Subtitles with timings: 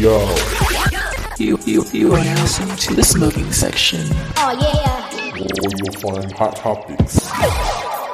[0.00, 0.16] Yo.
[1.38, 4.00] You, you, you are now listening to the smoking section.
[4.38, 7.30] Oh yeah, Where you'll find hot topics.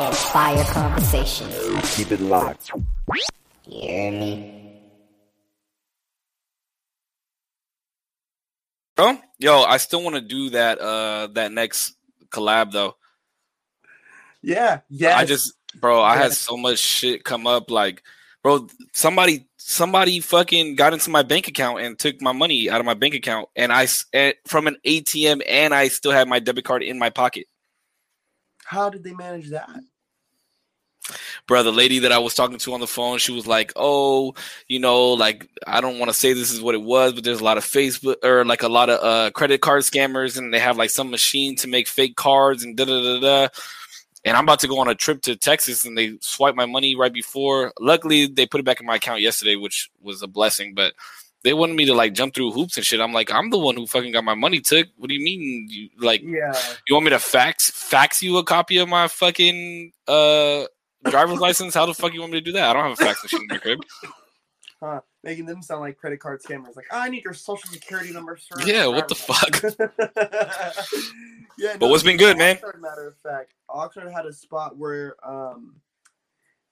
[0.00, 1.48] and fire conversation.
[1.94, 2.72] Keep it locked.
[2.74, 4.80] You hear me?
[8.96, 10.80] Bro, yo, I still want to do that.
[10.80, 11.94] Uh, that next
[12.30, 12.96] collab though.
[14.42, 15.16] Yeah, yeah.
[15.16, 17.70] I just, bro, I had so much shit come up.
[17.70, 18.02] Like,
[18.42, 22.86] bro, somebody, somebody fucking got into my bank account and took my money out of
[22.86, 23.86] my bank account, and I
[24.46, 27.46] from an ATM, and I still had my debit card in my pocket.
[28.64, 29.68] how did they manage that?
[31.46, 34.34] bro the lady that i was talking to on the phone she was like oh
[34.66, 37.38] you know like i don't want to say this is what it was but there's
[37.40, 40.58] a lot of facebook or like a lot of uh credit card scammers and they
[40.58, 43.48] have like some machine to make fake cards and da da da da
[44.26, 46.94] and i'm about to go on a trip to texas and they swipe my money
[46.94, 50.74] right before luckily they put it back in my account yesterday which was a blessing
[50.74, 50.92] but
[51.46, 53.00] they wanted me to like jump through hoops and shit.
[53.00, 54.88] I'm like, I'm the one who fucking got my money took.
[54.96, 55.68] What do you mean?
[55.70, 56.52] You like Yeah,
[56.88, 60.64] you want me to fax fax you a copy of my fucking uh
[61.08, 61.72] driver's license?
[61.74, 62.68] How the fuck you want me to do that?
[62.68, 63.78] I don't have a fax machine in my crib.
[64.80, 65.00] Huh?
[65.22, 66.76] Making them sound like credit card scammers.
[66.76, 68.56] Like, I need your social security number, sir.
[68.64, 69.62] Yeah, what the fuck?
[71.58, 72.58] yeah, But what's been good, man?
[72.80, 75.76] Matter of fact, Oxnard had a spot where um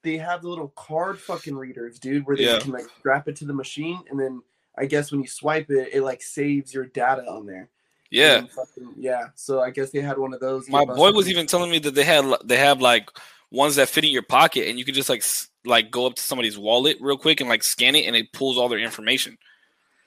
[0.03, 2.59] they have the little card fucking readers, dude, where they Yeah.
[2.59, 4.43] can like strap it to the machine, and then
[4.77, 7.71] I guess when you swipe it, it like saves your data on there.
[8.11, 8.43] Yeah.
[8.47, 9.29] Fucking- yeah.
[9.35, 10.69] So I guess they had one of those.
[10.69, 13.09] My boy was even telling me that they had they have like
[13.55, 15.23] ones that fit in your pocket and you can just like
[15.65, 18.59] like go up to somebody's wallet real quick and like scan it and it pulls
[18.59, 19.39] all their information.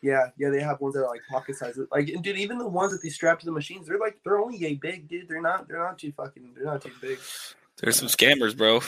[0.02, 1.88] Yeah, yeah, they have ones that are like pocket sizes.
[1.92, 4.38] Like, and dude, even the ones that they strap to the machines, they're like they're
[4.38, 5.28] only yay big, dude.
[5.28, 7.18] They're not they're not too fucking they're not too big.
[7.82, 8.82] There's some scammers, bro.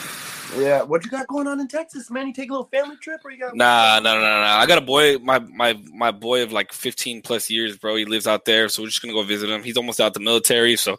[0.60, 2.26] Yeah, what you got going on in Texas, man?
[2.26, 4.48] You take a little family trip, or you got Nah, no, no, no, no.
[4.48, 7.96] I got a boy, my my my boy of like 15 plus years, bro.
[7.96, 9.62] He lives out there, so we're just gonna go visit him.
[9.62, 10.98] He's almost out the military, so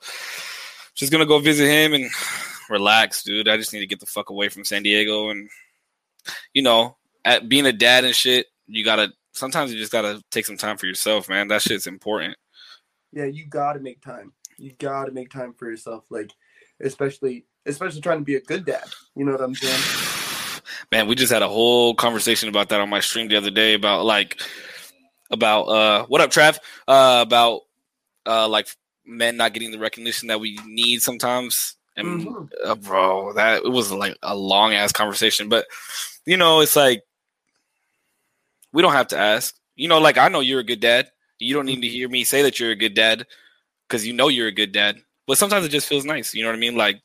[0.93, 2.09] just gonna go visit him and
[2.71, 3.47] relax, dude.
[3.47, 5.49] I just need to get the fuck away from San Diego, and
[6.53, 9.11] you know, at being a dad and shit, you gotta.
[9.33, 11.47] Sometimes you just gotta take some time for yourself, man.
[11.47, 12.35] That shit's important.
[13.13, 14.33] Yeah, you got to make time.
[14.57, 16.31] You got to make time for yourself, like
[16.79, 18.85] especially especially trying to be a good dad.
[19.15, 19.81] You know what I'm saying?
[20.91, 23.73] Man, we just had a whole conversation about that on my stream the other day
[23.73, 24.41] about like
[25.29, 26.57] about uh what up, Trav?
[26.87, 27.61] Uh about
[28.25, 28.67] uh like
[29.05, 31.75] men not getting the recognition that we need sometimes.
[31.95, 32.49] And Mhm.
[32.63, 35.65] uh, bro, that it was like a long ass conversation, but
[36.25, 37.03] you know, it's like
[38.73, 39.55] we don't have to ask.
[39.75, 41.09] You know, like I know you're a good dad.
[41.39, 43.25] You don't need to hear me say that you're a good dad
[43.87, 44.97] because you know you're a good dad.
[45.27, 46.33] But sometimes it just feels nice.
[46.33, 46.75] You know what I mean?
[46.75, 47.01] Like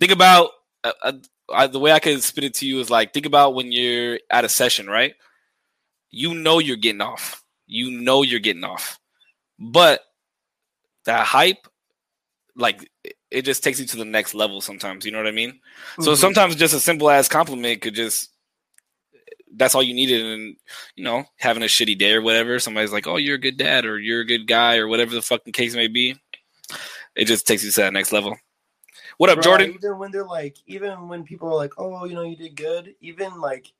[0.00, 0.50] think about
[0.84, 1.12] uh, uh,
[1.52, 4.18] I, the way I can spit it to you is like think about when you're
[4.30, 5.14] at a session, right?
[6.10, 7.42] You know you're getting off.
[7.66, 8.98] You know you're getting off,
[9.58, 10.00] but
[11.04, 11.66] that hype,
[12.56, 12.90] like
[13.30, 14.60] it- just takes you to the next level.
[14.60, 15.60] Sometimes, you know what I mean.
[16.00, 16.16] So Mhm.
[16.16, 18.30] sometimes just a simple as compliment could just
[19.58, 20.56] that's all you needed and
[20.96, 23.86] you know having a shitty day or whatever somebody's like oh you're a good dad
[23.86, 26.14] or you're a good guy or whatever the fucking case may be
[27.14, 28.36] it just takes you to that next level
[29.16, 32.14] what up Bro, jordan Even when they're like, even when people are like, "Oh, you
[32.14, 33.72] know, you did good," even like,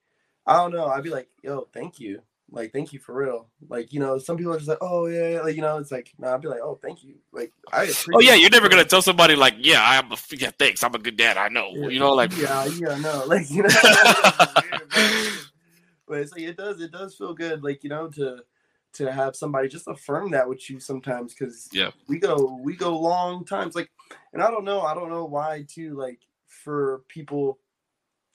[0.46, 3.48] I don't know, I'd be like, "Yo, thank you." Like, thank you for real.
[3.68, 6.12] Like, you know, some people are just like, "Oh yeah," like, you know, it's like,
[6.18, 7.92] no, I'd be like, "Oh, thank you." Like, I.
[8.14, 10.98] oh yeah you're never gonna tell somebody like yeah i'm a yeah thanks i'm a
[10.98, 11.88] good dad i know Yeah.
[11.88, 13.68] you know like yeah, yeah, no, like you know,
[16.06, 18.38] but it's like it does, it does feel good, like you know, to
[18.94, 21.90] to have somebody just affirm that with you sometimes, because Yeah.
[22.08, 23.90] we go we go long times, like,
[24.32, 27.58] and I don't know, I don't know why too, like for people.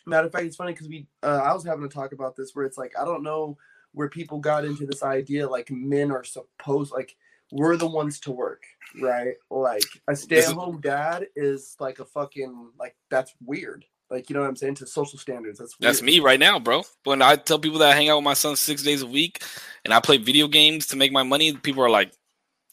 [0.06, 2.56] Matter of fact, it's funny because we, uh, I was having a talk about this
[2.56, 3.58] where it's like I don't know
[3.94, 7.16] where people got into this idea like men are supposed like
[7.52, 8.64] we're the ones to work,
[9.02, 9.36] right?
[9.50, 13.86] Like a stay-at-home dad is like a fucking like that's weird.
[14.10, 15.60] Like you know what I'm saying to social standards.
[15.60, 15.90] That's weird.
[15.90, 16.84] That's me right now, bro.
[17.04, 19.44] When I tell people that I hang out with my son six days a week
[19.86, 22.14] and I play video games to make my money, people are like,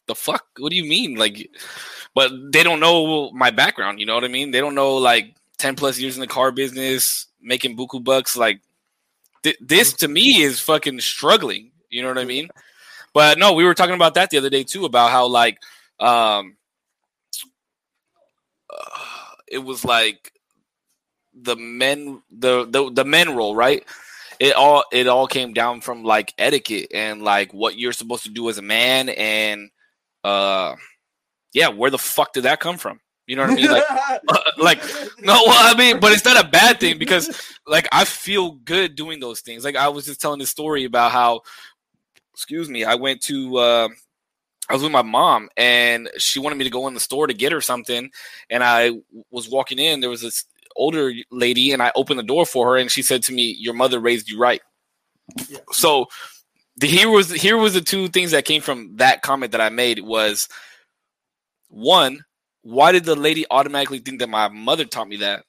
[0.07, 0.45] "The fuck?
[0.59, 1.49] What do you mean?" Like,
[2.15, 4.01] but they don't know my background.
[4.01, 4.51] You know what I mean?
[4.51, 8.37] They don't know like ten plus years in the car business, making buku bucks.
[8.37, 8.61] Like,
[9.43, 11.71] th- this to me is fucking struggling.
[11.91, 12.49] You know what I mean?
[13.15, 15.59] But no, we were talking about that the other day too, about how like,
[15.99, 16.57] um,
[18.71, 20.33] uh, it was like
[21.43, 23.85] the men the, the the men role right
[24.41, 28.31] it all it all came down from like etiquette and like what you're supposed to
[28.31, 29.71] do as a man and
[30.25, 30.75] uh
[31.53, 33.85] yeah where the fuck did that come from you know what i mean like
[34.59, 34.83] like
[35.21, 38.97] no well i mean but it's not a bad thing because like i feel good
[38.97, 41.41] doing those things like i was just telling this story about how
[42.39, 43.89] excuse me, I went to uh,
[44.69, 47.35] I was with my mom and she wanted me to go in the store to
[47.35, 48.11] get her something.
[48.49, 48.93] And I
[49.33, 50.45] was walking in, there was this
[50.77, 53.75] older lady, and I opened the door for her, and she said to me, Your
[53.75, 54.63] mother raised you right.
[55.49, 55.59] Yeah.
[55.73, 56.07] So
[56.77, 59.69] the here was here was the two things that came from that comment that I
[59.69, 60.49] made was
[61.71, 62.21] one,
[62.69, 65.45] why did the lady automatically think that my mother taught me that?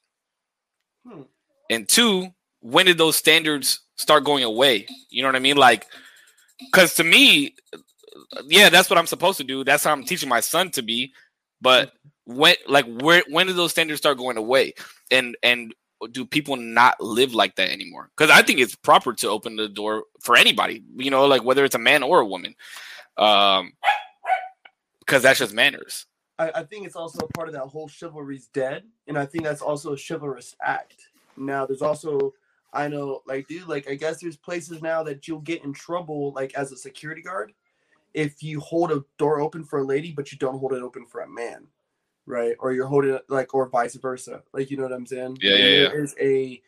[1.06, 1.22] Hmm.
[1.68, 2.28] And two,
[2.60, 4.86] when did those standards start going away?
[5.10, 5.58] You know what I mean?
[5.58, 5.86] Like,
[6.58, 7.54] because to me,
[8.46, 9.64] yeah, that's what I'm supposed to do.
[9.64, 11.12] That's how I'm teaching my son to be.
[11.60, 11.92] But
[12.24, 14.72] when, like, where, when did those standards start going away?
[15.10, 15.74] And and
[16.12, 18.08] do people not live like that anymore?
[18.16, 20.82] Because I think it's proper to open the door for anybody.
[20.96, 22.54] You know, like whether it's a man or a woman.
[23.18, 23.72] Um,
[25.00, 26.06] because that's just manners.
[26.40, 29.44] I, I think it's also a part of that whole chivalry's dead, and I think
[29.44, 31.08] that's also a chivalrous act.
[31.36, 32.34] Now, there's also
[32.72, 36.32] I know, like, dude, like I guess there's places now that you'll get in trouble,
[36.32, 37.52] like as a security guard,
[38.14, 41.04] if you hold a door open for a lady, but you don't hold it open
[41.06, 41.66] for a man,
[42.26, 42.56] right?
[42.58, 44.42] Or you're holding it like, or vice versa.
[44.52, 45.38] Like, you know what I'm saying?
[45.40, 45.88] Yeah, yeah, yeah.
[45.88, 46.62] There is a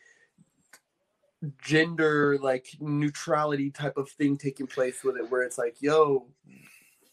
[1.61, 6.27] gender like neutrality type of thing taking place with it, where it's like, yo,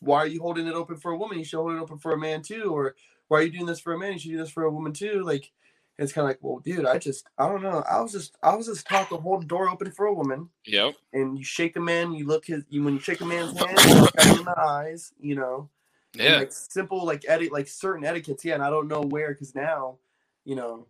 [0.00, 1.38] why are you holding it open for a woman?
[1.38, 2.94] You should hold it open for a man too, or
[3.28, 4.14] why are you doing this for a man?
[4.14, 5.22] You should do this for a woman too.
[5.22, 5.50] Like,
[5.98, 7.84] it's kind of like, well, dude, I just, I don't know.
[7.88, 10.48] I was just, I was just taught to hold the door open for a woman,
[10.66, 10.94] Yep.
[11.12, 13.78] and you shake a man, you look his, you when you shake a man's hand,
[13.86, 15.68] you look him in the eyes, you know,
[16.14, 16.38] and, Yeah.
[16.38, 18.54] like simple like edit, like certain etiquettes, yeah.
[18.54, 19.98] And I don't know where, because now,
[20.46, 20.86] you know,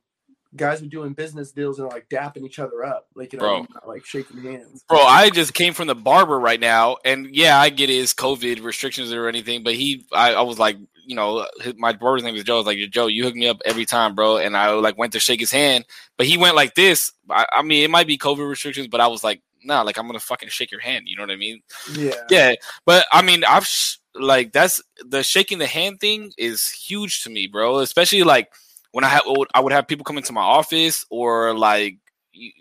[0.57, 3.53] guys are doing business deals and like dapping each other up, like you know, Bro.
[3.53, 3.69] what I mean?
[3.75, 4.85] Not, like shaking hands.
[4.89, 8.63] Bro, I just came from the barber right now, and yeah, I get his COVID
[8.63, 10.77] restrictions or anything, but he, I, I was like,
[11.07, 12.55] you know, his, my barber's name is Joe.
[12.55, 15.13] I was like, Joe, you hook me up every time, bro, and I like went
[15.13, 15.85] to shake his hand,
[16.17, 17.13] but he went like this.
[17.29, 20.07] I, I mean, it might be COVID restrictions, but I was like, nah, like I'm
[20.07, 21.05] gonna fucking shake your hand.
[21.07, 21.61] You know what I mean?
[21.93, 22.55] Yeah, Yeah,
[22.85, 27.31] but I mean, I've sh- like that's the shaking the hand thing is huge to
[27.31, 27.79] me, bro.
[27.79, 28.53] Especially like
[28.93, 29.23] when I have
[29.55, 31.99] I would have people come into my office or like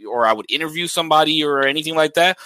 [0.07, 2.37] or I would interview somebody or anything like that.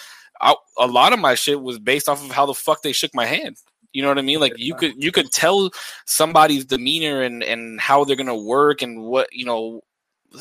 [0.41, 3.13] I, a lot of my shit was based off of how the fuck they shook
[3.15, 3.57] my hand.
[3.93, 4.39] You know what I mean?
[4.39, 5.69] Like you could you could tell
[6.05, 9.81] somebody's demeanor and and how they're gonna work and what you know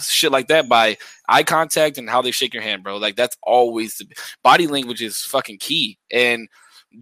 [0.00, 0.97] shit like that by
[1.29, 2.97] eye contact and how they shake your hand, bro.
[2.97, 4.06] Like that's always the
[4.43, 5.99] body language is fucking key.
[6.11, 6.49] And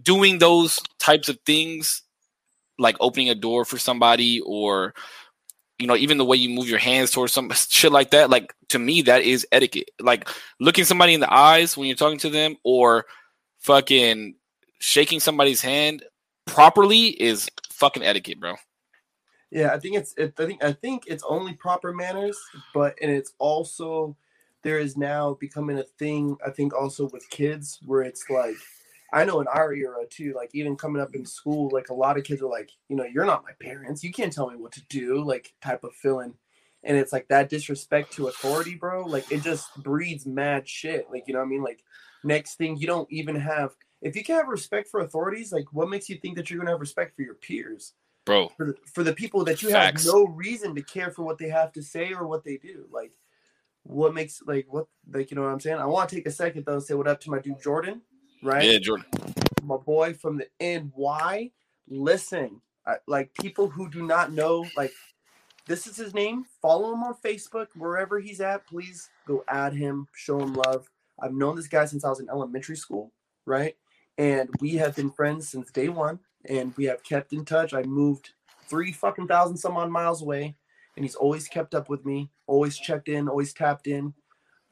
[0.03, 2.03] doing those types of things,
[2.77, 4.93] like opening a door for somebody or
[5.81, 8.53] you know, even the way you move your hands towards some shit like that, like
[8.69, 9.89] to me, that is etiquette.
[9.99, 10.29] Like
[10.59, 13.05] looking somebody in the eyes when you're talking to them or
[13.59, 14.35] fucking
[14.79, 16.03] shaking somebody's hand
[16.45, 18.55] properly is fucking etiquette, bro.
[19.49, 20.13] Yeah, I think it's.
[20.17, 20.63] It, I think.
[20.63, 22.39] I think it's only proper manners,
[22.73, 24.15] but and it's also
[24.63, 26.37] there is now becoming a thing.
[26.45, 28.55] I think also with kids where it's like,
[29.13, 30.33] I know in our era too.
[30.35, 33.03] Like even coming up in school, like a lot of kids are like, you know,
[33.03, 34.03] you're not my parents.
[34.03, 35.23] You can't tell me what to do.
[35.23, 36.33] Like type of feeling,
[36.83, 39.05] and it's like that disrespect to authority, bro.
[39.05, 41.07] Like it just breeds mad shit.
[41.11, 41.63] Like you know what I mean?
[41.63, 41.83] Like
[42.23, 43.75] next thing you don't even have.
[44.01, 46.71] If you can't have respect for authorities, like what makes you think that you're gonna
[46.71, 47.93] have respect for your peers?
[48.25, 50.05] Bro, for the, for the people that you Facts.
[50.05, 52.85] have no reason to care for what they have to say or what they do.
[52.91, 53.11] Like,
[53.83, 55.77] what makes like what like you know what I'm saying?
[55.77, 58.01] I want to take a second though and say what up to my dude Jordan,
[58.41, 58.63] right?
[58.63, 59.05] yeah, Jordan.
[59.63, 61.51] My boy from the NY.
[61.87, 64.91] Listen, I, like people who do not know, like
[65.67, 66.45] this is his name.
[66.61, 68.67] Follow him on Facebook wherever he's at.
[68.67, 70.89] Please go add him, show him love.
[71.21, 73.11] I've known this guy since I was in elementary school,
[73.45, 73.75] right?
[74.17, 77.73] And we have been friends since day one, and we have kept in touch.
[77.73, 78.31] I moved
[78.67, 80.55] three fucking thousand some odd miles away,
[80.95, 84.13] and he's always kept up with me, always checked in, always tapped in.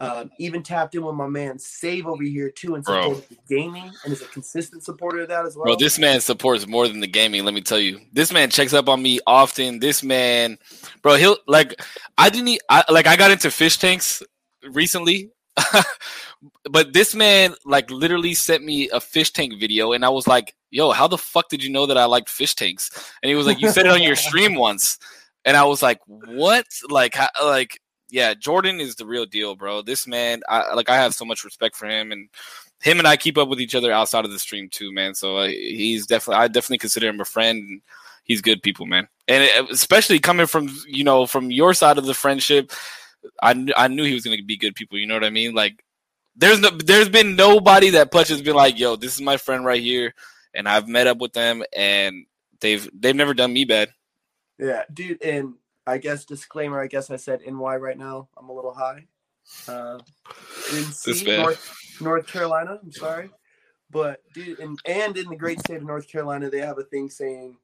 [0.01, 4.13] Um, even tapped in with my man Save over here too, and the gaming, and
[4.13, 5.65] is a consistent supporter of that as well.
[5.65, 7.43] Bro, this man supports more than the gaming.
[7.43, 9.79] Let me tell you, this man checks up on me often.
[9.79, 10.57] This man,
[11.01, 11.81] bro, he'll like.
[12.17, 12.61] I didn't.
[12.69, 14.23] I, like I got into fish tanks
[14.63, 15.31] recently,
[16.71, 20.55] but this man like literally sent me a fish tank video, and I was like,
[20.71, 22.89] "Yo, how the fuck did you know that I liked fish tanks?"
[23.21, 24.97] And he was like, "You said it on your stream once,"
[25.43, 27.81] and I was like, "What?" Like, how, like.
[28.09, 29.81] Yeah, Jordan is the real deal, bro.
[29.81, 30.89] This man, I like.
[30.89, 32.29] I have so much respect for him, and
[32.81, 35.13] him and I keep up with each other outside of the stream too, man.
[35.13, 37.59] So uh, he's definitely, I definitely consider him a friend.
[37.59, 37.81] And
[38.29, 39.09] he's good people, man.
[39.27, 42.71] And it, especially coming from you know from your side of the friendship,
[43.43, 44.97] I kn- I knew he was gonna be good people.
[44.97, 45.53] You know what I mean?
[45.53, 45.83] Like
[46.37, 49.65] there's no, there's been nobody that Putch has been like, yo, this is my friend
[49.65, 50.13] right here,
[50.53, 52.25] and I've met up with them, and
[52.61, 53.89] they've they've never done me bad.
[54.57, 55.55] Yeah, dude, and
[55.89, 56.81] I guess disclaimer.
[56.81, 58.29] I guess I said NY right now.
[58.37, 59.05] I'm a little high.
[59.67, 59.99] Uh,
[60.69, 61.41] NC, man.
[61.41, 62.79] North, North Carolina.
[62.81, 63.31] I'm sorry,
[63.89, 67.09] But dude, and and in the great state of North Carolina, they have a thing
[67.09, 67.57] saying,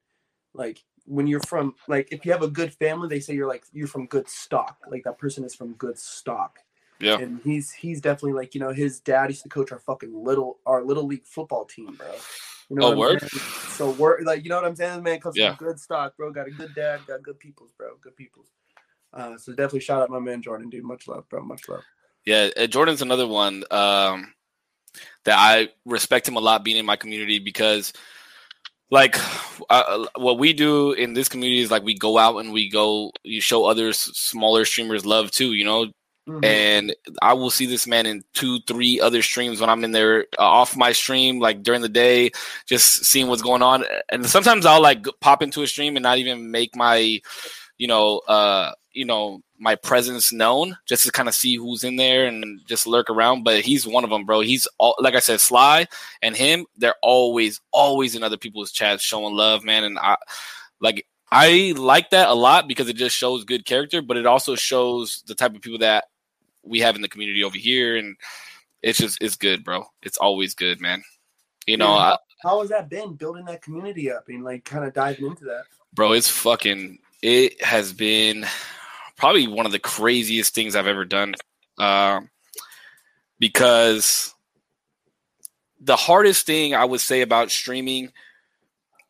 [0.53, 3.65] like, when you're from like if you have a good family, they say you're like
[3.71, 4.77] you're from good stock.
[4.89, 6.59] Like that person is from good stock.
[6.99, 7.19] Yeah.
[7.19, 10.59] And he's he's definitely like, you know, his dad used to coach our fucking little
[10.65, 12.07] our little league football team, bro.
[12.69, 13.17] You know Oh?
[13.69, 15.03] So we're like, you know what I'm saying?
[15.03, 15.55] Man comes Yeah.
[15.55, 16.31] from good stock, bro.
[16.31, 17.95] Got a good dad, got good peoples, bro.
[18.01, 18.47] Good peoples.
[19.13, 20.83] Uh, so definitely shout out my man Jordan, dude.
[20.83, 21.43] Much love, bro.
[21.43, 21.83] Much love.
[22.25, 24.33] Yeah, uh, Jordan's another one um,
[25.25, 27.93] that I respect him a lot being in my community because,
[28.89, 29.15] like,
[29.69, 33.11] uh, what we do in this community is like we go out and we go,
[33.23, 35.91] you show others smaller streamers love too, you know.
[36.27, 36.43] Mhm.
[36.43, 40.25] And I will see this man in two, three other streams when I'm in there
[40.39, 42.31] uh, off my stream, like during the day,
[42.65, 43.85] just seeing what's going on.
[44.09, 47.21] And sometimes I'll like pop into a stream and not even make my,
[47.77, 51.95] you know, uh, you know, my presence known, just to kind of see who's in
[51.95, 53.43] there and just lurk around.
[53.43, 54.39] But he's one of them, bro.
[54.41, 55.85] He's all, like I said, Sly
[56.23, 56.65] and him.
[56.75, 59.83] They're always, always in other people's chats showing love, man.
[59.83, 60.17] And I
[60.79, 61.05] like.
[61.31, 65.23] I like that a lot because it just shows good character, but it also shows
[65.27, 66.05] the type of people that
[66.65, 68.15] we have in the community over here, and
[68.81, 69.85] it's just it's good, bro.
[70.03, 71.03] It's always good, man.
[71.67, 72.13] You know, Yeah.
[72.13, 75.45] I, How has that been building that community up and like kind of diving into
[75.45, 75.63] that?
[75.93, 76.99] bro, it's fucking.
[77.21, 78.45] It has been
[79.17, 81.33] probably one of the craziest things I've ever done,
[81.79, 82.29] um,
[83.39, 84.33] because
[85.79, 88.11] the hardest thing I would say about streaming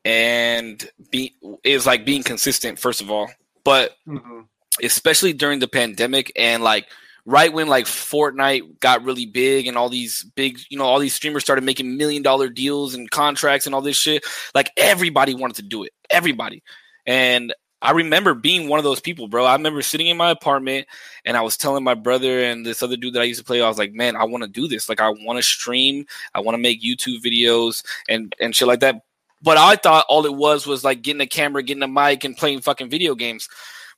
[0.03, 2.79] and be is like being consistent.
[2.79, 3.29] First of all,
[3.63, 4.41] but Mm-hmm.
[4.83, 6.88] especially during the pandemic and like
[7.25, 11.15] right when like Fortnite got really big and all these big, you know, all these
[11.15, 15.58] streamers started making million dollar deals and contracts and all this shit, like everybody wanted
[15.58, 15.94] to do it.
[16.10, 16.63] Everybody.
[17.05, 19.46] And I remember being one of those people, bro.
[19.46, 20.88] I remember sitting in my apartment
[21.25, 23.62] and I was telling my brother and this other dude that I used to play,
[23.62, 24.89] I was like, man, I want to do this.
[24.89, 28.79] Like I want to stream, I want to make YouTube videos and and shit like
[28.79, 29.01] that.
[29.41, 32.38] But I thought all it was was like getting a camera, getting a mic, and
[32.38, 33.48] playing fucking video games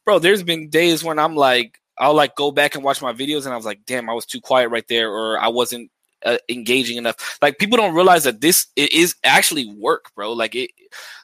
[0.07, 3.45] bro, there's been days when I'm like, I'll like go back and watch my videos,
[3.45, 5.89] and I was like, damn, I was too quiet right there, or I wasn't
[6.25, 7.37] uh, engaging enough.
[7.41, 10.33] Like people don't realize that this it is actually work, bro.
[10.33, 10.71] Like it,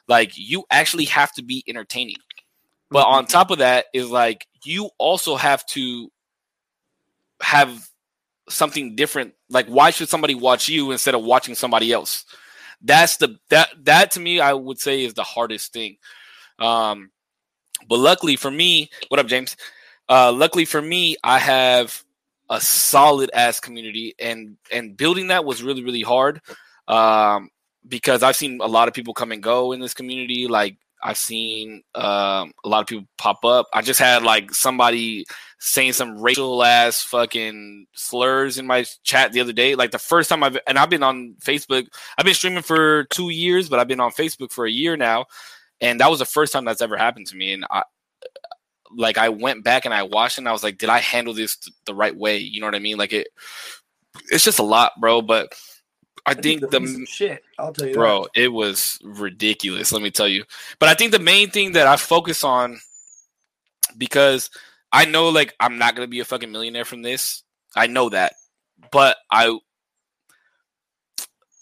[0.08, 2.16] like you actually have to be entertaining.
[2.90, 6.10] But on top of that is like you also have to
[7.42, 7.88] have
[8.48, 9.34] something different.
[9.50, 12.24] Like why should somebody watch you instead of watching somebody else?
[12.82, 15.96] That's the that that to me I would say is the hardest thing.
[16.58, 17.10] Um
[17.88, 19.56] but luckily for me, what up, James?
[20.08, 22.02] Uh, luckily for me, I have
[22.50, 26.40] a solid ass community, and and building that was really really hard.
[26.88, 27.50] Um,
[27.86, 30.46] because I've seen a lot of people come and go in this community.
[30.46, 33.68] Like I've seen um, a lot of people pop up.
[33.72, 35.26] I just had like somebody
[35.58, 39.74] saying some racial ass fucking slurs in my chat the other day.
[39.74, 41.86] Like the first time I've and I've been on Facebook.
[42.18, 45.26] I've been streaming for two years, but I've been on Facebook for a year now
[45.80, 47.82] and that was the first time that's ever happened to me and i
[48.96, 51.56] like i went back and i watched and i was like did i handle this
[51.56, 52.38] th- the right way?
[52.38, 52.96] You know what i mean?
[52.96, 53.28] Like it
[54.30, 55.52] it's just a lot bro but
[56.26, 57.42] i think the shit.
[57.58, 60.44] I'll tell you, bro it was ridiculous let me tell you.
[60.78, 62.78] But i think the main thing that i focus on
[63.98, 64.50] because
[64.92, 67.42] i know like i'm not gonna be a fucking millionaire from this
[67.76, 68.34] i know that
[68.90, 69.56] but i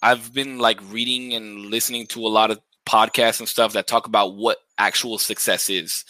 [0.03, 4.07] i've been like reading and listening to a lot of podcasts and stuff that talk
[4.07, 6.05] about what actual success is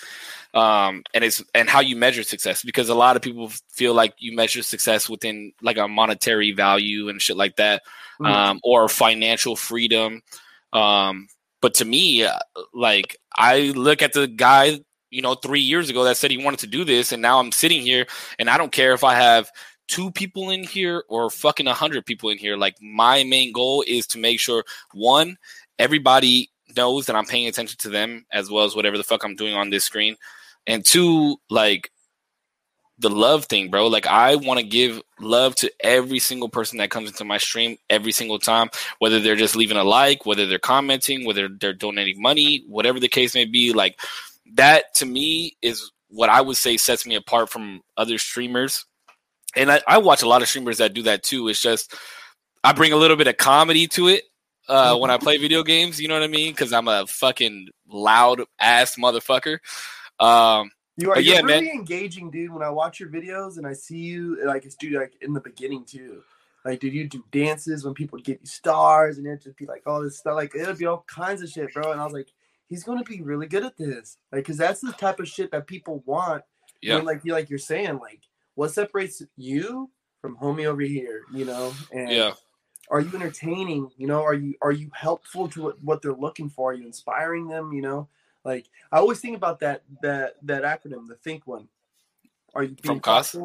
[0.55, 4.15] um and it's and how you measure success because a lot of people feel like
[4.19, 7.83] you measure success within like a monetary value and shit like that
[8.21, 8.27] Mhm.
[8.27, 10.23] um or financial freedom
[10.75, 11.27] um
[11.63, 12.39] but to me uh,
[12.75, 14.79] like i look at the guy
[15.11, 17.53] you know 3 years ago that said he wanted to do this and now i'm
[17.53, 18.07] sitting here
[18.39, 19.51] and i don't care if i have
[19.89, 23.83] two people in here or fucking a 100 people in here like my main goal
[23.87, 25.37] is to make sure one
[25.79, 29.37] everybody knows that I'm paying attention to them as well as whatever the fuck I'm
[29.37, 30.17] doing on this screen.
[30.67, 31.91] And two, like
[32.99, 33.89] the love thing, bro.
[33.89, 37.77] Like I want to give love to every single person that comes into my stream
[37.91, 42.23] every single time, whether they're just leaving a like, whether they're commenting, whether they're donating
[42.23, 43.73] money, whatever the case may be.
[43.73, 44.01] Like
[44.55, 48.85] that to me is what I would say sets me apart from other streamers.
[49.57, 51.49] And I, I watch a lot of streamers that do that too.
[51.49, 51.95] It's just
[52.65, 54.25] I bring a little bit of comedy to it
[54.69, 56.01] uh, when I play video games.
[56.01, 56.53] You know what I mean?
[56.53, 59.59] Because I'm a fucking loud ass motherfucker.
[60.23, 61.75] Um, You are you're yeah, really man.
[61.75, 62.53] engaging, dude.
[62.53, 65.41] When I watch your videos and I see you, like it's dude, like in the
[65.41, 66.23] beginning too.
[66.65, 69.83] Like, did you do dances when people give you stars and it'd just be like
[69.87, 70.37] all this stuff?
[70.37, 71.91] Like, it would be all kinds of shit, bro.
[71.91, 72.29] And I was like,
[72.69, 75.67] he's gonna be really good at this, like, cause that's the type of shit that
[75.67, 76.45] people want.
[76.81, 78.21] yeah, like you, like you're saying, like,
[78.55, 81.73] what separates you from homie over here, you know?
[81.91, 82.35] And yeah,
[82.91, 83.91] are you entertaining?
[83.97, 86.71] You know, are you are you helpful to what, what they're looking for?
[86.71, 87.73] Are you inspiring them?
[87.73, 88.09] You know,
[88.45, 91.69] like I always think about that that that acronym, the think one.
[92.55, 93.37] Are you being From COS?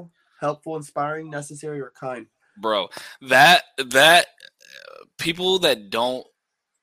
[0.42, 2.28] helpful, inspiring, necessary, or kind?
[2.58, 2.90] bro
[3.22, 4.28] that that
[4.62, 6.26] uh, people that don't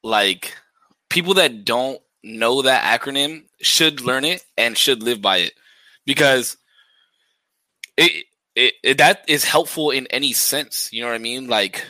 [0.02, 0.56] like
[1.09, 5.52] people that don't know that acronym should learn it and should live by it
[6.06, 6.56] because
[7.97, 11.85] it, it, it that is helpful in any sense you know what i mean like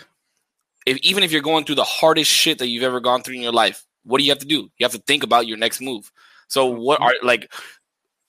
[0.87, 3.43] if, even if you're going through the hardest shit that you've ever gone through in
[3.43, 4.71] your life what do you have to do?
[4.79, 6.11] You have to think about your next move.
[6.49, 7.53] So what are like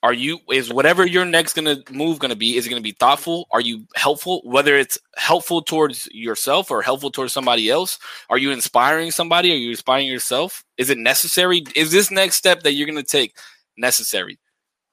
[0.03, 3.47] are you is whatever your next gonna move gonna be is it gonna be thoughtful?
[3.51, 4.41] Are you helpful?
[4.45, 7.97] Whether it's helpful towards yourself or helpful towards somebody else
[8.29, 9.51] are you inspiring somebody?
[9.51, 10.63] Are you inspiring yourself?
[10.77, 11.63] Is it necessary?
[11.75, 13.35] Is this next step that you're gonna take
[13.77, 14.37] necessary?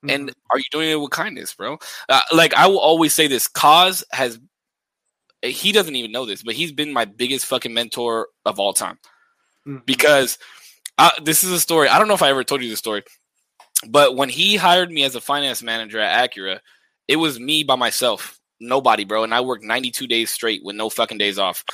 [0.08, 1.78] And are you doing it with kindness bro?
[2.08, 4.40] Uh, like i will always say this cause has
[5.42, 8.98] he doesn't even know this but he's been my biggest fucking mentor of all time.
[9.66, 9.84] Mhm.
[9.86, 10.38] because
[11.22, 13.02] this is a story i don't know if i ever told you this story
[13.88, 16.60] but when he hired me as a finance manager at Acura,
[17.08, 19.24] it was me by myself, nobody, bro.
[19.24, 21.64] And I worked 92 days straight with no fucking days off.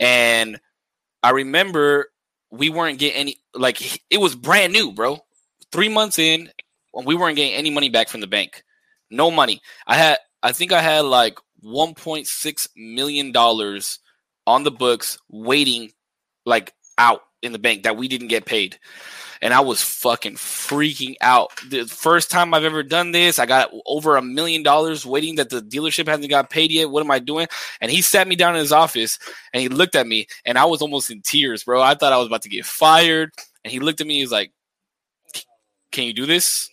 [0.00, 0.60] And
[1.22, 2.08] I remember
[2.50, 5.18] we weren't getting any, like, it was brand new, bro.
[5.70, 6.50] Three months in,
[7.04, 8.62] we weren't getting any money back from the bank.
[9.10, 9.60] No money.
[9.86, 14.00] I had, I think I had like 1.6 million dollars
[14.46, 15.92] on the books waiting,
[16.44, 18.78] like, out in the bank that we didn't get paid
[19.44, 21.50] and I was fucking freaking out.
[21.68, 25.50] The first time I've ever done this, I got over a million dollars waiting that
[25.50, 26.88] the dealership hasn't got paid yet.
[26.88, 27.46] What am I doing?
[27.82, 29.18] And he sat me down in his office
[29.52, 31.82] and he looked at me and I was almost in tears, bro.
[31.82, 33.32] I thought I was about to get fired.
[33.62, 34.50] And he looked at me, he was like,
[35.92, 36.70] Can you do this?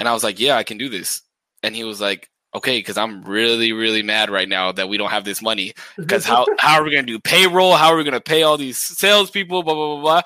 [0.00, 1.20] And I was like, Yeah, I can do this.
[1.62, 5.10] And he was like, Okay, because I'm really, really mad right now that we don't
[5.10, 5.72] have this money.
[5.96, 7.74] Because how, how are we gonna do payroll?
[7.74, 9.62] How are we gonna pay all these salespeople?
[9.62, 10.22] Blah blah blah blah.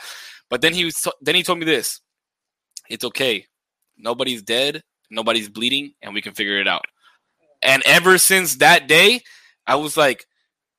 [0.51, 2.01] But then he was then he told me this.
[2.91, 3.47] It's okay.
[3.97, 6.85] Nobody's dead, nobody's bleeding, and we can figure it out.
[7.63, 9.23] And ever since that day,
[9.67, 10.27] I was like,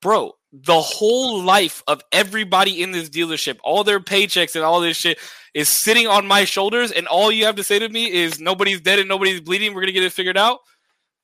[0.02, 4.97] bro, the whole life of everybody in this dealership, all their paychecks and all this
[4.97, 5.19] shit
[5.54, 8.82] is sitting on my shoulders, and all you have to say to me is nobody's
[8.82, 9.73] dead and nobody's bleeding.
[9.73, 10.60] We're gonna get it figured out.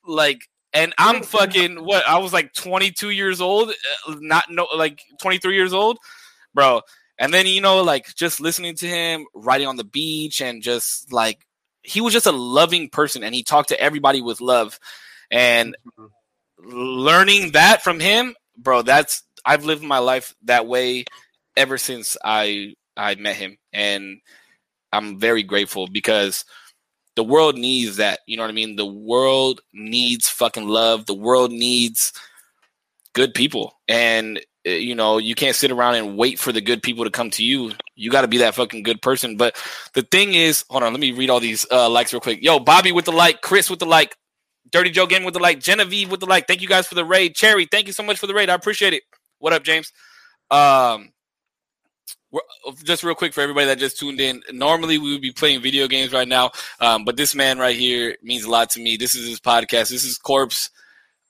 [0.07, 2.07] Like, and I'm fucking what?
[2.07, 3.69] I was like 22 years old,
[4.07, 5.97] uh, not no, like 23 years old,
[6.53, 6.81] bro.
[7.17, 11.13] And then you know, like just listening to him riding on the beach and just
[11.13, 11.45] like
[11.81, 14.79] he was just a loving person and he talked to everybody with love.
[15.31, 15.75] And
[16.59, 21.05] learning that from him, bro, that's I've lived my life that way
[21.55, 23.57] ever since I I met him.
[23.71, 24.19] And
[24.91, 26.45] I'm very grateful because
[27.15, 28.19] the world needs that.
[28.27, 28.75] You know what I mean?
[28.75, 31.05] The world needs fucking love.
[31.05, 32.13] The world needs
[33.13, 33.73] good people.
[33.87, 37.11] And uh, you know, you can't sit around and wait for the good people to
[37.11, 37.71] come to you.
[37.95, 39.37] You got to be that fucking good person.
[39.37, 39.55] But
[39.93, 42.41] the thing is, hold on, let me read all these uh, likes real quick.
[42.41, 44.17] Yo, Bobby with the like, Chris with the like,
[44.71, 46.47] Dirty Joe Game with the like, Genevieve with the like.
[46.47, 47.35] Thank you guys for the raid.
[47.35, 48.49] Cherry, thank you so much for the raid.
[48.49, 49.03] I appreciate it.
[49.37, 49.93] What up, James?
[50.49, 51.11] Um,
[52.83, 54.41] just real quick for everybody that just tuned in.
[54.51, 58.15] Normally we would be playing video games right now, um, but this man right here
[58.21, 58.97] means a lot to me.
[58.97, 59.89] This is his podcast.
[59.89, 60.69] This is Corpse.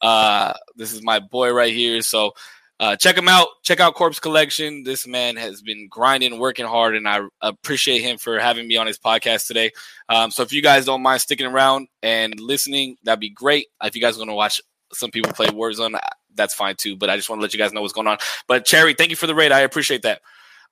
[0.02, 2.02] Uh, this is my boy right here.
[2.02, 2.34] So
[2.80, 3.48] uh, check him out.
[3.64, 4.84] Check out Corpse Collection.
[4.84, 8.88] This man has been grinding, working hard, and I appreciate him for having me on
[8.88, 9.72] his podcast today.
[10.10, 13.68] Um, so if you guys don't mind sticking around and listening, that'd be great.
[13.82, 15.98] If you guys want to watch some people play Warzone,
[16.36, 16.98] that's fine too.
[16.98, 18.18] But I just want to let you guys know what's going on.
[18.48, 19.54] But Cherry, thank you for the raid.
[19.54, 20.22] I appreciate that.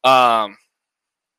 [0.03, 0.57] Um,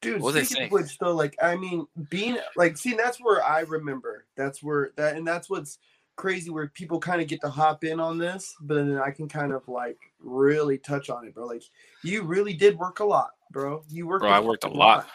[0.05, 3.61] Dude, What speaking of which, though, like I mean, being like, see, that's where I
[3.61, 4.27] remember.
[4.37, 5.79] That's where that, and that's what's
[6.17, 6.51] crazy.
[6.51, 9.51] Where people kind of get to hop in on this, but then I can kind
[9.51, 11.47] of like really touch on it, bro.
[11.47, 11.63] Like,
[12.03, 13.83] you really did work a lot, bro.
[13.89, 14.25] You worked.
[14.25, 15.09] Bro, I worked a lot.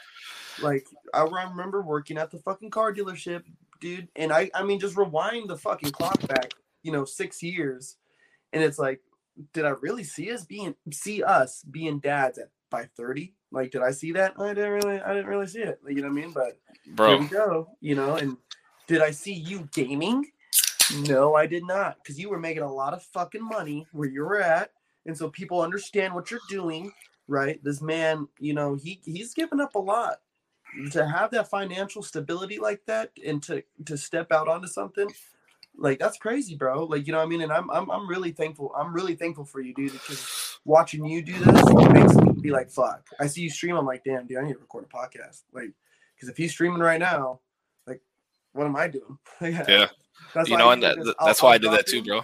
[0.59, 3.43] Like, I remember working at the fucking car dealership,
[3.79, 4.07] dude.
[4.15, 7.97] And I, I mean, just rewind the fucking clock back, you know, six years,
[8.53, 9.01] and it's like,
[9.53, 13.35] did I really see us being see us being dads at by thirty?
[13.51, 14.33] Like, did I see that?
[14.39, 15.79] I didn't really, I didn't really see it.
[15.83, 16.31] Like, you know what I mean?
[16.31, 17.69] But here bro, we go.
[17.81, 18.37] You know, and
[18.87, 20.25] did I see you gaming?
[21.07, 24.21] No, I did not, because you were making a lot of fucking money where you
[24.21, 24.71] were at,
[25.05, 26.91] and so people understand what you're doing,
[27.27, 27.63] right?
[27.63, 30.21] This man, you know, he he's given up a lot
[30.91, 35.09] to have that financial stability like that, and to to step out onto something
[35.77, 36.85] like that's crazy, bro.
[36.85, 37.41] Like you know what I mean?
[37.41, 38.71] And I'm I'm I'm really thankful.
[38.75, 42.69] I'm really thankful for you, dude, because watching you do this makes me be like,
[42.69, 43.05] fuck.
[43.19, 43.75] I see you stream.
[43.75, 45.41] I'm like, damn, dude, I need to record a podcast.
[45.53, 45.71] Like,
[46.15, 47.39] because if he's streaming right now,
[47.87, 48.01] like,
[48.53, 49.17] what am I doing?
[49.41, 49.87] Yeah.
[50.33, 51.05] That's you know, and that, this.
[51.07, 52.21] that- I'll- that's why I'll I did that too, in- bro.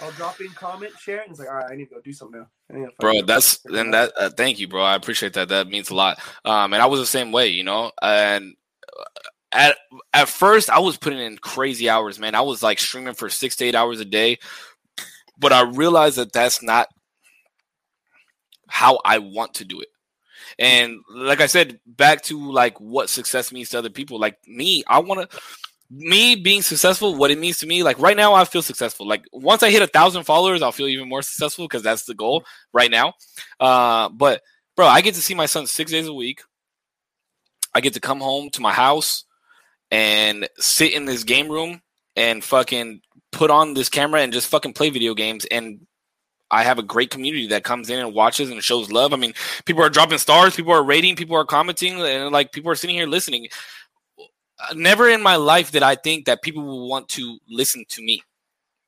[0.00, 2.12] I'll drop in, comment, share, and it's like, all right, I need to go do
[2.12, 2.46] something now.
[2.70, 5.68] I need to bro that's then that uh, thank you bro i appreciate that that
[5.68, 8.54] means a lot um and i was the same way you know and
[9.00, 9.04] uh,
[9.52, 9.76] at
[10.12, 13.56] at first i was putting in crazy hours man i was like streaming for six
[13.56, 14.38] to eight hours a day
[15.38, 16.88] but i realized that that's not
[18.68, 19.88] how i want to do it
[20.58, 24.84] and like i said back to like what success means to other people like me
[24.86, 25.38] i want to
[25.90, 29.06] me being successful, what it means to me, like right now, I feel successful.
[29.06, 32.14] Like once I hit a thousand followers, I'll feel even more successful because that's the
[32.14, 33.14] goal right now.
[33.58, 34.42] Uh, but
[34.76, 36.42] bro, I get to see my son six days a week.
[37.74, 39.24] I get to come home to my house
[39.90, 41.80] and sit in this game room
[42.16, 43.00] and fucking
[43.32, 45.46] put on this camera and just fucking play video games.
[45.46, 45.86] And
[46.50, 49.12] I have a great community that comes in and watches and shows love.
[49.12, 49.34] I mean,
[49.64, 52.96] people are dropping stars, people are rating, people are commenting, and like people are sitting
[52.96, 53.48] here listening
[54.74, 58.22] never in my life did I think that people will want to listen to me.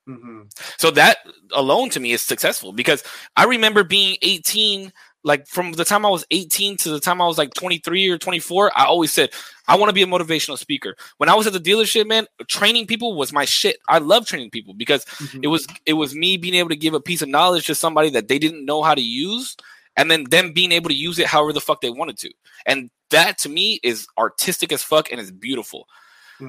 [0.07, 0.51] Mhm.
[0.77, 1.19] So that
[1.51, 3.03] alone to me is successful because
[3.35, 4.91] I remember being 18,
[5.23, 8.17] like from the time I was 18 to the time I was like 23 or
[8.17, 9.31] 24, I always said,
[9.71, 10.95] I want to be a motivational speaker.
[11.17, 13.77] When I was at the dealership, man, training people was my shit.
[13.87, 15.39] I love training people because Mhm.
[15.43, 18.09] it was it was me being able to give a piece of knowledge to somebody
[18.11, 19.55] that they didn't know how to use
[19.97, 22.31] and then them being able to use it however the fuck they wanted to
[22.65, 25.87] and that to me is artistic as fuck and it's beautiful.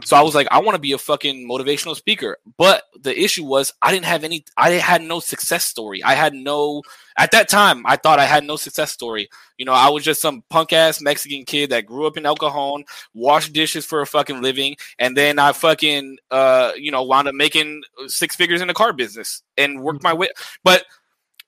[0.04, 3.44] So i was like i want to be a fucking motivational speaker but the issue
[3.44, 6.02] was i didn't have any i had no success story.
[6.02, 6.82] I had no
[7.18, 9.28] at that time i thought i had no success story.
[9.58, 12.36] You know i was just some punk ass mexican kid that grew up in el
[12.36, 17.28] cajon washed dishes for a fucking living and then i fucking uh you know wound
[17.28, 20.28] up making six figures in the car business and worked my way
[20.64, 20.84] but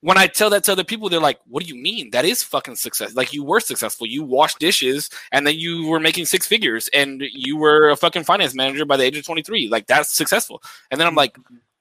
[0.04, 2.10] when I tell that to other people, they're like, "What do you mean?
[2.10, 3.14] That is fucking success.
[3.14, 4.06] Like you were successful.
[4.06, 8.24] You washed dishes, and then you were making six figures, and you were a fucking
[8.24, 9.66] finance manager by the age of twenty three.
[9.68, 11.38] Like that's successful." And then I'm like,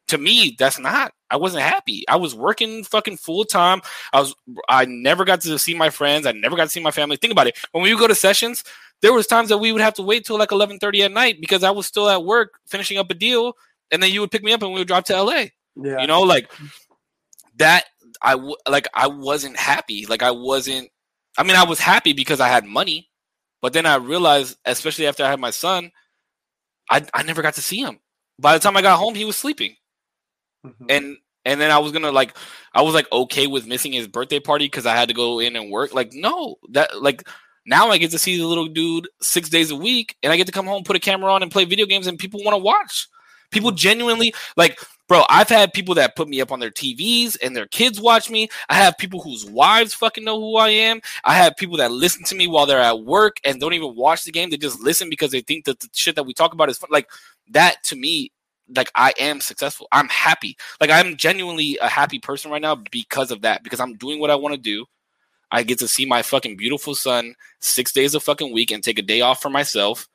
[0.07, 1.13] to me, that's not.
[1.29, 2.05] I wasn't happy.
[2.07, 3.81] I was working fucking full time.
[4.13, 4.33] I was.
[4.69, 6.25] I never got to see my friends.
[6.25, 7.17] I never got to see my family.
[7.17, 7.57] Think about it.
[7.73, 8.63] When we would go to sessions,
[9.01, 11.41] there was times that we would have to wait till like eleven thirty at night
[11.41, 13.53] because I was still at work finishing up a deal,
[13.91, 15.99] and then you would pick me up and we would drive to LA yeah.
[16.01, 16.51] you know like
[17.55, 17.86] that
[18.21, 20.06] i w- like i wasn't happy.
[20.06, 20.89] Like i wasn't
[21.38, 23.10] i mean i was happy because i had money
[23.62, 25.91] but then i realized especially after i had my son
[26.89, 27.99] i i never got to see him.
[28.39, 29.76] By the time i got home he was sleeping.
[30.65, 30.86] Mhm.
[30.89, 32.36] and and then i was gonna like
[32.73, 35.56] i was like okay with missing his birthday party because i had to go in
[35.56, 35.93] and work.
[35.93, 37.28] Like no that like
[37.65, 40.45] now i get to see the little dude six days a week and i get
[40.47, 42.63] to come home put a camera on and play video games and people want to
[42.63, 43.08] watch.
[43.52, 44.80] People genuinely like
[45.13, 48.30] bro i've had people that put me up on their tvs and their kids watch
[48.32, 51.91] me i have people whose wives fucking know who i am i have people that
[51.91, 54.80] listen to me while they're at work and don't even watch the game they just
[54.80, 57.10] listen because they think that the shit that we talk about is fun like
[57.47, 58.32] that to me
[58.76, 59.88] like I am successful.
[59.91, 60.58] I'm happy.
[60.80, 63.62] Like I'm genuinely a happy person right now because of that.
[63.62, 64.86] Because I'm doing what I want to do.
[65.52, 68.97] I get to see my fucking beautiful son six days a fucking week and take
[68.97, 70.08] a day off for myself.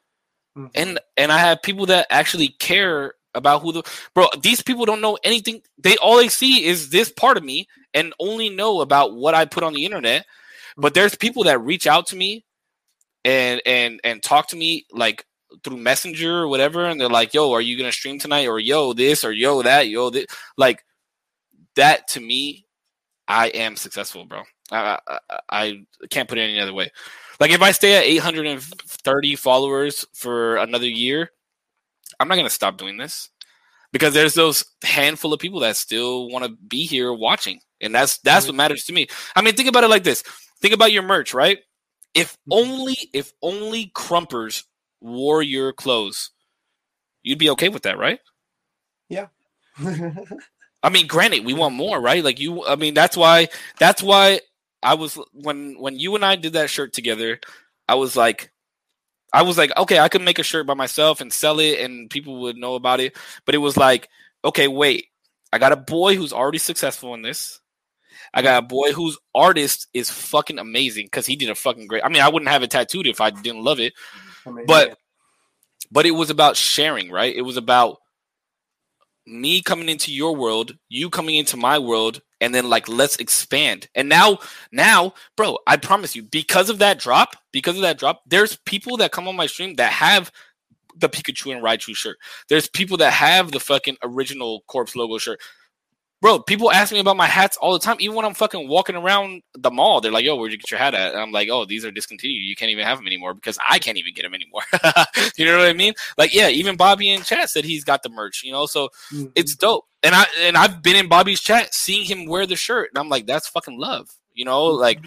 [0.57, 0.71] Mhm.
[0.75, 3.83] And and I have people that actually care about who the
[4.15, 4.27] bro.
[4.41, 5.63] These people don't know anything.
[5.79, 9.45] They all they see is this part of me and only know about what I
[9.45, 10.27] put on the internet.
[10.77, 12.45] But there's people that reach out to me
[13.25, 15.25] and and and talk to me like
[15.65, 18.93] through messenger or whatever and they're like yo are you gonna stream tonight or yo
[18.93, 20.85] this or yo that yo this like
[21.75, 22.67] that to me
[23.27, 26.91] i am successful bro i i, I can't put it any other way
[27.41, 31.31] like if i stay at 830 followers for another year
[32.21, 33.31] i'm not gonna stop doing this
[33.93, 38.19] because there's those handful of people that still want to be here watching and that's
[38.19, 38.59] that's what mm-hmm.
[38.59, 39.07] matters to me.
[39.35, 40.23] I mean think about it like this.
[40.61, 41.59] Think about your merch right?
[42.15, 42.53] If mm-hmm.
[42.53, 44.65] only if only crumpers
[45.01, 46.31] wore your clothes
[47.23, 48.21] you'd be okay with that right?
[49.09, 49.27] Yeah.
[50.83, 52.23] I mean, granted, we want more, right?
[52.23, 53.49] Like you, I mean, that's why,
[53.81, 54.41] that's why
[54.81, 57.41] I was when when you and I did that shirt together,
[57.89, 58.53] I was like,
[59.33, 62.09] I was like, okay, I could make a shirt by myself and sell it, and
[62.09, 63.17] people would know about it.
[63.45, 64.09] But it was like,
[64.45, 65.07] okay, wait,
[65.53, 67.61] I got a boy who's already successful in this.
[68.35, 72.05] I got a boy whose artist is fucking amazing because he did a fucking great.
[72.05, 73.95] I mean, I wouldn't have it tattooed if I didn't love it
[74.51, 74.99] mean, but
[75.91, 77.99] but it was about sharing right it was about
[79.27, 83.89] me coming into your world you coming into my world and then like let's expand.
[83.95, 84.39] And now
[84.73, 88.97] now bro i promise you because of that drop because of that drop there's people
[88.99, 90.31] that come on my stream that have
[90.99, 92.19] the pikachu and raichu shirt.
[92.49, 95.41] There's people that have the fucking original corpse logo shirt
[96.21, 97.97] bro, people ask me about my hats all the time.
[98.01, 100.79] Even when I'm fucking walking around the mall, they're like, "Yo, where'd you get your
[100.79, 102.43] hat at?" And I'm like, "Oh, these are discontinued.
[102.43, 104.63] You can't even have them anymore because I can't even get them anymore."
[105.37, 105.95] you know what I mean?
[106.17, 108.43] Like, yeah, even Bobby in chat said he's got the merch.
[108.45, 109.33] You know, so Mhm.
[109.35, 109.87] it's dope.
[110.03, 113.09] And I and I've been in Bobby's chat, seeing him wear the shirt, and I'm
[113.09, 114.09] like, that's fucking love.
[114.35, 115.01] You know, like,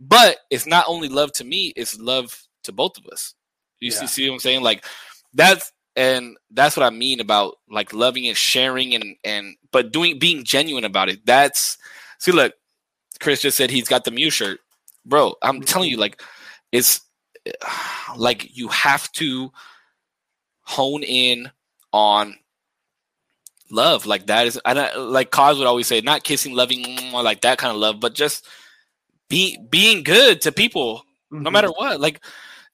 [0.00, 3.34] but it's not only love to me; it's love to both of us.
[3.80, 4.62] You see, see what I'm saying?
[4.62, 4.84] Like,
[5.34, 10.18] that's and that's what I mean about like loving and sharing and and but doing
[10.18, 11.24] being genuine about it.
[11.26, 11.78] That's
[12.18, 12.54] see, look,
[13.20, 14.60] Chris just said he's got the Mew shirt,
[15.04, 15.34] bro.
[15.42, 16.22] I'm telling you, like,
[16.72, 17.00] it's
[18.16, 19.50] like you have to
[20.62, 21.50] hone in
[21.92, 22.34] on
[23.70, 27.24] love like that is and I, like cause would always say not kissing loving mwah,
[27.24, 28.44] like that kind of love but just
[29.28, 31.52] be being good to people no Mhm.
[31.52, 32.24] matter what like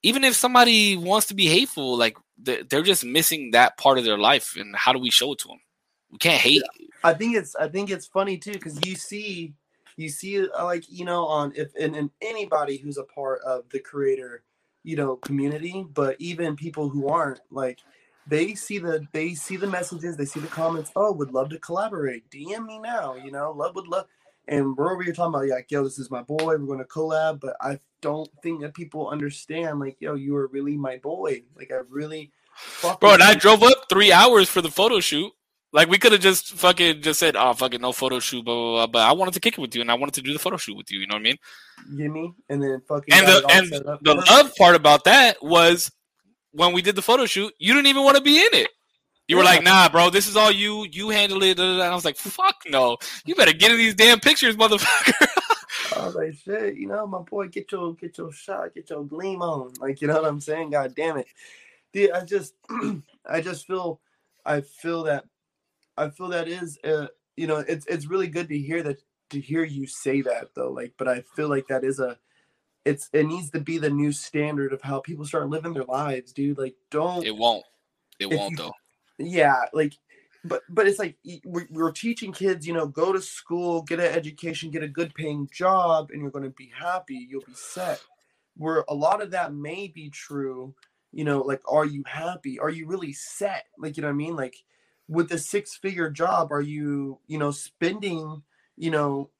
[0.02, 4.18] even if somebody wants to be hateful like they're, just missing that part of their
[4.18, 5.60] life and how do we show it to them
[6.10, 6.62] we can't hate
[7.04, 9.54] I think it's I think it's funny too because you see
[9.96, 13.68] you see uh, like you know on if and, and anybody who's a part of
[13.70, 14.42] the creator
[14.84, 17.78] you know community, but even people who aren't like
[18.26, 20.92] they see the they see the messages, they see the comments.
[20.94, 22.30] Oh, would love to collaborate.
[22.30, 23.14] DM me now.
[23.14, 24.06] You know, love would love.
[24.48, 26.38] And we're over here talking about like, yo, this is my boy.
[26.38, 29.80] We're going to collab, but I don't think that people understand.
[29.80, 31.42] Like, yo, you were really my boy.
[31.56, 32.30] Like, I really,
[33.00, 35.32] bro and i drove up three hours for the photo shoot
[35.72, 38.72] like we could have just fucking just said oh fucking no photo shoot blah, blah,
[38.72, 40.38] blah, but i wanted to kick it with you and i wanted to do the
[40.38, 41.36] photo shoot with you you know what i mean
[41.90, 42.32] You get me?
[42.50, 43.70] And then fucking and the and
[44.02, 45.90] the love part about that was
[46.52, 48.68] when we did the photo shoot, you didn't even want to be in it.
[49.28, 50.86] You were like, "Nah, bro, this is all you.
[50.90, 52.98] You handle it." da, da, da." And I was like, "Fuck no!
[53.24, 55.26] You better get in these damn pictures, motherfucker."
[55.96, 59.04] I was like, shit, you know, my boy, get your get your shot, get your
[59.04, 59.72] gleam on.
[59.80, 60.70] Like, you know what I'm saying?
[60.70, 61.26] God damn it.
[61.92, 62.54] Dude, I just
[63.26, 64.00] I just feel
[64.44, 65.24] I feel that
[65.96, 69.40] I feel that is uh you know, it's it's really good to hear that to
[69.40, 70.70] hear you say that though.
[70.70, 72.18] Like, but I feel like that is a
[72.84, 76.32] it's it needs to be the new standard of how people start living their lives,
[76.32, 76.58] dude.
[76.58, 77.64] Like, don't it won't.
[78.18, 78.72] It won't you- though.
[79.18, 79.94] yeah like
[80.44, 84.06] but but it's like we- we're teaching kids you know go to school get an
[84.06, 88.00] education get a good paying job and you're going to be happy you'll be set.
[88.56, 90.74] Where a lot of that may be true
[91.12, 92.58] you know like are you happy?
[92.58, 93.66] Are you really set?
[93.78, 94.36] Like you know what i mean?
[94.36, 94.56] Like
[95.08, 98.42] with the six figure job are you you know spending
[98.76, 99.30] you know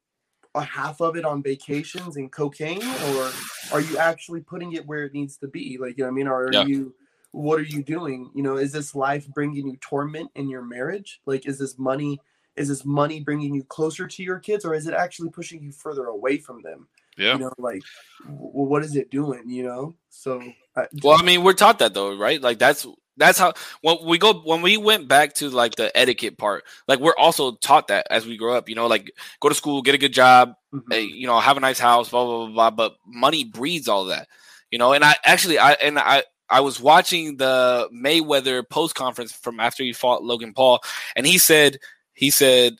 [0.54, 3.30] a half of it on vacations and cocaine or
[3.72, 5.78] are you actually putting it where it needs to be?
[5.78, 6.28] Like you know what i mean?
[6.28, 6.64] Or are Yeah.
[6.64, 6.94] you
[7.32, 11.20] what are you doing you know is this life bringing you torment in your marriage
[11.26, 12.20] like is this money
[12.56, 15.72] is this money bringing you closer to your kids or is it actually pushing you
[15.72, 17.34] further away from them Yeah.
[17.34, 17.82] you know like
[18.26, 20.42] what is it doing you know so
[20.76, 22.40] I, Well, I mean, we're taught that though, right?
[22.40, 26.38] Like that's that's how when we go when we went back to like the etiquette
[26.38, 26.64] part.
[26.88, 28.68] Like we're also taught that as we grow up.
[28.68, 31.10] You know, like go to school, get a good job, mhm.
[31.10, 32.70] you know, have a nice house, blah blah blah blah.
[32.70, 34.28] But money breeds all that,
[34.70, 34.92] you know.
[34.92, 39.82] And I actually, I and I, I was watching the Mayweather post conference from after
[39.82, 40.78] he fought Logan Paul,
[41.16, 41.78] and he said,
[42.14, 42.76] he said,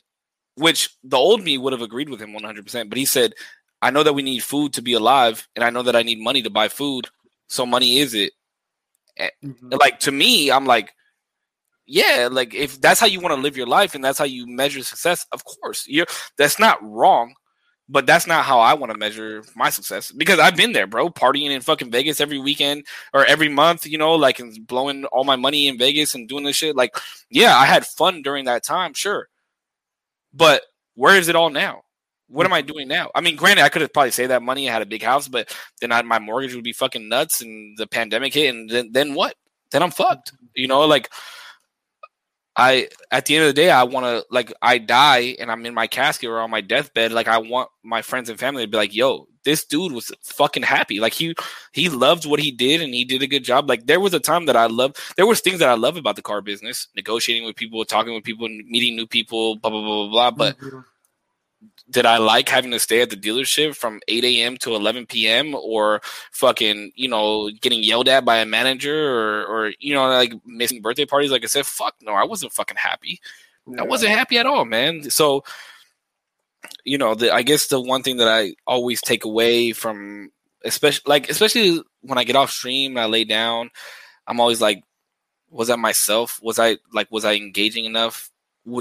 [0.55, 3.33] which the old me would have agreed with him one hundred percent, but he said,
[3.81, 6.19] I know that we need food to be alive, and I know that I need
[6.19, 7.07] money to buy food,
[7.47, 8.31] so money is it.
[9.43, 9.79] Mhm.
[9.79, 10.93] Like to me, I'm like.
[11.85, 14.47] Yeah, like if that's how you want to live your life and that's how you
[14.47, 16.05] measure success, of course, you're
[16.37, 17.35] that's not wrong
[17.93, 21.11] but that's not how I want to measure my success because I've been there, bro,
[21.11, 25.23] partying in fucking Vegas every weekend or every month, you know, like and blowing all
[25.23, 26.75] my money in Vegas and doing this shit.
[26.75, 26.97] Like,
[27.29, 29.29] yeah, I had fun during that time, sure.
[30.33, 30.63] But
[30.95, 31.83] where is it all now?
[32.29, 33.11] What am I doing now?
[33.13, 34.67] I mean, granted, I could have probably saved that money.
[34.67, 37.77] I had a big house, but then I, my mortgage would be fucking nuts, and
[37.77, 39.35] the pandemic hit, and then then what?
[39.69, 40.33] Then I'm fucked.
[40.55, 41.11] You know, like
[42.55, 45.65] I at the end of the day, I want to like I die and I'm
[45.65, 47.11] in my casket or on my deathbed.
[47.11, 50.63] Like I want my friends and family to be like, "Yo, this dude was fucking
[50.63, 50.99] happy.
[50.99, 51.35] Like he
[51.71, 53.67] he loved what he did and he did a good job.
[53.67, 54.93] Like there was a time that I love.
[55.17, 58.23] There was things that I love about the car business, negotiating with people, talking with
[58.23, 60.31] people, meeting new people, blah blah blah blah.
[60.31, 60.31] blah.
[60.31, 60.83] But Mhm.
[61.89, 64.57] Did I like having to stay at the dealership from 8 a.m.
[64.57, 65.53] to 11 p.m.
[65.53, 70.33] or fucking, you know, getting yelled at by a manager or, or, you know, like
[70.45, 71.31] missing birthday parties?
[71.31, 73.19] Like I said, fuck no, I wasn't fucking happy.
[73.77, 75.09] I wasn't happy at all, man.
[75.09, 75.43] So,
[76.83, 80.31] you know, the, I guess the one thing that I always take away from,
[80.65, 83.69] especially like, especially when I get off stream, and I lay down,
[84.27, 84.83] I'm always like,
[85.49, 86.39] was I myself?
[86.41, 88.29] Was I like, was I engaging enough?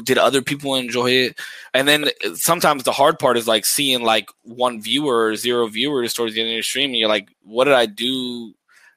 [0.04, 1.40] Did other people enjoy it?
[1.74, 6.14] And then sometimes the hard part is like seeing like one viewer or zero viewers
[6.14, 8.54] towards the end of the stream, and you're like, what did I do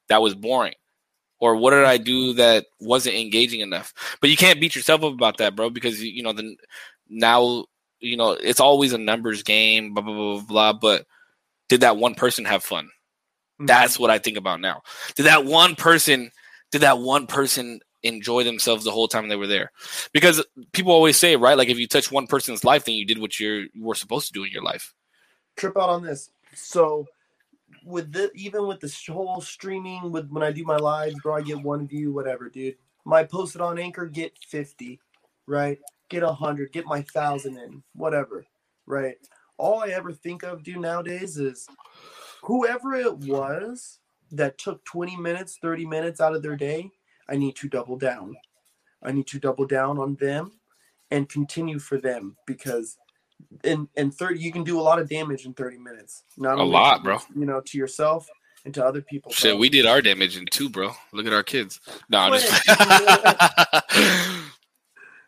[0.10, 0.76] that was boring?
[1.40, 3.94] Or what did I do that wasn't engaging enough?
[4.22, 6.56] But you can't beat yourself up about that, bro, because you know the
[7.10, 7.66] now
[8.00, 10.74] you know, it's always a numbers game, blah blah blah blah.
[10.74, 11.06] But
[11.70, 12.90] did that one person have fun?
[13.60, 13.68] Mhm.
[13.68, 14.84] That's what I think about now.
[15.16, 16.32] Did that one person?
[16.72, 19.72] Did that one person enjoy themselves the whole time they were there?
[20.14, 21.58] Because people always say, right?
[21.58, 24.28] Like if you touch one person's life, then you did what you're you were supposed
[24.28, 24.94] to do in your life.
[25.58, 26.30] trip out on this.
[26.54, 27.08] So
[27.84, 31.42] with the even with this whole streaming, with when I do my lives, bro, I
[31.42, 32.76] get one view, whatever, dude.
[33.06, 35.00] My posted on Anchor get fifty,
[35.48, 35.80] right?
[36.10, 38.46] Get a hundred, get my thousand in, whatever,
[38.86, 39.16] right?
[39.58, 41.68] All I ever think of, dude, nowadays is
[42.44, 44.00] whoever it was
[44.32, 46.92] that took twenty minutes, thirty minutes out of their day.
[47.30, 48.36] I need to double down.
[49.04, 50.52] I need to double down on them
[51.12, 52.98] and continue for them because
[53.64, 56.64] in in 30 you can do a lot of damage in 30 minutes not A
[56.64, 57.20] lot, bro.
[57.36, 58.28] you know to yourself
[58.64, 59.60] and to other people Shit, bro.
[59.60, 60.92] we did our damage in two, bro.
[61.14, 61.80] Look at our kids.
[62.10, 62.66] No, I'm just.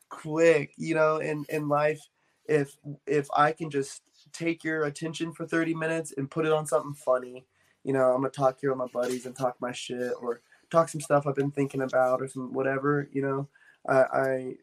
[0.09, 2.01] quick you know in in life
[2.45, 4.01] if if i can just
[4.33, 7.45] take your attention for 30 minutes and put it on something funny
[7.83, 10.89] you know i'm gonna talk here with my buddies and talk my shit or talk
[10.89, 13.47] some stuff i've been thinking about or some whatever you know
[13.87, 14.53] i i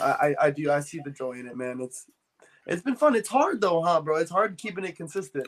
[0.00, 2.06] i, I do i see the joy in it man it's
[2.66, 5.46] it's been fun it's hard though huh bro it's hard keeping it consistent?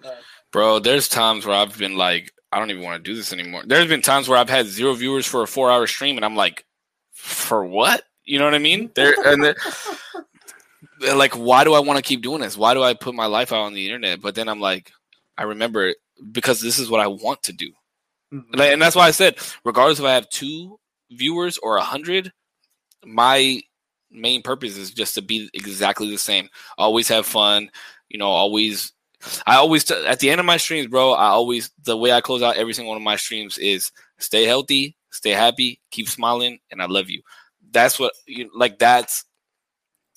[0.52, 3.62] Bro, there's times where I've been like, I don't even want to do this anymore.
[3.66, 6.36] There's been times where I've had zero viewers for a four hour stream, and I'm
[6.36, 6.64] like,
[7.12, 8.04] for what?
[8.24, 8.90] You know what I mean?
[8.94, 9.56] There and there,
[11.00, 12.56] they're like, why do I want to keep doing this?
[12.56, 14.20] Why do I put my life out on the internet?
[14.20, 14.92] But then I'm like,
[15.36, 15.94] I remember
[16.32, 17.70] because this is what I want to do.
[18.32, 18.44] Mhm.
[18.52, 20.78] And, I- and that's why I said, regardless if I have two
[21.10, 22.32] viewers or a hundred,
[23.04, 23.60] my
[24.10, 26.48] main purpose is just to be exactly the same.
[26.78, 27.70] Always have fun,
[28.08, 28.28] you know.
[28.28, 28.92] Always,
[29.46, 31.12] I always t- at the end of my streams, bro.
[31.12, 34.44] I always the way I close out every single one of my streams is stay
[34.44, 37.22] healthy, stay happy, keep smiling, and I love you.
[37.72, 38.78] That's what you like.
[38.78, 39.24] That's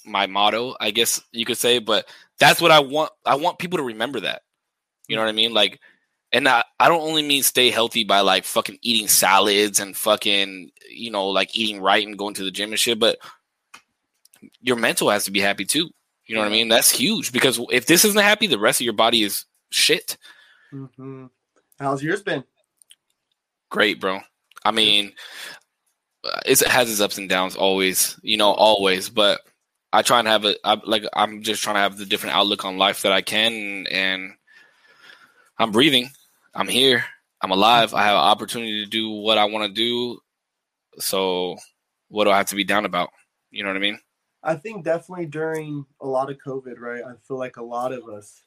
[0.05, 1.79] my motto, I guess you could say.
[1.79, 2.07] But
[2.39, 3.11] that's what I want.
[3.25, 4.41] I want people to remember that.
[5.07, 5.53] You know what I mean?
[5.53, 5.79] Like,
[6.33, 10.71] and I, I don't only mean stay healthy by like fucking eating salads and fucking,
[10.89, 13.17] you know, like eating right and going to the gym and shit, but
[14.61, 15.89] your mental has to be happy too.
[16.25, 16.69] You know what I mean?
[16.69, 20.17] That's huge because if this isn't happy, the rest of your body is shit.
[20.73, 21.29] Mhm.
[21.79, 22.45] how's yours been
[23.69, 24.21] Great, bro.
[24.63, 25.13] I mean,
[26.23, 29.41] uh, it's, it has its ups and downs always, you know, always, but
[29.91, 32.63] I try and have a, I, like, I'm just trying to have the different outlook
[32.63, 33.87] on life that I can.
[33.87, 34.33] And
[35.57, 36.09] I'm breathing.
[36.53, 37.03] I'm here.
[37.41, 37.93] I'm alive.
[37.93, 40.19] I have an opportunity to do what I want to do.
[40.99, 41.57] So
[42.09, 43.09] what do I have to be down about?
[43.49, 43.99] You know what I mean?
[44.43, 47.03] I think definitely during a lot of COVID, right?
[47.03, 48.41] I feel like a lot of us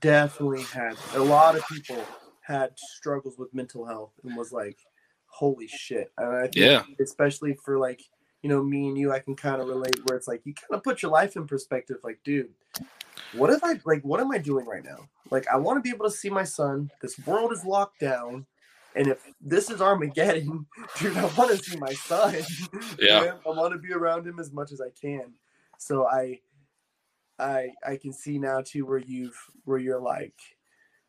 [0.00, 2.04] definitely had a lot of people
[2.42, 4.78] had struggles with mental health and was like,
[5.26, 6.12] holy shit.
[6.18, 6.82] And I think Yeah.
[7.00, 8.02] especially for like,
[8.46, 10.78] you know, me and you, I can kind of relate where it's like you kind
[10.78, 12.48] of put your life in perspective, like, dude,
[13.32, 15.08] what if I like what am I doing right now?
[15.32, 16.88] Like I want to be able to see my son.
[17.02, 18.46] This world is locked down.
[18.94, 20.64] And if this is Armageddon,
[21.00, 22.36] dude, I want to see my son.
[23.00, 23.20] Yeah.
[23.22, 25.32] Man, I want to be around him as much as I can.
[25.78, 26.38] So I
[27.40, 30.38] I I can see now too where you've where you're like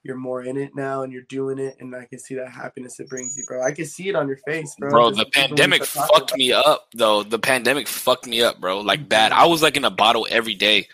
[0.04, 3.00] you're more in it now and you're doing it and I can see that happiness
[3.00, 3.64] it brings you, bro.
[3.64, 4.90] I can see it on your face, bro.
[4.90, 7.24] Bro, Just the even when you pandemic fucked me up though.
[7.24, 8.82] The pandemic fucked me up, bro.
[8.82, 9.32] Like bad.
[9.32, 10.88] I was like in a bottle every day.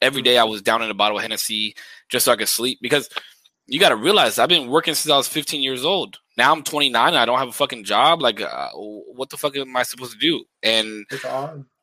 [0.00, 1.76] Every day I was down in a bottle of Hennessy
[2.08, 3.08] just so I could sleep because
[3.66, 6.18] you got to realize I've been working since I was 15 years old.
[6.36, 8.20] Now I'm 29 and I don't have a fucking job.
[8.20, 10.44] Like, uh, what the fuck am I supposed to do?
[10.62, 11.06] And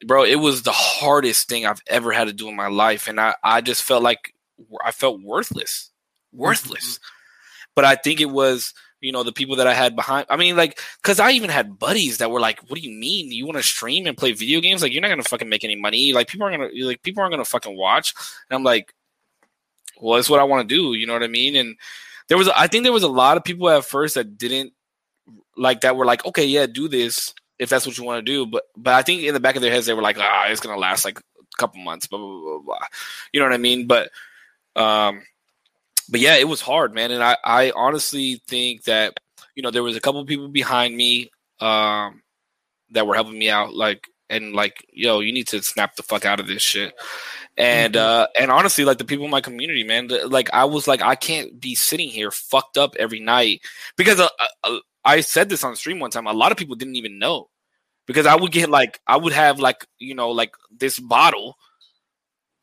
[0.06, 3.20] bro, it was the hardest thing I've ever had to do in my life, and
[3.20, 4.34] I I just felt like
[4.84, 5.91] I felt worthless,
[6.34, 7.00] worthless.
[7.76, 10.28] But I think it was you know the people that I had behind.
[10.30, 13.32] I mean, like, cause I even had buddies that were like, "What do you mean
[13.32, 14.82] you want to stream and play video games?
[14.82, 16.14] Like, you're not gonna fucking make any money.
[16.14, 18.14] Like, people aren't gonna like people aren't gonna fucking watch."
[18.50, 18.94] And I'm like,
[20.00, 21.56] "Well, it's what I want to do." You know what I mean?
[21.56, 21.78] And
[22.28, 24.74] there was, I think there was a lot of people at first that didn't
[25.58, 28.48] like that were like, "Okay, yeah, do this." if that's what you want to do.
[28.48, 30.60] But but I think in the back of their heads they were like, ah, it's
[30.60, 31.24] gonna last like a
[31.58, 32.60] couple months, blah blah blah.
[32.60, 32.86] blah.
[33.32, 33.86] You know what I mean?
[33.86, 34.10] But
[34.76, 35.22] um,
[36.10, 37.12] but yeah, it was hard, man.
[37.12, 39.20] And I I honestly think that
[39.56, 42.22] you know there was a couple people behind me um
[42.92, 46.26] that were helping me out, like and like yo, you need to snap the fuck
[46.26, 46.94] out of this shit.
[47.58, 50.88] And uh and honestly, like the people in my community, man, the- like I was
[50.88, 53.62] like, I can't be sitting here fucked up every night
[53.98, 54.30] because uh,
[54.64, 56.28] uh, I said this on stream one time.
[56.28, 57.50] A lot of people didn't even know
[58.08, 61.58] because I would get like I would have like you know like this bottle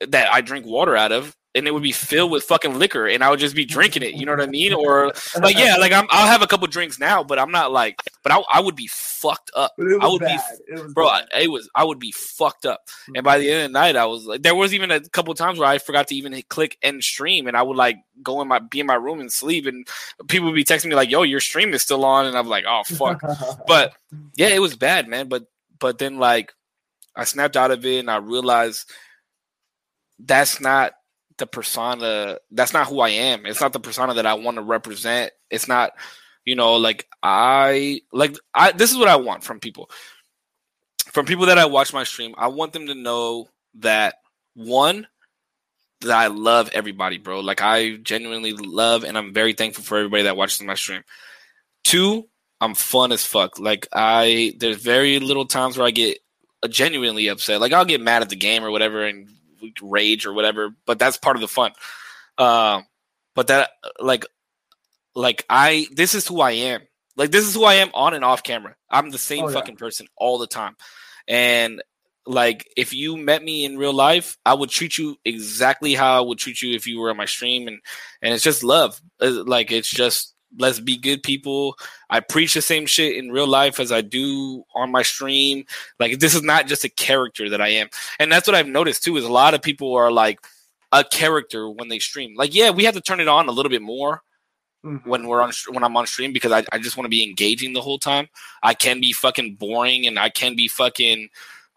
[0.00, 3.24] that I drink water out of, and it would be filled with fucking liquor, and
[3.24, 4.14] I would just be drinking it.
[4.14, 4.72] You know what I mean?
[4.74, 5.06] Or
[5.40, 8.32] like, yeah, like I'm, I'll have a couple drinks now, but I'm not like, but
[8.32, 9.72] I, I would be fucked up.
[9.78, 10.40] I would bad.
[10.66, 11.08] be, it bro.
[11.08, 11.28] bad.
[11.34, 12.82] I, it was, I would be fucked up.
[13.14, 15.32] And by the end of the night, I was like, there was even a couple
[15.34, 18.40] times where I forgot to even hit click end stream, and I would like go
[18.42, 19.86] in my, be in my room and sleep, and
[20.28, 22.64] people would be texting me like, "Yo, your stream is still on," and I'm like,
[22.68, 23.20] "Oh fuck."
[23.66, 23.94] but
[24.36, 25.28] yeah, it was bad, man.
[25.28, 25.46] But
[25.78, 26.52] but then like
[27.16, 28.90] I snapped out of it and I realized
[30.18, 30.92] that's not
[31.38, 32.38] the persona.
[32.50, 33.46] That's not who I am.
[33.46, 35.32] It's not the persona that I want to represent.
[35.50, 35.92] It's not,
[36.44, 38.72] you know, like I like I.
[38.72, 39.90] This is what I want from people.
[41.12, 44.16] From people that I watch my stream, I want them to know that
[44.54, 45.06] one
[46.02, 47.40] that I love everybody, bro.
[47.40, 51.02] Like I genuinely love and I'm very thankful for everybody that watches my stream.
[51.84, 52.28] Two,
[52.60, 53.58] I'm fun as fuck.
[53.58, 56.18] Like I there's very little times where I get
[56.68, 57.60] genuinely upset.
[57.60, 59.28] Like I'll get mad at the game or whatever and
[59.82, 61.72] rage or whatever, but that's part of the fun.
[62.38, 62.86] Um
[63.34, 64.26] but that like
[65.14, 66.82] like I this is who I am.
[67.16, 68.76] Like this is who I am on and off camera.
[68.90, 69.54] I'm the same Oh, yeah.
[69.54, 70.76] fucking person all the time.
[71.26, 71.82] And
[72.26, 76.20] like if you met me in real life, I would treat you exactly how I
[76.20, 77.80] would treat you if you were on my stream and
[78.22, 79.00] and it's just love.
[79.20, 81.76] Uh, Like it's just let's be good people.
[82.10, 85.64] I preach the same shit in real life as I do on my stream.
[85.98, 87.88] Like this is not just a character that I am.
[88.18, 90.40] And that's what I've noticed too is a lot of people are like
[90.92, 92.34] a character when they stream.
[92.36, 94.22] Like yeah, we have to turn it on a little bit more
[94.84, 95.04] Mhm.
[95.06, 97.72] when we're on when I'm on stream because I, I just want to be engaging
[97.72, 98.28] the whole time.
[98.62, 101.28] I can be fucking boring and I can be fucking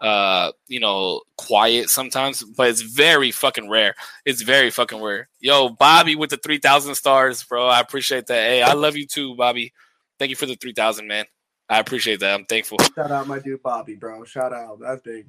[0.02, 3.96] uh you know quiet sometimes, but it's very fucking rare.
[4.26, 5.30] It's very fucking rare.
[5.40, 7.68] Yo, Bobby with the three thousand stars, bro.
[7.68, 8.50] I appreciate that.
[8.50, 9.74] Hey, I love you too, Bobby.
[10.20, 11.26] Thank you for the three thousand, man.
[11.70, 12.34] I appreciate that.
[12.34, 12.80] I'm thankful.
[12.96, 14.26] Shout out my dude Bobby, bro.
[14.26, 14.80] Shout out.
[14.82, 15.28] That's big.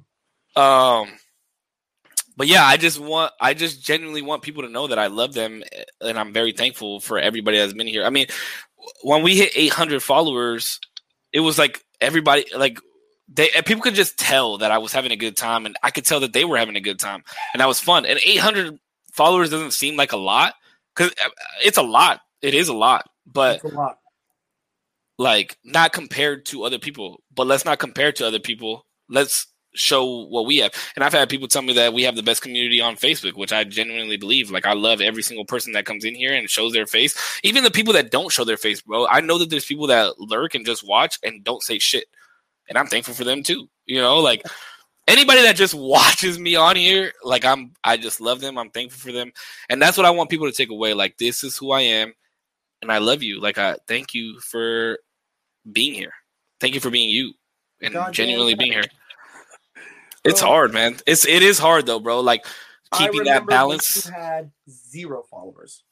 [0.55, 1.07] Um,
[2.35, 5.33] but yeah, I just want, I just genuinely want people to know that I love
[5.33, 8.03] them, eh, and I'm very thankful for everybody that's been here.
[8.03, 8.27] I mean,
[9.03, 10.79] when we hit 800 followers,
[11.31, 12.79] it was like everybody, like
[13.27, 16.05] they, people could just tell that I was having a good time, and I could
[16.05, 18.05] tell that they were having a good time, and that was fun.
[18.05, 18.77] And 800
[19.13, 20.53] followers doesn't seem like a lot
[20.95, 21.29] because uh,
[21.63, 22.21] it's a lot.
[22.41, 23.97] It is a lot, but a lot.
[25.17, 30.25] like not compared to other people but let's not compare to other people let's show
[30.25, 32.81] what we have and i've had people tell me that we have the best community
[32.81, 36.13] on facebook which i genuinely believe like i love every single person that comes in
[36.15, 39.19] here and shows their face even the people that don't show their face bro i
[39.21, 42.05] know that there's people that lurk and just watch and don't say shit
[42.73, 44.43] and i'm thankful for them too you know like
[45.07, 48.99] anybody that just watches me on here like i'm i just love them i'm thankful
[48.99, 49.31] for them
[49.69, 52.13] and that's what i want people to take away like this is who i am
[52.83, 53.39] and I love you.
[53.39, 54.99] Like I thank you for
[55.71, 56.13] being here.
[56.59, 57.33] Thank you for being you
[57.81, 58.83] and Goddamn genuinely being here.
[60.23, 60.49] It's Bro.
[60.49, 60.97] hard, man.
[61.07, 62.19] It's it is hard though, bro.
[62.19, 62.45] Like
[62.93, 64.05] keeping that remember when balance.
[64.05, 65.83] You had zero followers.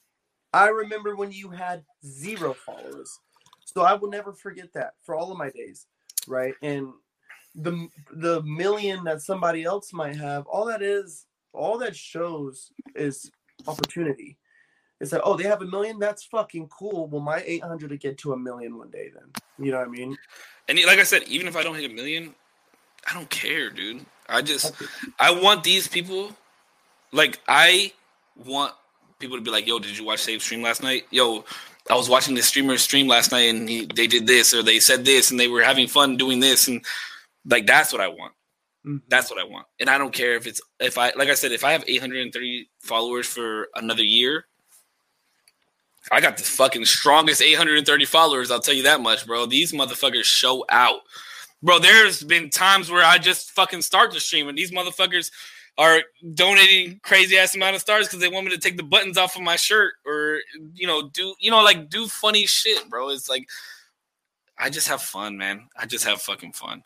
[0.53, 3.19] I remember when you had zero followers.
[3.65, 5.87] So I will never forget that for all of my days,
[6.27, 6.53] right?
[6.61, 6.93] And
[7.55, 13.31] the the million that somebody else might have, all that is, all that shows is
[13.67, 14.37] opportunity.
[14.99, 15.97] It's like, oh, they have a million.
[15.97, 17.07] That's fucking cool.
[17.07, 19.09] Well, my eight hundred to get to a million one day.
[19.13, 19.23] Then
[19.57, 20.15] you know what I mean?
[20.67, 22.35] And like I said, even if I don't hit a million,
[23.09, 24.05] I don't care, dude.
[24.29, 24.73] I just
[25.19, 26.31] I want these people
[27.11, 27.93] like I
[28.45, 28.73] want
[29.19, 31.45] people to be like, "Yo, did you watch Save Stream last night?" Yo,
[31.91, 34.79] I was watching the streamer stream last night, and he, they did this or they
[34.79, 36.83] said this, and they were having fun doing this, and
[37.45, 38.33] like that's what I want.
[38.85, 39.01] Mhm.
[39.09, 41.51] That's what I want, and I don't care if it's if I like I said,
[41.51, 44.45] if I have 830 followers for another year.
[46.11, 48.49] I got the fucking strongest 830 followers.
[48.49, 49.45] I'll tell you that much, bro.
[49.45, 51.01] These motherfuckers show out,
[51.61, 51.77] bro.
[51.77, 55.29] There's been times where I just fucking start the stream, and these motherfuckers
[55.81, 56.03] are
[56.35, 59.35] donating crazy ass amount of stars because they want me to take the buttons off
[59.35, 60.39] of my shirt or
[60.75, 63.09] you know do you know like do funny shit, bro.
[63.09, 63.49] It's like
[64.59, 65.67] I just have fun, man.
[65.75, 66.83] I just have fucking fun.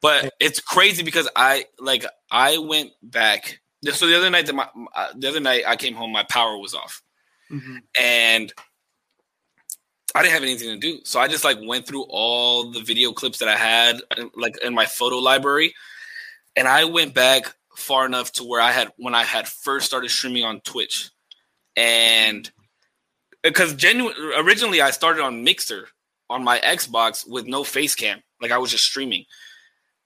[0.00, 3.60] But it's crazy because I like I went back.
[3.92, 6.56] So the other night, that my uh, the other night I came home, my power
[6.56, 7.02] was off
[7.50, 7.78] Mhm.
[7.98, 8.52] and
[10.14, 11.00] I didn't have anything to do.
[11.04, 14.00] So I just like went through all the video clips that I had
[14.36, 15.74] like in my photo library
[16.56, 20.10] and I went back far enough to where I had when I had first started
[20.10, 21.10] streaming on Twitch.
[21.76, 22.50] And
[23.42, 25.88] because genuine originally I started on Mixer
[26.28, 28.22] on my Xbox with no face cam.
[28.40, 29.24] Like I was just streaming.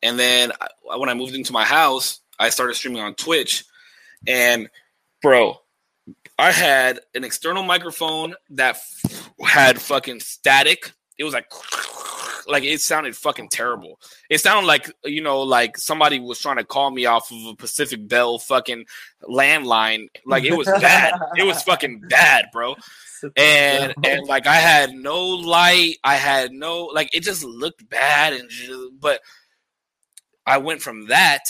[0.02, 3.64] And then I- when I moved into my house, I started streaming on Twitch.
[4.26, 4.68] And
[5.22, 5.60] bro,
[6.38, 10.92] I had an external microphone that f- had fucking static.
[11.18, 11.48] It was like
[12.46, 14.00] like it sounded fucking terrible.
[14.30, 17.56] It sounded like you know, like somebody was trying to call me off of a
[17.56, 18.86] Pacific Bell fucking
[19.22, 20.08] landline.
[20.26, 21.14] Like it was bad.
[21.36, 22.76] it was fucking bad, bro.
[23.36, 25.96] And and like I had no light.
[26.04, 29.20] I had no like it just looked bad and ju- but
[30.46, 31.42] I went from that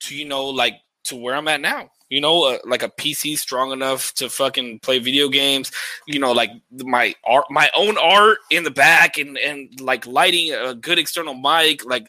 [0.00, 0.74] to you know like
[1.04, 1.90] to where I'm at now.
[2.08, 5.70] You know, uh, like a PC strong enough to fucking play video games.
[6.06, 10.52] You know, like my art, my own art in the back, and and like lighting
[10.52, 11.84] a good external mic.
[11.84, 12.08] Like,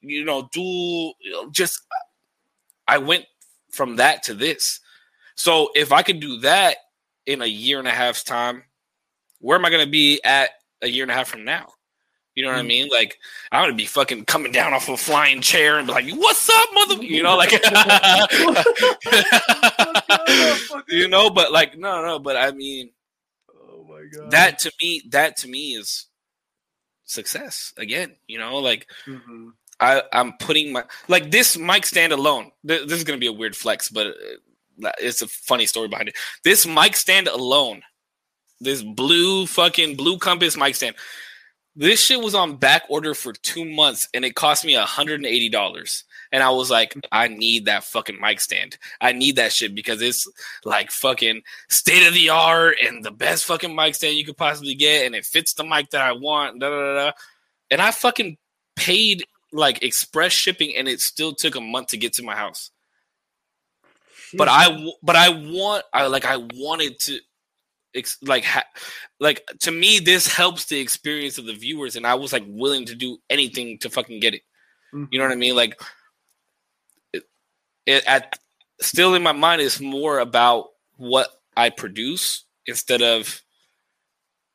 [0.00, 1.12] you know, do
[1.50, 1.82] just.
[2.88, 3.26] I went
[3.70, 4.80] from that to this.
[5.36, 6.76] So if I could do that
[7.26, 8.64] in a year and a half's time,
[9.38, 10.50] where am I going to be at
[10.82, 11.68] a year and a half from now?
[12.40, 12.88] You know what I mean?
[12.90, 13.18] Like
[13.52, 16.68] I'm gonna be fucking coming down off a flying chair and be like, "What's up,
[16.72, 17.52] mother?" You know, like,
[20.88, 21.30] you know.
[21.30, 22.18] But like, no, no.
[22.18, 22.90] But I mean,
[23.54, 24.30] oh my god.
[24.30, 26.06] that to me, that to me is
[27.04, 28.16] success again.
[28.26, 29.50] You know, like Mhm.
[29.80, 32.50] I, I'm putting my like this mic stand alone.
[32.66, 34.08] th- This is gonna be a weird flex, but
[34.84, 36.16] uh, it's a funny story behind it.
[36.44, 37.82] This mic stand alone,
[38.60, 40.96] this blue fucking blue compass mic stand.
[41.76, 45.26] This shit was on back order for two months, and it cost me hundred and
[45.26, 46.04] eighty dollars.
[46.32, 48.78] And I was like, I need that fucking mic stand.
[49.00, 50.28] I need that shit because it's
[50.64, 54.74] like fucking state of the art and the best fucking mic stand you could possibly
[54.74, 56.60] get, and it fits the mic that I want.
[56.60, 57.12] Da, da, da, da.
[57.70, 58.36] And I fucking
[58.76, 62.70] paid like express shipping, and it still took a month to get to my house.
[64.36, 67.18] But I, but I want, I like, I wanted to,
[67.94, 68.64] ex- like, ha-
[69.18, 72.86] like to me, this helps the experience of the viewers, and I was like willing
[72.86, 74.42] to do anything to fucking get it.
[74.92, 75.22] You know mm-hmm.
[75.22, 75.56] what I mean?
[75.56, 75.80] Like,
[77.12, 77.22] it,
[77.86, 78.38] it at
[78.80, 83.40] still in my mind is more about what I produce instead of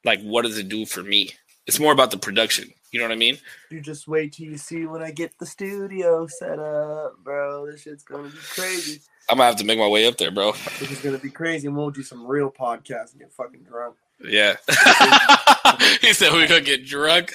[0.04, 1.32] like what does it do for me.
[1.68, 2.70] It's more about the production.
[2.96, 3.38] You know what I mean?
[3.70, 7.66] You just wait till you see when I get the studio set up, bro.
[7.70, 9.02] This shit's gonna be crazy.
[9.30, 10.54] I'm gonna have to make my way up there, bro.
[10.80, 13.98] This is gonna be crazy, and we'll do some real podcasts and get fucking drunk.
[14.24, 14.56] Yeah.
[16.00, 17.34] he said we're gonna get drunk.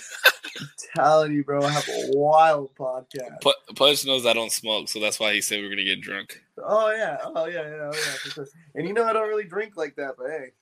[0.58, 3.42] I'm telling you, bro, I have a wild podcast.
[3.42, 6.42] Pu- Punch knows I don't smoke, so that's why he said we're gonna get drunk.
[6.56, 8.30] Oh yeah, oh yeah, yeah, oh, yeah.
[8.32, 8.48] Sure.
[8.74, 10.52] And you know I don't really drink like that, but hey,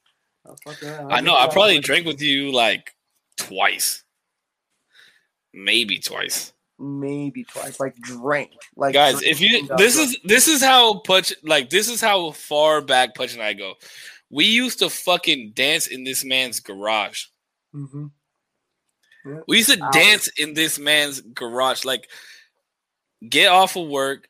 [0.44, 1.36] oh, I'll fucking, I'll I know.
[1.36, 2.96] I probably drank with you like
[3.36, 4.02] twice,
[5.64, 6.52] maybe twice.
[6.78, 11.70] maybe twice, like drank, like Guys, if you this is this is how Punch like
[11.70, 13.74] this is how far back Punch and I go.
[14.30, 17.24] We used to fucking dance in this man's garage.
[17.74, 18.10] Mhm.
[19.46, 19.90] We used to Ow.
[19.90, 21.84] dance in this man's garage.
[21.84, 22.08] Like,
[23.28, 24.28] get off of work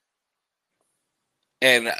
[1.60, 1.92] and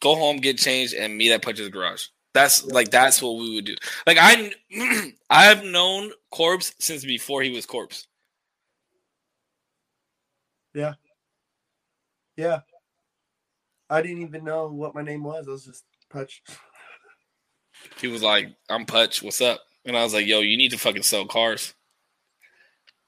[0.00, 2.06] go home, get changed, and meet at Punch's garage.
[2.34, 3.76] That's like that's what we would do.
[4.06, 4.52] Like I,
[5.30, 8.06] I've known Corpse since before he was Corpse.
[10.74, 10.94] Yeah.
[12.36, 12.60] Yeah.
[13.90, 15.46] I didn't even know what my name was.
[15.46, 16.42] I was just Putch.
[18.00, 19.22] He was like, "I'm Putch.
[19.22, 21.74] What's up?" And I was like, "Yo, you need to fucking sell cars."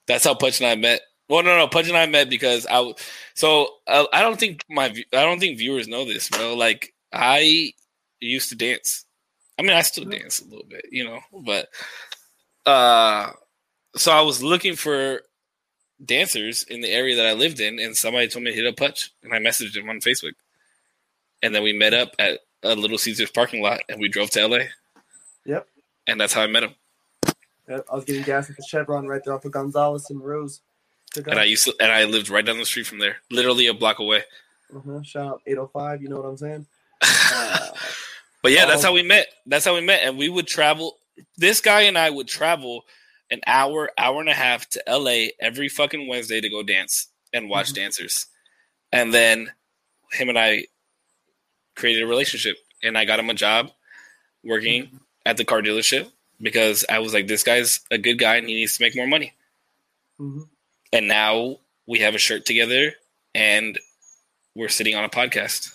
[0.06, 1.00] That's how Putch and I met.
[1.28, 2.92] Well, no, no, Putch and I met because I.
[3.34, 6.54] So uh, I don't think my I don't think viewers know this, bro.
[6.54, 7.72] Like I
[8.20, 9.06] used to dance.
[9.58, 11.68] I mean, I still dance a little bit, you know, but
[12.66, 13.30] uh,
[13.96, 15.20] so I was looking for
[16.04, 18.76] dancers in the area that I lived in, and somebody told me to hit up
[18.76, 20.32] Putch, and I messaged him on Facebook,
[21.42, 24.46] and then we met up at a Little Caesars parking lot, and we drove to
[24.46, 24.58] LA.
[25.44, 25.68] Yep.
[26.06, 26.74] And that's how I met him.
[27.68, 30.60] Yep, I was getting gas at the Chevron right there off of Gonzales and Rose.
[31.16, 33.74] And I used to, and I lived right down the street from there, literally a
[33.74, 34.24] block away.
[34.74, 36.02] uh Shout out 805.
[36.02, 36.66] You know what I'm saying?
[37.32, 37.68] Uh,
[38.42, 38.88] But yeah, that's Oh.
[38.88, 39.28] how we met.
[39.46, 40.98] That's how we met, and we would travel.
[41.38, 42.84] This guy and I would travel
[43.30, 47.48] an hour, hour and a half to LA every fucking Wednesday to go dance and
[47.48, 47.74] watch Mhm.
[47.76, 48.26] dancers,
[48.92, 49.52] and then
[50.12, 50.66] him and I
[51.74, 53.72] created a relationship, and I got him a job
[54.44, 56.10] working at the car dealership
[56.40, 59.06] because I was like, this guy's a good guy and he needs to make more
[59.06, 59.32] money.
[60.20, 60.48] mhm.
[60.92, 62.94] And now we have a shirt together,
[63.34, 63.78] and
[64.54, 65.74] we're sitting on a podcast.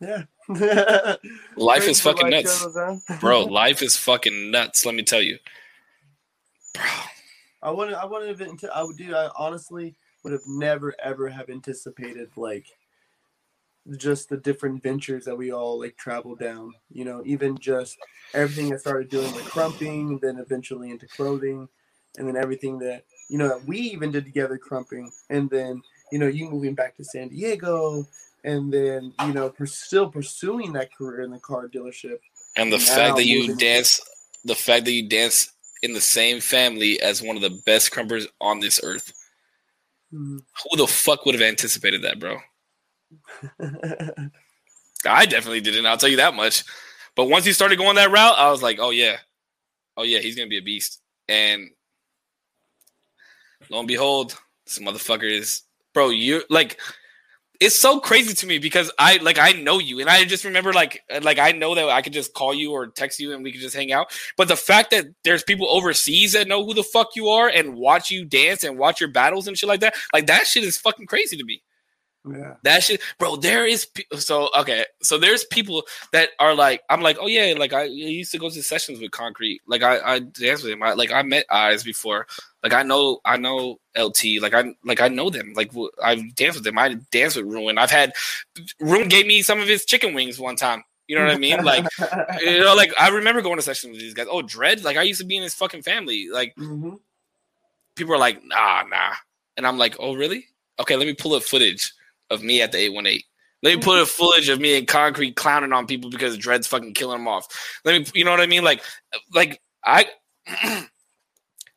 [0.00, 0.24] Yeah.
[1.56, 2.64] Life Crazy is fucking nuts.
[2.64, 2.74] goes,
[3.06, 3.16] huh?
[3.20, 5.38] bro life is fucking nuts let me tell you
[7.62, 7.96] I wouldn't.
[7.96, 8.48] I wouldn't have.
[8.48, 9.14] ante- I would do.
[9.14, 12.66] I honestly would have never ever have anticipated like
[13.96, 16.72] just the different ventures that we all like traveled down.
[16.90, 17.98] You know, even just
[18.34, 21.68] everything I started doing with krumping, then eventually into clothing,
[22.18, 26.18] and then everything that you know that we even did together krumping, and then you
[26.18, 28.06] know you moving back to San Diego,
[28.44, 32.18] and then you know pers- still pursuing that career in the car dealership.
[32.56, 34.00] and the Now fact that you dance
[34.44, 35.51] the fact that you dance
[35.82, 39.12] in the same family as one of the best krumpers on this earth.
[40.12, 40.38] Mhm.
[40.70, 42.38] Who the fuck would have anticipated that, bro?
[45.06, 45.86] I definitely didn't.
[45.86, 46.64] I'll tell you that much.
[47.14, 49.16] But once he started going that route, I was like, oh yeah,
[49.96, 51.00] oh yeah, he's gonna be a beast.
[51.28, 51.70] And
[53.68, 55.62] lo and behold, this motherfucker is,
[55.92, 56.10] bro.
[56.10, 56.80] You're like,
[57.62, 60.72] it's so crazy to me because I like I know you, and I just remember
[60.72, 63.52] like like I know that I could just call you or text you, and we
[63.52, 64.12] could just hang out.
[64.36, 67.76] But the fact that there's people overseas that know who the fuck you are and
[67.76, 70.76] watch you dance and watch your battles and shit like that, like that shit is
[70.76, 71.62] fucking crazy to me.
[72.28, 72.54] Yeah.
[72.62, 73.36] That shit, bro.
[73.36, 74.84] There is pe- so okay.
[75.02, 78.38] So there's people that are like, I'm like, oh yeah, like I, I used to
[78.38, 79.60] go to sessions with Concrete.
[79.66, 80.82] Like I, I danced with him.
[80.82, 82.26] I, like I met Eyes before.
[82.62, 84.40] Like I know, I know LT.
[84.40, 85.52] Like I, like I know them.
[85.56, 86.78] Like I've danced with them.
[86.78, 87.76] I danced with Ruin.
[87.76, 88.12] I've had
[88.78, 90.84] Ruin gave me some of his chicken wings one time.
[91.08, 91.64] You know what I mean?
[91.64, 91.84] Like
[92.40, 94.28] you know, like I remember going to sessions with these guys.
[94.30, 94.84] Oh, Dread.
[94.84, 96.28] Like I used to be in his fucking family.
[96.32, 97.00] Like Mhm.
[97.96, 99.14] people are like, nah, nah.
[99.56, 100.46] And I'm like, oh, really?
[100.78, 101.92] Okay, let me pull up footage
[102.32, 103.22] of me at the 818.
[103.62, 106.94] Let me put a footage of me in concrete clowning on people because Dread's fucking
[106.94, 107.46] killing them off.
[107.84, 108.64] Let me, you know what I mean?
[108.64, 108.82] Like,
[109.32, 110.06] like I,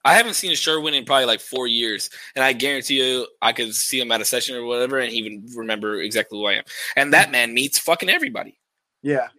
[0.06, 3.54] I haven't seen a Sherwin in probably like four years, and I guarantee you, I
[3.54, 6.54] could see him at a session or whatever, and he would remember exactly who I
[6.54, 6.64] am.
[6.96, 8.60] And that man meets fucking everybody.
[9.02, 9.30] Yeah.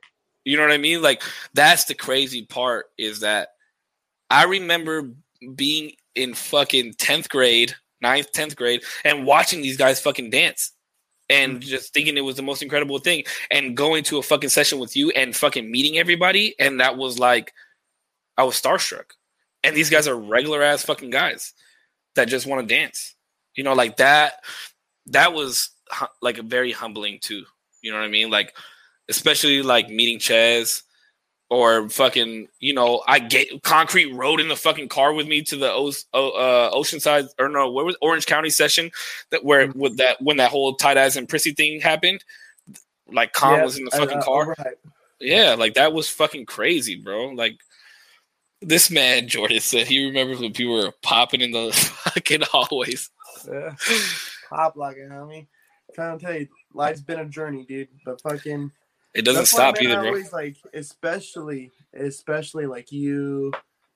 [0.45, 1.03] You know what I mean?
[1.03, 1.23] Like
[1.55, 3.49] that's the crazy part is that
[4.31, 5.11] I remember
[5.55, 10.73] being in fucking 10th grade, 9th, 10th grade, and watching these guys fucking dance.
[11.29, 11.61] And mm-hmm.
[11.61, 13.25] just thinking it was the most incredible thing.
[13.51, 16.55] And going to a fucking session with you and fucking meeting everybody.
[16.59, 17.53] And that was like
[18.37, 19.13] I was starstruck.
[19.65, 21.53] And these guys are regular ass fucking guys
[22.15, 23.15] that just want to dance.
[23.55, 24.45] You know, like that
[25.07, 25.71] that was
[26.21, 27.45] like a very humbling too.
[27.83, 28.31] You know what I mean?
[28.31, 28.55] Like
[29.09, 30.83] especially like meeting Chaz
[31.49, 35.57] or fucking, you know, I get concrete road in the fucking car with me to
[35.57, 38.91] the o- uh, Oceanside or no, where was Orange County session
[39.31, 42.25] that where with that when that whole tight ass and prissy thing happened.
[43.09, 44.47] Like Con Yeah, was in the fucking uh, car.
[44.57, 44.75] overhype.
[45.21, 47.29] Yeah, like that was fucking crazy, bro.
[47.29, 47.59] Like
[48.61, 53.09] this man Jordan said he remembers when people were popping in the fucking hallways.
[53.49, 53.75] Yeah.
[54.51, 55.47] Pop locking, homie.
[55.95, 57.89] trying to tell you, life's been a journey, dude.
[58.05, 58.71] But fucking
[59.17, 60.09] It doesn't That's stop man, either, I bro.
[60.11, 63.53] Always like, especially, especially like you,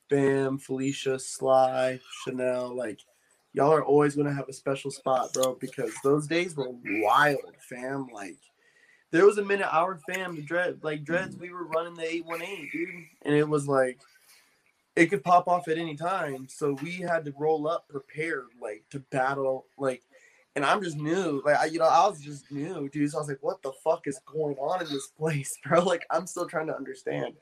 [0.08, 2.74] Bam, Felicia, Sly, Chanel.
[2.74, 3.00] Like,
[3.52, 8.08] y'all are always gonna have a special spot, bro, because those days were wild, fam.
[8.12, 8.38] Like,
[9.10, 12.24] there was a minute our fam, the dread, like dreads, we were running the eight
[12.24, 12.88] one eight, dude,
[13.22, 14.00] and it was like.
[14.96, 18.82] It could pop off at any time, so we had to roll up prepared, like
[18.90, 20.02] to battle, like
[20.56, 21.42] and I'm just new.
[21.44, 23.10] Like I, you know, I was just new, dude.
[23.10, 26.04] So I was like, "What the fuck is going on in this place, bro?" Like
[26.10, 27.34] I'm still trying to understand.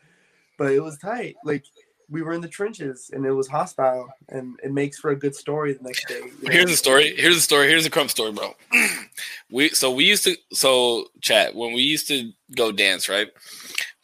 [0.59, 1.37] But it was tight.
[1.45, 1.65] Like
[2.11, 5.35] we were in the trenches, and it was hostile, and it makes for a good
[5.35, 6.21] story the next day.
[6.21, 6.51] you know?
[6.53, 7.15] Here's the story.
[7.17, 7.69] Here's the story.
[7.69, 8.55] Here's the krump story, bro.
[9.51, 13.29] we so we used to so chat when we used to go dance, right?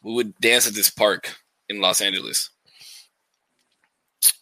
[0.02, 1.34] We would dance at this park
[1.68, 2.50] in Los Angeles,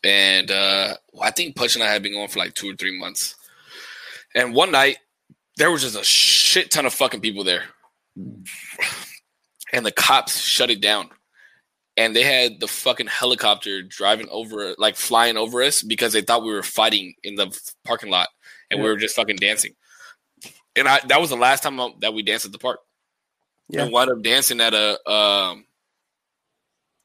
[0.05, 2.99] and uh I think Punch and I had been going for like two or three
[2.99, 3.37] months.
[4.35, 4.99] And one night
[5.57, 7.65] there was just a shit ton of fucking people there,
[9.73, 11.11] and the cops shut it down.
[11.97, 16.43] And they had the fucking helicopter driving over, like flying over us, because they thought
[16.43, 17.55] we were fighting in the
[17.85, 18.29] parking lot,
[18.71, 19.73] and we were just fucking dancing.
[20.75, 22.81] And I that was the last time that we danced at the park.
[23.69, 23.83] Yeah.
[23.83, 25.67] And wound up dancing at a um,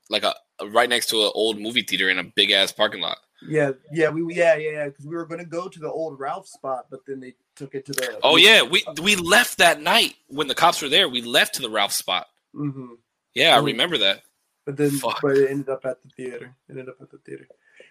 [0.09, 0.33] like a
[0.65, 3.17] right next to an old movie theater in a big ass parking lot.
[3.47, 4.85] Yeah, yeah, we, yeah, yeah, yeah.
[4.85, 7.85] Because we were gonna go to the old Ralph spot, but then they took it
[7.87, 8.19] to the.
[8.23, 11.09] Oh yeah, we we left that night when the cops were there.
[11.09, 12.27] We left to the Ralph spot.
[12.53, 12.93] hmm
[13.33, 14.21] Yeah, I remember that.
[14.65, 15.21] But then, Fuck.
[15.21, 16.53] but it ended up at the theater.
[16.67, 17.47] It ended up at the theater.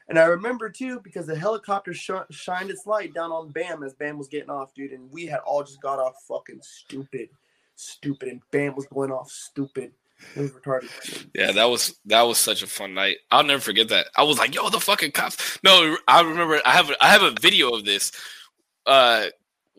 [0.09, 3.95] And I remember too because the helicopter sh- shined its light down on Bam as
[3.95, 4.93] Bam was getting off, dude.
[4.93, 7.31] And we had all just got off fucking stupid,
[7.77, 9.93] stupid, and Bam was going off stupid.
[10.35, 11.27] Retarded.
[11.35, 13.19] Yeah, that was that was such a fun night.
[13.31, 14.09] I'll never forget that.
[14.17, 16.61] I was like, "Yo, the fucking cops!" No, I remember.
[16.65, 18.13] I have I have a video of this.
[18.87, 19.27] Uh,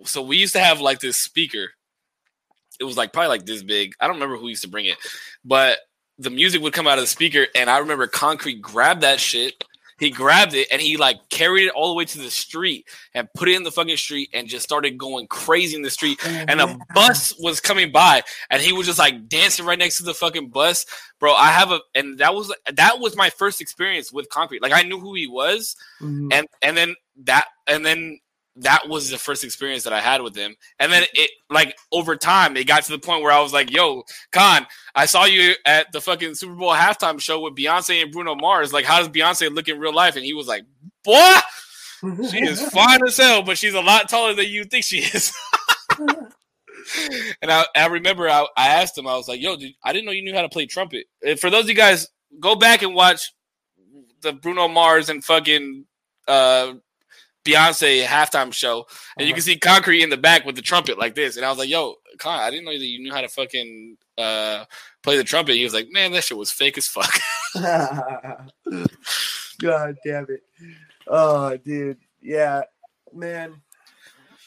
[0.03, 1.71] so we used to have like this speaker.
[2.79, 3.93] It was like probably like this big.
[3.99, 4.97] I don't remember who used to bring it,
[5.43, 5.79] but
[6.19, 9.63] the music would come out of the speaker, and I remember Concrete grabbed that shit.
[9.99, 13.27] He grabbed it and he like carried it all the way to the street and
[13.35, 16.19] put it in the fucking street and just started going crazy in the street.
[16.25, 20.03] And a bus was coming by and he was just like dancing right next to
[20.03, 20.85] the fucking bus.
[21.19, 24.61] Bro i have a and that was that was my first experience with concrete.
[24.61, 26.31] Like i knew who he was Mhm.
[26.31, 28.19] and and then that and then
[28.59, 30.55] that was the first experience that I had with him.
[30.79, 33.71] And then it like over time it got to the point where I was like,
[33.71, 38.11] yo, Khan, I saw you at the fucking Super Bowl halftime show with Beyonce and
[38.11, 38.73] Bruno Mars.
[38.73, 40.15] Like, how does Beyonce look in real life?
[40.15, 40.63] And he was like,
[41.03, 41.35] Boy,
[42.29, 45.31] she is fine as hell, but she's a lot taller than you think she is.
[47.41, 50.05] and I, I remember I, I asked him, I was like, yo, dude, I didn't
[50.05, 51.05] know you knew how to play trumpet.
[51.25, 52.07] And for those of you guys,
[52.39, 53.33] go back and watch
[54.21, 55.85] the Bruno Mars and fucking
[56.27, 56.73] uh
[57.47, 58.85] Beyonce halftime show,
[59.17, 61.37] and you can see Concrete in the back with the trumpet like this.
[61.37, 63.97] And I was like, "Yo, Con, I didn't know that you knew how to fucking
[64.17, 64.65] uh,
[65.03, 67.11] play the trumpet." He was like, "Man, that shit was fake as fuck."
[69.59, 70.43] God damn it.
[71.07, 71.97] Oh, dude.
[72.21, 72.61] Yeah,
[73.13, 73.61] man.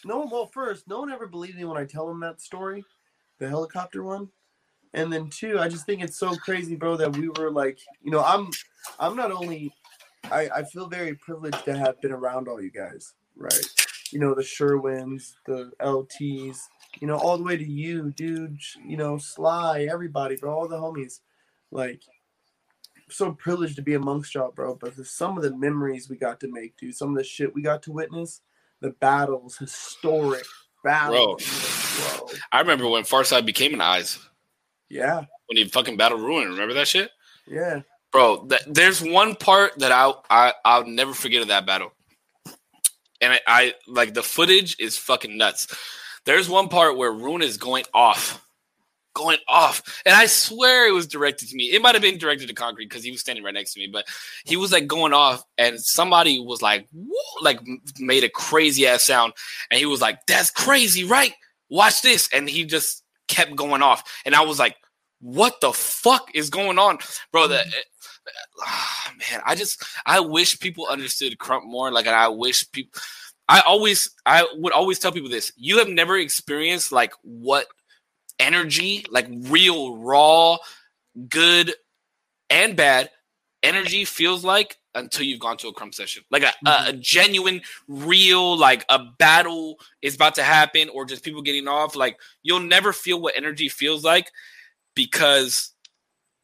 [0.04, 2.84] No one, well, first, no one ever believed me when I tell them that story,
[3.38, 4.28] the helicopter one.
[4.92, 8.10] And then two, I just think it's so crazy, bro, that we were like, you
[8.10, 8.50] know, I'm,
[8.98, 9.72] I'm not only,
[10.24, 13.64] I, I feel very privileged to have been around all you guys, right?
[14.12, 16.58] You know, the Sherwins, the LTs,
[17.00, 20.76] you know, all the way to you, dude, you know, Sly, everybody, bro, all the
[20.76, 21.20] homies.
[21.70, 22.02] Like,
[23.08, 24.74] so privileged to be amongst y'all, bro.
[24.74, 27.54] But the, some of the memories we got to make, dude, some of the shit
[27.54, 28.40] we got to witness,
[28.80, 30.44] the battles, historic
[30.84, 31.44] battles,
[31.98, 32.28] bro.
[32.52, 34.18] I remember when Farside became an Eyes
[34.88, 36.48] Yeah, when he fucking battled Ruin.
[36.48, 37.10] Remember that shit,
[37.46, 37.80] yeah.
[38.12, 38.46] Bro?
[38.46, 41.92] That, there's one part that I, I I'll never forget of that battle,
[43.20, 45.66] and I, I like the footage is fucking nuts.
[46.26, 48.44] There's one part where Ruin is going off.
[49.12, 51.64] Going off, and I swear it was directed to me.
[51.72, 53.88] It might have been directed to Concrete because he was standing right next to me,
[53.92, 54.06] but
[54.44, 56.86] he was like going off, and somebody was like,
[57.42, 57.58] like
[57.98, 59.32] made a crazy ass sound,
[59.68, 61.32] and he was like, "That's crazy, right?
[61.68, 64.76] Watch this," and he just kept going off, and I was like,
[65.20, 66.98] "What the fuck is going on,
[67.32, 67.74] bro?" That mm.
[67.74, 67.82] eh,
[68.62, 71.90] ah, man, I just I wish people understood Krump more.
[71.90, 73.00] Like, I wish people.
[73.48, 77.66] I always I would always tell people this: you have never experienced like what
[78.38, 80.58] energy, like real raw,
[81.28, 81.74] good
[82.48, 83.10] and bad
[83.62, 86.24] energy feels like until you've gone to a krump session.
[86.30, 91.24] Like a, a, a genuine, real, like a battle is about to happen or just
[91.24, 91.94] people getting off.
[91.94, 94.30] Like you'll never feel what energy feels like
[94.94, 95.72] because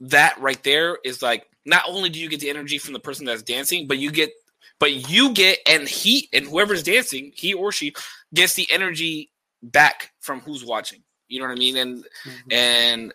[0.00, 3.26] that right there is like not only do you get the energy from the person
[3.26, 4.30] that's dancing, but you get
[4.78, 7.94] but you get and he and whoever's dancing, he or she
[8.34, 9.30] gets the energy
[9.62, 11.02] back from who's watching.
[11.28, 11.76] You know what I mean?
[11.76, 12.52] And Mhm.
[12.52, 13.14] and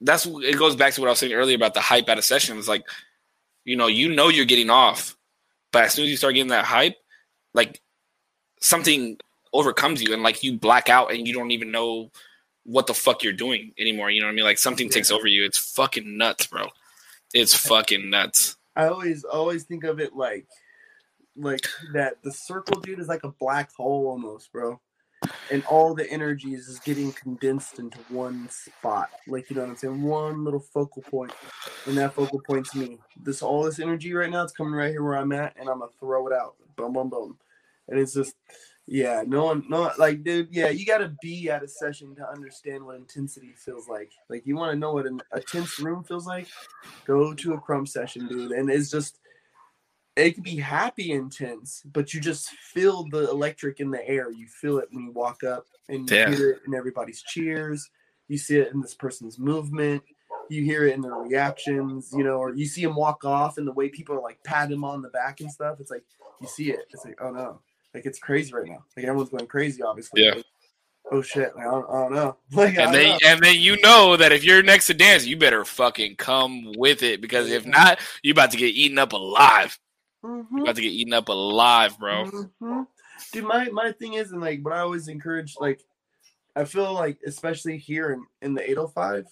[0.00, 2.22] that's it goes back to what I was saying earlier about the hype at a
[2.22, 2.58] session.
[2.58, 2.86] It's like,
[3.64, 5.16] you know, you know you're getting off,
[5.72, 6.96] but as soon as you start getting that hype,
[7.52, 7.80] like
[8.60, 9.18] something
[9.52, 12.10] overcomes you and like you black out and you don't even know
[12.64, 14.10] what the fuck you're doing anymore.
[14.10, 14.44] You know what I mean?
[14.44, 15.44] Like something takes over you.
[15.44, 16.68] It's fucking nuts, bro.
[17.34, 18.56] It's fucking nuts.
[18.76, 20.46] I always always think of it like
[21.36, 24.80] like that the circle dude is like a black hole almost, bro.
[25.50, 29.10] And all the energy is just getting condensed into one spot.
[29.26, 30.02] Like you know what I'm saying?
[30.02, 31.32] One little focal point.
[31.86, 32.98] And that focal point's me.
[33.20, 35.80] This all this energy right now, it's coming right here where I'm at, and I'm
[35.80, 36.54] gonna throw it out.
[36.76, 37.38] Boom, boom, boom.
[37.88, 38.34] And it's just
[38.86, 42.84] yeah, no one no like dude, yeah, you gotta be at a session to understand
[42.84, 44.12] what intensity feels like.
[44.28, 46.48] Like you wanna know what an, a tense room feels like?
[47.06, 48.52] Go to a krump session, dude.
[48.52, 49.20] And it's just
[50.16, 54.30] it can be happy intense, but you just feel the electric in the air.
[54.30, 56.30] You feel it when you walk up and you Yeah.
[56.30, 57.90] hear it in everybody's cheers.
[58.28, 60.02] You see it in this person's movement.
[60.50, 63.66] You hear it in their reactions, you know, or you see him walk off and
[63.66, 65.80] the way people are like pat him on the back and stuff.
[65.80, 66.04] It's like
[66.40, 66.86] you see it.
[66.90, 67.60] It's like, oh no.
[67.94, 68.84] Like it's crazy right now.
[68.96, 70.24] Like everyone's going crazy, obviously.
[70.24, 70.34] Yeah.
[70.34, 70.44] Like,
[71.12, 71.54] oh shit.
[71.56, 72.36] Like, I, don't, I don't know.
[72.52, 73.18] Like, And then know.
[73.26, 77.02] and then you know that if you're next to dance, you better fucking come with
[77.02, 79.78] it because if not, you're about to get eaten up alive.
[80.24, 80.46] Mhm.
[80.56, 82.24] You about to get eaten up alive, bro.
[82.60, 82.86] Mhm.
[83.32, 85.80] Dude, my my thing is, and like, what I always encourage, like,
[86.56, 89.26] I feel like, especially here in in the 805,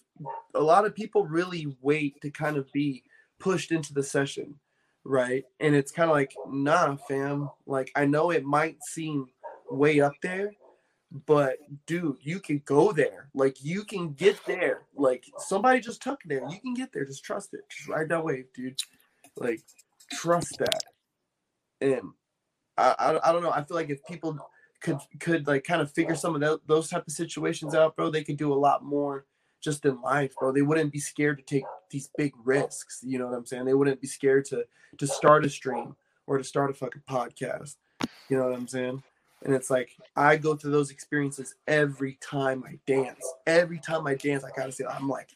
[0.55, 3.03] a lot of people really wait to kind of be
[3.41, 4.55] pushed into the session,
[5.05, 5.45] right?
[5.61, 7.51] And it's kind of like, nah, fam.
[7.67, 9.27] Like, I know it might seem
[9.71, 10.53] way up there,
[11.27, 13.29] but dude, you can go there.
[13.35, 14.83] Like, you can get there.
[14.95, 16.49] Like, somebody just took there.
[16.49, 17.05] You can get there.
[17.05, 17.61] Just trust it.
[17.71, 18.79] Just ride that wave, dude.
[19.37, 19.63] Like,
[20.13, 20.83] trust that.
[21.81, 22.11] And
[22.77, 23.51] I, I, I don't know.
[23.51, 24.39] I feel like if people
[24.81, 28.11] could could like kind of figure some of tho- those type of situations out, bro,
[28.11, 29.27] they could do a lot more
[29.63, 30.53] just in life, bro.
[30.53, 33.01] They wouldn't be scared to take these big risks.
[33.03, 33.65] You know what I'm saying?
[33.65, 34.67] They wouldn't be scared to
[34.99, 35.97] to start a stream
[36.27, 37.77] or to start a fucking podcast.
[38.29, 39.03] You know what I'm saying?
[39.45, 43.25] And it's like I go through those experiences every time I dance.
[43.47, 45.31] Every time I dance, I gotta say I'm like,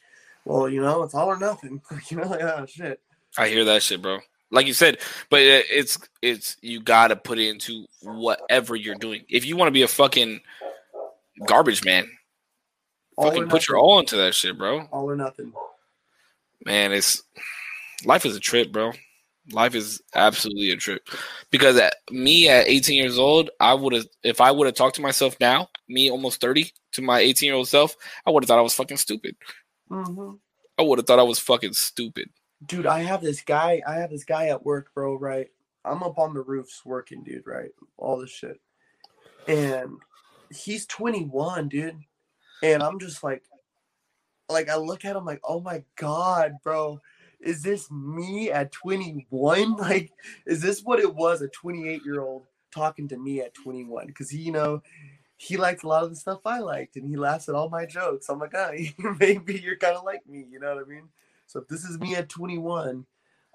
[0.45, 1.81] well, you know, it's all or nothing.
[2.11, 3.01] you know, like, oh shit.
[3.39, 4.21] I hear that shit, bro.
[4.51, 4.99] like you said,
[5.29, 9.25] but it's it's you got to put it into whatever you're doing.
[9.29, 10.41] If you want to be a fucking
[11.47, 12.09] garbage man,
[13.17, 14.87] All fucking put your all into that shit, bro.
[14.93, 15.53] all or nothing.
[16.65, 17.23] Man, it's
[18.05, 18.93] life is a trip, bro.
[19.53, 21.09] Life is absolutely a trip.
[21.51, 24.97] Because at me at 18 years old, I would have if I would have talked
[24.97, 27.95] to myself now, me almost 30, to my 18 year old self,
[28.27, 29.37] I would have thought I was fucking stupid.
[29.89, 30.33] hmm
[30.79, 32.29] I would have thought I was fucking stupid.
[32.67, 33.83] Dude, I have this guy.
[33.87, 35.15] I have this guy at work, bro.
[35.15, 35.49] Right,
[35.85, 37.47] I'm up on the roofs working, dude.
[37.47, 38.61] Right, all this shit,
[39.47, 39.97] and
[40.51, 42.01] he's 21, dude.
[42.63, 43.43] And I'm just like,
[44.49, 47.01] like I look at him like, oh my god, bro,
[47.41, 49.77] is this me at 21?
[49.77, 50.13] Like,
[50.47, 51.43] is this what it was?
[51.43, 54.07] A 28 year old talking to me at 21?
[54.07, 54.83] Because you know,
[55.37, 57.85] he liked a lot of the stuff I liked, and he laughs at all my
[57.85, 58.29] jokes.
[58.29, 58.71] I'm like, ah,
[59.21, 60.47] maybe you're kind of like me.
[60.51, 61.09] You know what I mean?
[61.47, 63.07] So if this is me at 21,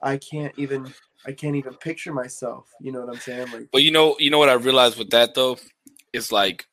[0.02, 0.94] I can't even
[1.26, 2.70] I can't even picture myself.
[2.80, 3.52] You know what I'm saying?
[3.52, 5.58] Like But you know, you know what I realized with that though,
[6.14, 6.68] is like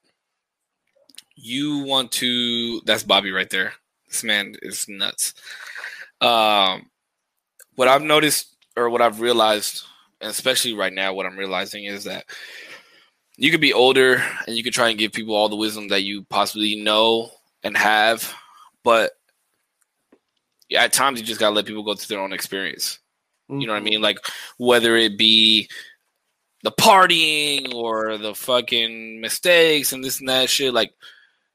[1.40, 2.80] you want to.
[2.84, 3.72] That's Bobby right there.
[4.08, 5.34] This man is nuts.
[6.20, 6.90] Um,
[7.76, 9.84] what I've noticed, or what I've realized,
[10.20, 12.24] especially right now, what I'm realizing is that
[13.36, 16.02] you could be older and you could try and give people all the wisdom that
[16.02, 17.30] you possibly know
[17.62, 18.34] and have,
[18.82, 19.12] but
[20.76, 22.98] at times you just gotta let people go through their own experience.
[23.48, 24.02] You know what I mean?
[24.02, 24.18] Like
[24.58, 25.68] whether it be
[26.62, 30.74] the partying or the fucking mistakes and this and that shit.
[30.74, 30.92] Like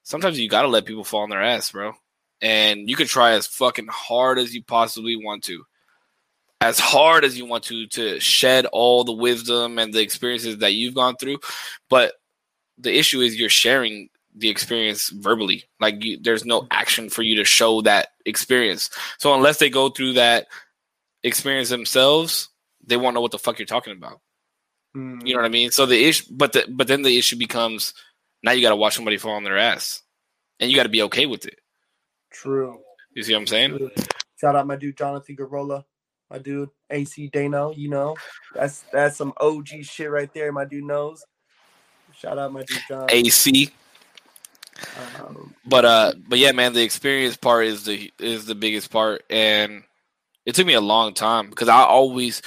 [0.04, 1.94] sometimes you gotta let people fall on their ass, bro.
[2.42, 5.64] And you can try as fucking hard as you possibly want to.
[6.62, 10.74] As hard as you want to to shed all the wisdom and the experiences that
[10.74, 11.40] you've gone through.
[11.90, 12.14] But
[12.78, 15.66] the issue is you're sharing the experience verbally.
[15.80, 18.90] Like you, there's no action for you to show that experience.
[19.20, 20.48] So unless they go through that
[21.24, 22.50] experience themselves,
[22.86, 24.22] they won't know what the fuck you're talking about.
[24.96, 25.72] Mm, You know what I mean?
[25.72, 27.94] So the issue, but the but then the issue becomes
[28.44, 30.04] now you got to watch somebody fall on their ass,
[30.60, 31.60] and you got to be okay with it.
[32.32, 32.80] true.
[33.16, 33.78] You see what I'm saying?
[33.78, 33.92] True.
[34.40, 35.84] Shout out my dude Jonathan Garola,
[36.30, 37.72] my dude AC Dano.
[37.72, 38.16] You know
[38.54, 40.52] that's that's some OG shit right there.
[40.52, 41.24] My dude knows.
[42.14, 43.06] Shout out my dude John.
[43.10, 43.72] AC,
[45.22, 49.24] Um, but uh, but yeah, man, the experience part is the is the biggest part,
[49.30, 49.84] and
[50.46, 52.42] it took me a long time because I always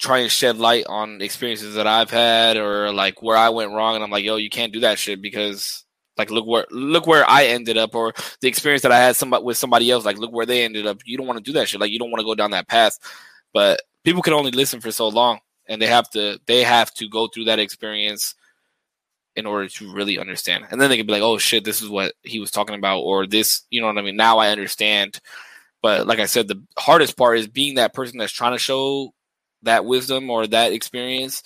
[0.00, 3.94] try and shed light on experiences that I've had or like where I went wrong,
[3.94, 5.84] and I'm like, yo, you can't do that shit because
[6.16, 9.44] like look where look where I ended up, or the experience that I had somebody
[9.44, 11.00] with somebody else, like look where they ended up.
[11.04, 12.68] You don't want to do that shit, like you don't want to go down that
[12.68, 12.98] path,
[13.52, 17.08] but people can only listen for so long, and they have to they have to
[17.08, 18.34] go through that experience
[19.36, 20.66] in order to really understand.
[20.70, 23.00] And then they can be like, "Oh shit, this is what he was talking about,"
[23.00, 24.16] or this, you know what I mean?
[24.16, 25.20] Now I understand.
[25.82, 29.14] But like I said, the hardest part is being that person that's trying to show
[29.62, 31.42] that wisdom or that experience,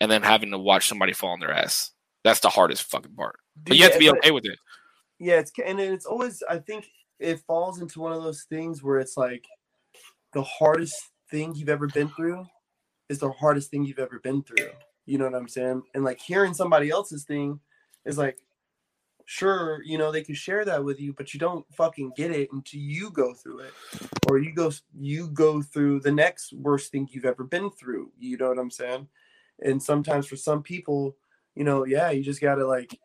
[0.00, 1.92] and then having to watch somebody fall on their ass.
[2.24, 3.38] That's the hardest fucking part.
[3.64, 4.58] But you have to be okay with it.
[5.18, 6.86] Yeah, it's and it's always I think
[7.20, 9.44] it falls into one of those things where it's like
[10.32, 10.96] the hardest
[11.30, 12.46] thing you've ever been through
[13.08, 14.70] is the hardest thing you've ever been through.
[15.06, 15.82] You know what I'm saying?
[15.94, 17.60] And like hearing somebody else's thing
[18.04, 18.38] is like
[19.24, 22.52] sure, you know, they can share that with you, but you don't fucking get it
[22.52, 23.72] until you go through it.
[24.28, 28.12] Or you go you go through the next worst thing you've ever been through.
[28.18, 29.08] You know what I'm saying?
[29.62, 31.16] And sometimes for some people,
[31.54, 32.98] you know, yeah, you just gotta like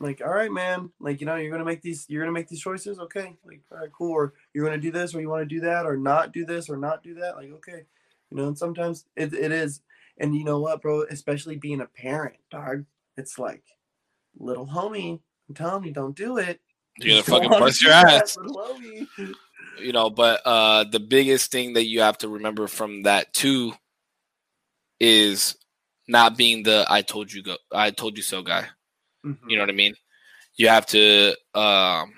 [0.00, 2.60] like all right man like you know you're gonna make these you're gonna make these
[2.60, 5.54] choices okay like all right cool or you're gonna do this or you want to
[5.54, 7.84] do that or not do this or not do that like okay
[8.30, 9.82] you know and sometimes it, it is
[10.18, 12.84] and you know what bro especially being a parent dog
[13.18, 13.62] it's like
[14.38, 15.20] little homie
[15.50, 16.60] i'm telling you don't do it
[16.98, 18.38] You're gonna fucking bust your that, ass.
[19.82, 23.72] You know, but uh the biggest thing that you have to remember from that too
[25.00, 25.56] is
[26.06, 28.68] not being the I told you go I told you so guy.
[29.26, 29.38] Mhm.
[29.48, 29.94] You know what I mean?
[30.56, 32.12] You have to, um,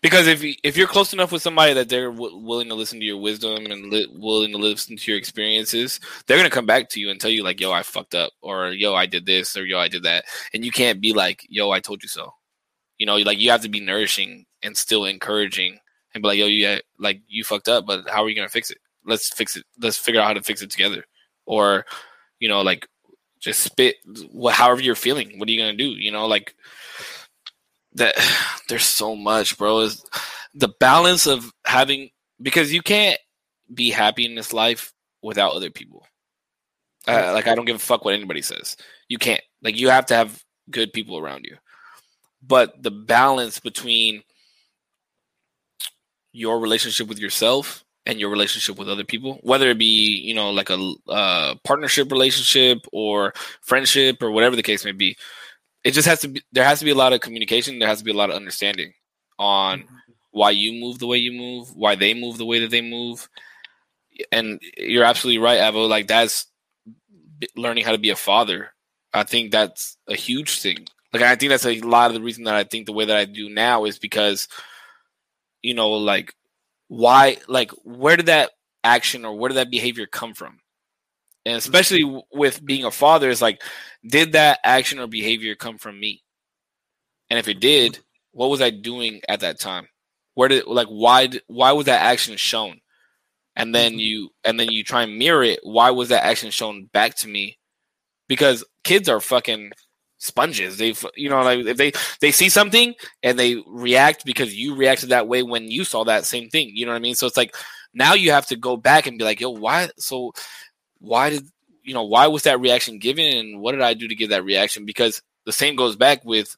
[0.00, 3.04] because if if you're close enough with somebody that they're w- willing to listen to
[3.04, 7.00] your wisdom and li- willing to listen to your experiences, they're gonna come back to
[7.00, 9.64] you and tell you like, "Yo, I fucked up," or "Yo, I did this," or
[9.66, 12.32] "Yo, I did that," and you can't be like, "Yo, I told you so."
[12.98, 15.78] You know, like you have to be nourishing and still encouraging
[16.14, 18.70] and be like, "Yo, you like you fucked up, but how are you gonna fix
[18.70, 18.78] it?
[19.04, 19.64] Let's fix it.
[19.80, 21.04] Let's figure out how to fix it together."
[21.46, 21.84] Or,
[22.40, 22.88] you know, like
[23.44, 23.96] just spit
[24.32, 26.54] what however you're feeling what are you gonna do you know like
[27.94, 28.14] that
[28.68, 29.80] there's so much bro.
[29.80, 30.04] Is
[30.54, 33.18] the balance of having because you can't
[33.72, 34.92] be happy in this life
[35.22, 36.06] without other people.
[37.06, 38.76] Uh, like i don't give a fuck what anybody says.
[39.08, 41.56] You can't like you have to have good people around you.
[42.42, 44.22] But the balance between
[46.32, 50.50] your relationship with yourself and your relationship with other people, whether it be you know
[50.50, 53.32] like a uh, partnership relationship or
[53.62, 55.16] friendship or whatever the case may be.
[55.84, 57.78] It just has to be there has to be a lot of communication.
[57.78, 58.94] There has to be a lot of understanding
[59.38, 59.94] on mm-hmm.
[60.30, 63.28] why you move the way you move, why they move the way that they move.
[64.32, 65.88] And you're absolutely right, Avo.
[65.88, 66.46] Like that's
[67.56, 68.70] learning how to be a father.
[69.12, 70.86] I think that's a huge thing.
[71.12, 73.16] Like I think that's a lot of the reason that I think the way that
[73.16, 74.48] I do now is because,
[75.62, 76.34] you know, like
[76.88, 78.50] why, like where did that
[78.82, 80.58] action or where did that behavior come from?
[81.46, 83.62] And especially with being a father, is like,
[84.06, 86.22] did that action or behavior come from me?
[87.30, 87.98] And if it did,
[88.32, 89.88] what was I doing at that time?
[90.34, 92.80] Where did like why why was that action shown?
[93.56, 94.00] And then mm-hmm.
[94.00, 95.60] you and then you try and mirror it.
[95.62, 97.58] Why was that action shown back to me?
[98.28, 99.72] Because kids are fucking
[100.18, 100.78] sponges.
[100.78, 105.10] They you know like if they they see something and they react because you reacted
[105.10, 106.70] that way when you saw that same thing.
[106.74, 107.14] You know what I mean?
[107.14, 107.54] So it's like
[107.94, 109.88] now you have to go back and be like, yo, why?
[109.98, 110.32] So
[111.04, 111.46] why did
[111.82, 114.44] you know why was that reaction given and what did I do to give that
[114.44, 114.84] reaction?
[114.84, 116.56] Because the same goes back with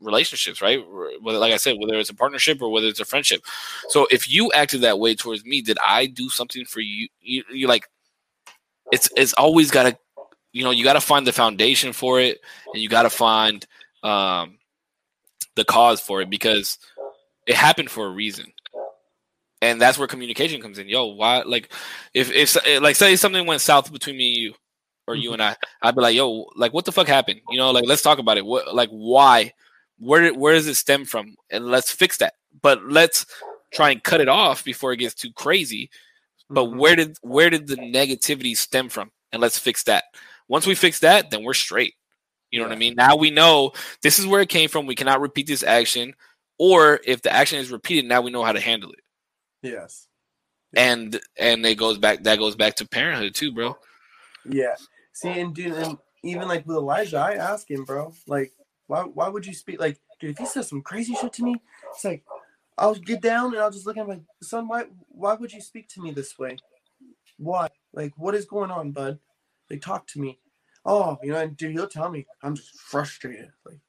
[0.00, 0.80] relationships, right?
[1.20, 3.42] Whether, like I said, whether it's a partnership or whether it's a friendship.
[3.88, 7.08] So if you acted that way towards me, did I do something for you?
[7.20, 7.88] You, you like,
[8.92, 9.98] it's it's always got to,
[10.52, 12.38] you know, you got to find the foundation for it,
[12.72, 13.66] and you got to find
[14.02, 14.58] um,
[15.56, 16.78] the cause for it because
[17.46, 18.52] it happened for a reason.
[19.60, 20.88] And that's where communication comes in.
[20.88, 21.42] Yo, why?
[21.42, 21.72] Like,
[22.14, 24.54] if if like say something went south between me and you,
[25.08, 27.40] or you and I, I'd be like, yo, like what the fuck happened?
[27.50, 28.46] You know, like let's talk about it.
[28.46, 29.52] What like why?
[29.98, 31.34] Where did where does it stem from?
[31.50, 32.34] And let's fix that.
[32.62, 33.26] But let's
[33.72, 35.90] try and cut it off before it gets too crazy.
[36.50, 36.76] But Mhm.
[36.78, 39.10] where did where did the negativity stem from?
[39.32, 40.04] And let's fix that.
[40.48, 41.94] Once we fix that, then we're straight.
[42.50, 42.94] You know what I mean?
[42.96, 44.86] Now we know this is where it came from.
[44.86, 46.14] We cannot repeat this action.
[46.58, 49.00] Or if the action is repeated, now we know how to handle it.
[49.62, 50.06] Yes.
[50.76, 53.76] And and it goes back that goes back to parenthood too, bro.
[54.44, 54.74] Yeah.
[55.12, 58.52] See, and dude, and even like with Elijah, I ask him, bro, like,
[58.86, 61.56] why why would you speak like, dude, if he says some crazy shit to me,
[61.90, 62.22] it's like
[62.76, 65.60] I'll get down and I'll just look at him like, son, why why would you
[65.60, 66.56] speak to me this way?
[67.38, 67.68] Why?
[67.92, 69.18] Like, what is going on, bud?
[69.70, 70.38] Like, talk to me.
[70.84, 73.50] Oh, you know, and dude, he'll tell me I'm just frustrated.
[73.64, 73.80] Like,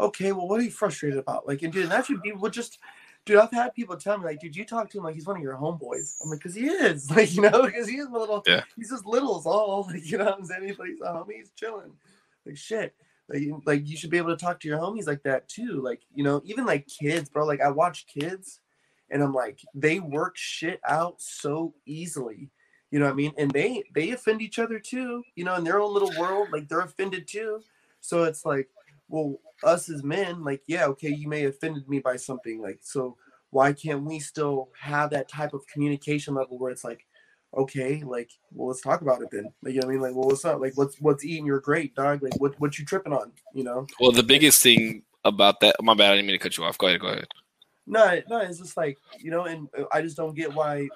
[0.00, 1.46] okay, well, what are you frustrated about?
[1.46, 2.78] Like, and dude, that should be what just
[3.28, 5.36] dude, I've had people tell me, like, dude, you talk to him like he's one
[5.36, 6.14] of your homeboys.
[6.22, 8.62] I'm like, because he is, like, you know, because he is my little, Yeah.
[8.76, 10.66] he's just little as all, like, you know what I'm saying?
[10.66, 11.92] He's like, he's a homie, he's chilling.
[12.44, 12.94] Like, shit.
[13.28, 15.80] Like, you- like, you should be able to talk to your homies like that too.
[15.82, 17.44] Like, you know, even like kids, bro.
[17.46, 18.60] Like, I watch kids
[19.10, 22.50] and I'm like, they work shit out so easily.
[22.90, 23.32] You know what I mean?
[23.36, 26.68] And they they offend each other too, you know, in their own little world, like
[26.68, 27.60] they're offended too.
[28.00, 28.68] So it's like,
[29.08, 32.78] well, us as men, like, yeah, okay, you may have offended me by something, like,
[32.82, 33.16] so
[33.50, 37.06] why can't we still have that type of communication level where it's like,
[37.56, 39.50] okay, like, well, let's talk about it then.
[39.62, 40.02] Like, you know what I mean?
[40.02, 40.60] Like, well, what's up?
[40.60, 42.22] Like, what's what's eating your great dog?
[42.22, 43.32] Like, what what you tripping on?
[43.54, 43.86] You know?
[44.00, 46.78] Well, the biggest thing about that, my bad, I didn't mean to cut you off.
[46.78, 47.26] Go ahead, go ahead.
[47.86, 50.88] No, no, it's just like you know, and uh, I just don't get why,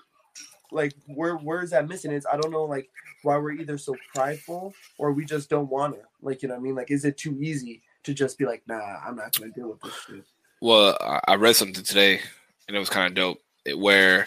[0.70, 2.12] like, where where is that missing?
[2.12, 2.90] It's I don't know, like,
[3.22, 6.02] why we're either so prideful or we just don't want to.
[6.20, 6.74] Like, you know what I mean?
[6.74, 9.80] Like, is it too easy to just be like, nah, I'm not gonna deal with
[9.80, 10.24] this shit?
[10.60, 10.96] Well,
[11.26, 12.20] I- read something today,
[12.68, 13.38] and it was kind of dope.
[13.76, 14.26] Where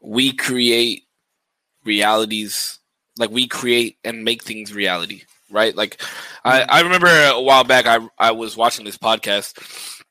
[0.00, 1.04] we create
[1.84, 2.78] realities,
[3.18, 5.74] like we create and make things reality, right?
[5.74, 6.00] Like
[6.44, 10.02] I, I remember a while back, I I was watching this podcast,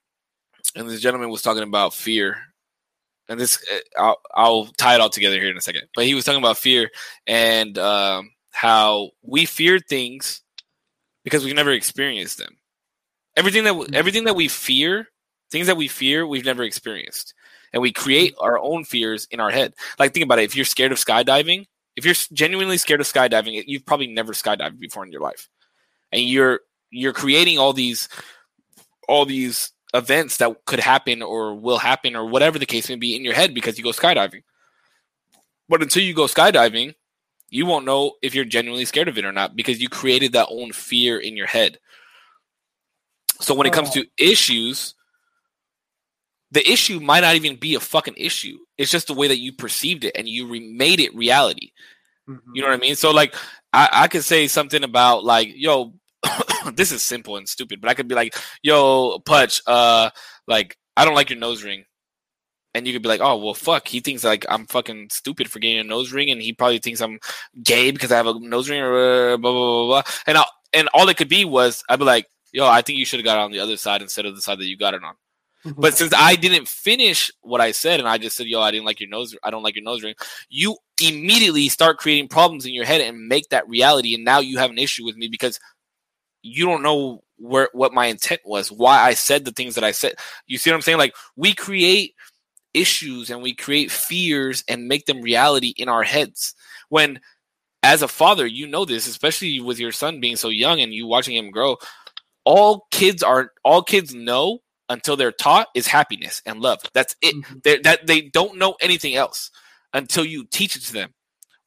[0.76, 2.38] and this gentleman was talking about fear,
[3.28, 5.84] and this uh, I'll, I'll tie it all together here in a second.
[5.96, 6.90] But he was talking about fear
[7.28, 10.42] and um, how we fear things
[11.24, 12.58] because we've never experienced them.
[13.36, 13.96] Everything that Mhm.
[13.96, 15.08] everything that we fear,
[15.52, 17.34] things that we fear, we've never experienced,
[17.74, 19.74] and we create our own fears in our head.
[20.00, 21.66] Like think about it: if you're scared of skydiving,
[21.96, 25.50] if you're genuinely scared of skydiving, you've probably never skydived before in your life,
[26.12, 26.62] and you're
[26.92, 28.10] you're creating all these
[29.08, 33.16] all these events that could happen or will happen or whatever the case may be
[33.16, 34.44] in your head because you go skydiving.
[35.68, 36.96] But until you go skydiving,
[37.52, 40.48] you won't know if you're genuinely scared of it or not because you created that
[40.50, 41.78] own fear in your head.
[43.42, 44.96] So when it comes to issues,
[46.52, 48.58] the issue might not even be a fucking issue.
[48.78, 51.72] It's just the way that you perceived it and you re- made it reality.
[52.30, 52.40] Mhm.
[52.54, 52.96] You know what I mean?
[52.96, 53.36] So like
[53.74, 55.94] I, I could say something about like, yo,
[56.74, 60.10] this is simple and stupid, but I could be like, yo, Putch, uh,
[60.48, 61.86] like, I don't like your nose ring.
[62.74, 65.60] And you could be like, oh well fuck, he thinks like I'm fucking stupid for
[65.60, 67.20] getting a nose ring and he probably thinks I'm
[67.62, 70.14] gay because I have a nose ring or uh, blah blah blah blah.
[70.28, 73.06] And I, and all it could be was I'd be like, yo, I think you
[73.06, 74.94] should have got it on the other side instead of the side that you got
[74.94, 75.16] it on.
[75.78, 78.86] But since I didn't finish what I said and I just said, yo, I didn't
[78.86, 80.16] like your nose, I don't like your nose ring,
[80.50, 84.16] you immediately start creating problems in your head and make that reality.
[84.16, 85.60] And now you have an issue with me because
[86.42, 89.92] you don't know where what my intent was, why I said the things that I
[89.92, 90.16] said.
[90.48, 90.98] You see what I'm saying?
[90.98, 92.16] Like we create
[92.74, 96.54] issues and we create fears and make them reality in our heads.
[96.90, 97.20] When
[97.84, 101.08] as a father, you know this, especially with your son being so young and you
[101.08, 101.78] watching him grow.
[102.46, 104.60] All kids are all kids know
[104.90, 106.80] until they're taught is happiness and love.
[106.94, 107.36] That's it.
[107.36, 107.64] Mhm.
[107.64, 109.52] They that they don't know anything else
[109.94, 111.14] until you teach it to them,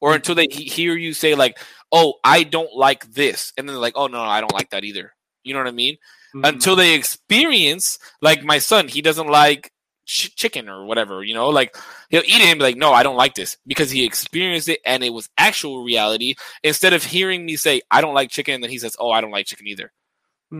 [0.01, 0.15] or Mm-hmm.
[0.17, 1.57] until they hear you say like,
[1.91, 4.69] "Oh, I don't like this," and then they're like, "Oh no, no I don't like
[4.71, 5.97] that either." You know what I mean?
[6.35, 6.47] Mhm.
[6.47, 9.71] Until they experience, like my son, he doesn't like
[10.05, 11.23] ch- chicken or whatever.
[11.23, 11.75] You know, like
[12.09, 14.79] he'll eat it and be like, "No, I don't like this," because he experienced it
[14.85, 16.35] and it was actual reality.
[16.63, 19.21] Instead of hearing me say, "I don't like chicken," and then he says, "Oh, I
[19.21, 19.91] don't like chicken either."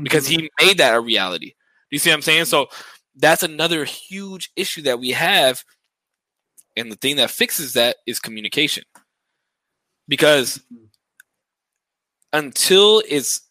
[0.03, 0.65] because he mm-hmm.
[0.65, 1.47] made that a reality.
[1.49, 1.55] Do
[1.91, 2.45] you see what I'm saying?
[2.45, 2.67] So
[3.15, 5.63] that's another huge issue that we have.
[6.75, 8.83] And the thing that fixes that is communication.
[10.07, 10.85] Because mm-hmm.
[12.33, 13.41] until it's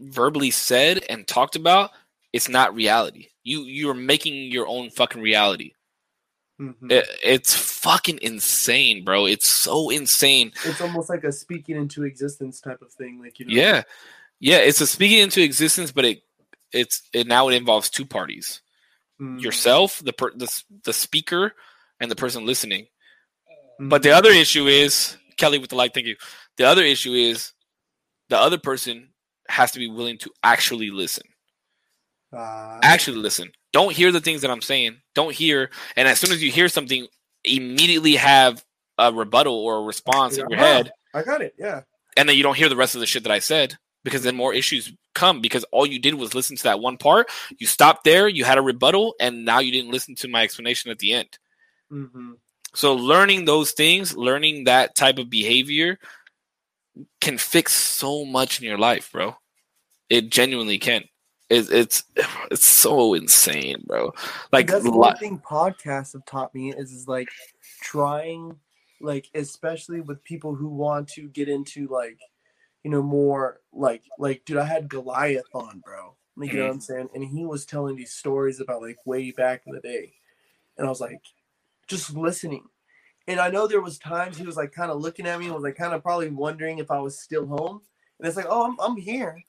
[0.00, 1.90] verbally said and talked about,
[2.32, 3.28] it's not reality.
[3.44, 5.72] You you're making your own fucking reality.
[6.60, 6.90] Mhm.
[6.90, 9.26] It, it's fucking insane, bro.
[9.26, 10.52] It's so insane.
[10.64, 13.20] it's almost like a speaking into existence type of thing.
[13.20, 13.82] Like you know, Yeah,
[14.40, 14.58] yeah.
[14.58, 16.22] It's a speaking into existence, but it
[16.72, 18.62] it's it now it involves two parties.
[19.20, 20.48] Mm, yourself, the per, the
[20.84, 21.54] the speaker,
[22.00, 22.86] and the person listening.
[23.80, 23.88] mhm.
[23.90, 25.92] But the other issue is Kelly with the like.
[25.94, 26.16] Thank you.
[26.56, 27.52] The other issue is
[28.28, 29.10] the other person
[29.48, 31.26] has to be willing to actually listen.
[32.36, 33.52] Ah, Actually listen.
[33.72, 34.96] Don't hear the things that I'm saying.
[35.14, 35.70] Don't hear.
[35.96, 37.06] And as soon as you hear something,
[37.44, 38.64] immediately have
[38.98, 40.64] a rebuttal or a response in your Yeah.
[40.66, 41.54] head, I got it.
[41.58, 41.82] Yeah.
[42.16, 44.36] and then you don't hear the rest of the shit that I said because then
[44.36, 47.28] more issues come because all you did was listen to that one part.
[47.58, 48.28] You stopped there.
[48.28, 51.38] You had a rebuttal, and now you didn't listen to my explanation at the end.
[51.90, 52.32] hmm
[52.74, 55.98] So learning those things, learning that type of behavior
[57.20, 59.36] can fix so much in your life, bro.
[60.08, 61.04] It genuinely can.
[61.54, 62.04] It, it's
[62.50, 64.12] it's so insane, bro.
[64.52, 67.28] Like that's the li- one thing podcasts have taught me is is like
[67.80, 68.58] trying,
[69.00, 72.18] like especially with people who want to get into like,
[72.82, 76.16] you know, more like like dude, I had Goliath on, bro.
[76.36, 76.68] Like you know mm.
[76.68, 79.80] what I'm saying, and he was telling these stories about like way back in the
[79.80, 80.14] day,
[80.76, 81.20] and I was like,
[81.86, 82.64] just listening.
[83.28, 85.54] And I know there was times he was like kind of looking at me and
[85.54, 87.80] was like kind of probably wondering if I was still home.
[88.18, 89.40] And it's like, oh, I'm, I'm here.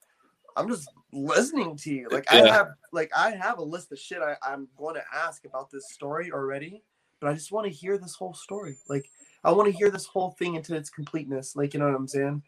[0.56, 2.08] I'm just listening to you.
[2.10, 5.46] Like I have like I have a list of shit I, I'm going to ask
[5.46, 6.84] about this story already,
[7.20, 8.78] but I just want to hear this whole story.
[8.88, 9.10] Like
[9.44, 11.56] I want to hear this whole thing into its completeness.
[11.56, 12.42] Like you know what I'm saying?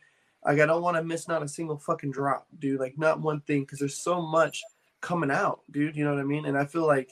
[0.45, 2.79] Like I don't want to miss not a single fucking drop, dude.
[2.79, 4.63] Like not one thing because there's so much
[5.01, 5.95] coming out, dude.
[5.95, 6.45] You know what I mean?
[6.45, 7.09] And I feel like,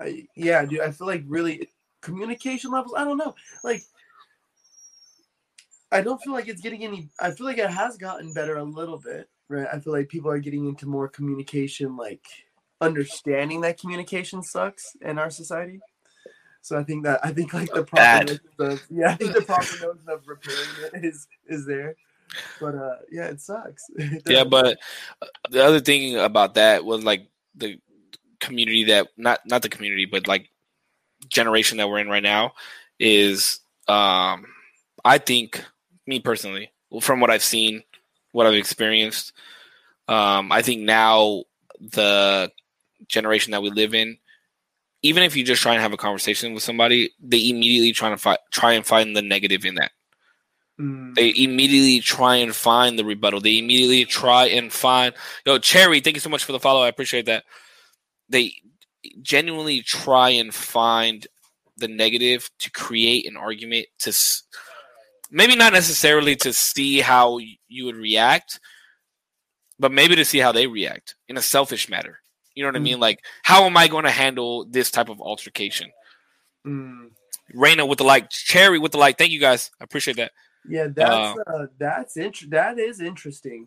[0.00, 0.80] I, yeah, dude.
[0.80, 1.68] I feel like really
[2.00, 2.94] communication levels.
[2.96, 3.34] I don't know.
[3.62, 3.82] Like
[5.92, 7.10] I don't feel like it's getting any.
[7.20, 9.68] I feel like it has gotten better a little bit, right?
[9.72, 12.24] I feel like people are getting into more communication, like
[12.80, 15.80] understanding that communication sucks in our society.
[16.62, 19.42] So I think that I think like the proper notion of yeah, I think the
[19.46, 21.96] proper notion of repairing it is is there.
[22.60, 23.84] But uh, yeah, it sucks.
[23.96, 24.78] It yeah, but
[25.20, 27.78] uh, the other thing about that was like the
[28.40, 30.48] community that not not the community, but like
[31.28, 32.52] generation that we're in right now
[32.98, 34.46] is um
[35.04, 35.64] I think
[36.06, 37.82] me personally, from what I've seen,
[38.32, 39.32] what I've experienced,
[40.08, 41.44] um, I think now
[41.80, 42.50] the
[43.08, 44.18] generation that we live in,
[45.02, 48.16] even if you just try and have a conversation with somebody, they immediately try to
[48.16, 49.92] fi- try and find the negative in that.
[50.80, 53.40] Mm, They immediately try and find the rebuttal.
[53.40, 55.14] They immediately try and find.
[55.44, 56.82] Yo, Cherry, thank you so much for the follow.
[56.82, 57.44] I appreciate that.
[58.28, 58.54] They
[59.20, 61.26] genuinely try and find
[61.76, 64.12] the negative to create an argument to
[65.32, 68.60] maybe not necessarily to see how you would react,
[69.78, 72.20] but maybe to see how they react in a selfish matter.
[72.54, 72.82] You know what I Mm.
[72.82, 73.00] mean?
[73.00, 75.90] Like, how am I going to handle this type of altercation?
[76.66, 77.10] mm.
[77.54, 79.18] Raina with the like, Cherry with the like.
[79.18, 79.70] Thank you guys.
[79.80, 80.32] I appreciate that.
[80.68, 83.66] Yeah, that's uh, that's int- that is interesting.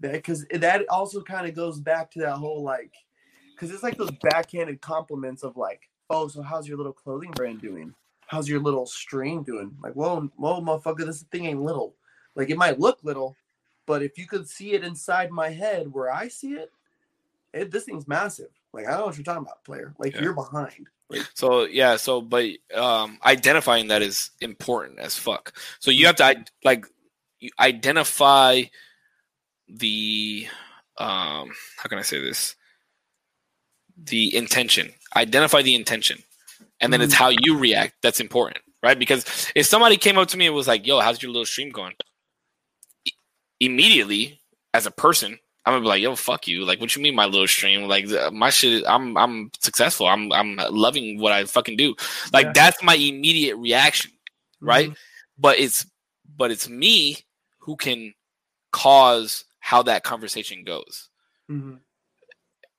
[0.00, 2.92] That because that also kind of goes back to that whole like,
[3.54, 7.62] because it's like those backhanded compliments of like, oh, so how's your little clothing brand
[7.62, 7.94] doing?
[8.26, 9.76] How's your little stream doing?
[9.82, 11.94] Like, whoa, whoa, motherfucker, this thing ain't little.
[12.34, 13.36] Like, it might look little,
[13.86, 16.72] but if you could see it inside my head where I see it,
[17.52, 18.50] it this thing's massive.
[18.72, 19.94] Like, I don't know what you're talking about, player.
[19.98, 20.22] Like, Yeah.
[20.22, 20.88] you're behind.
[21.08, 25.52] Like, So yeah, so but um identifying that is important as fuck.
[25.78, 26.84] So you have to like
[27.38, 28.62] you identify
[29.68, 30.48] the
[30.98, 32.56] um how can I say this?
[33.96, 34.92] the intention.
[35.14, 36.22] Identify the intention,
[36.80, 38.98] and then it's how you react that's important, right?
[38.98, 39.24] Because
[39.54, 41.94] if somebody came up to me and was like, "Yo, how's your little stream going?"
[43.06, 43.12] I-
[43.60, 44.40] immediately,
[44.74, 47.24] as a person, I'm gonna be like, "Yo, fuck you!" Like, what you mean, my
[47.26, 47.88] little stream?
[47.88, 48.84] Like, my shit.
[48.86, 50.06] I'm I'm successful.
[50.06, 51.94] I'm I'm loving what I fucking do.
[52.32, 52.52] Like, Yeah.
[52.54, 54.12] that's my immediate reaction
[54.60, 54.90] right?
[54.90, 54.96] Mhm.
[55.38, 55.86] But it's
[56.36, 57.18] but it's me
[57.58, 58.14] who can
[58.72, 61.08] cause how that conversation goes.
[61.50, 61.80] Mhm.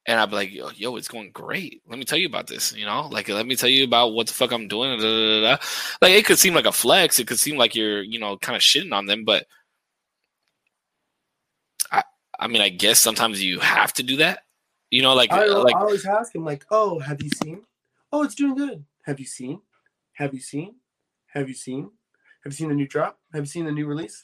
[0.08, 1.82] And I'd be like, yo, yo, it's going great.
[1.86, 3.08] Let me tell you about this, you know?
[3.12, 4.98] Like let me tell you about what the fuck I'm doing.
[4.98, 5.58] da, da, da.
[6.02, 8.56] Like it could seem like a flex, it could seem like you're, you know, kind
[8.56, 9.46] of shitting on them, but
[11.92, 12.04] I
[12.40, 14.44] I mean, I guess sometimes you have to do that.
[14.90, 17.64] You know, like I, uh, like I always ask him like, "Oh, have you seen?
[18.14, 18.86] Oh, it's doing good.
[19.06, 19.60] Have you seen?
[20.14, 20.76] Have you seen?
[21.34, 21.92] Have you seen?
[22.44, 23.20] Have you seen the new drop?
[23.34, 24.24] Have you seen the new release?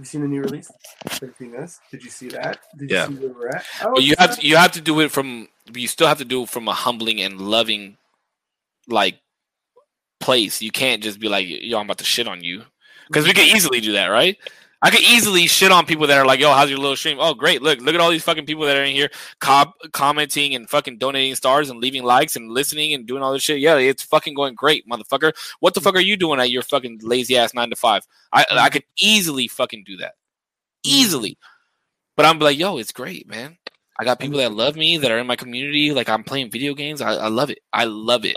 [0.00, 0.72] Have you seen the new release?
[1.10, 1.78] Have you seen this?
[1.90, 2.60] Did you see that?
[2.78, 3.08] Did you Yeah.
[3.08, 3.66] see where we're at?
[3.82, 6.24] Oh, but you have to, you have to do it from you still have to
[6.24, 7.98] do it from a humbling and loving
[8.88, 9.20] like
[10.18, 10.62] place.
[10.62, 12.62] You can't just be like, yo, I'm about to shit on you.
[13.08, 14.38] Because we could easily do that, right?
[14.82, 17.18] I could easily shit on people that are like, yo, how's your little stream?
[17.20, 17.60] Oh, great.
[17.60, 20.96] Look, look at all these fucking people that are in here co- commenting and fucking
[20.96, 23.60] donating stars and leaving likes and listening and doing all this shit.
[23.60, 25.32] Yeah, it's fucking going great, motherfucker.
[25.60, 28.06] What the fuck are you doing at your fucking lazy ass nine to five?
[28.32, 30.14] I I could easily fucking do that.
[30.82, 31.36] Easily.
[32.16, 33.58] But I'm like, yo, it's great, man.
[33.98, 35.92] I got people that love me that are in my community.
[35.92, 37.02] Like I'm playing video games.
[37.02, 37.58] I, I love it.
[37.70, 38.36] I love it.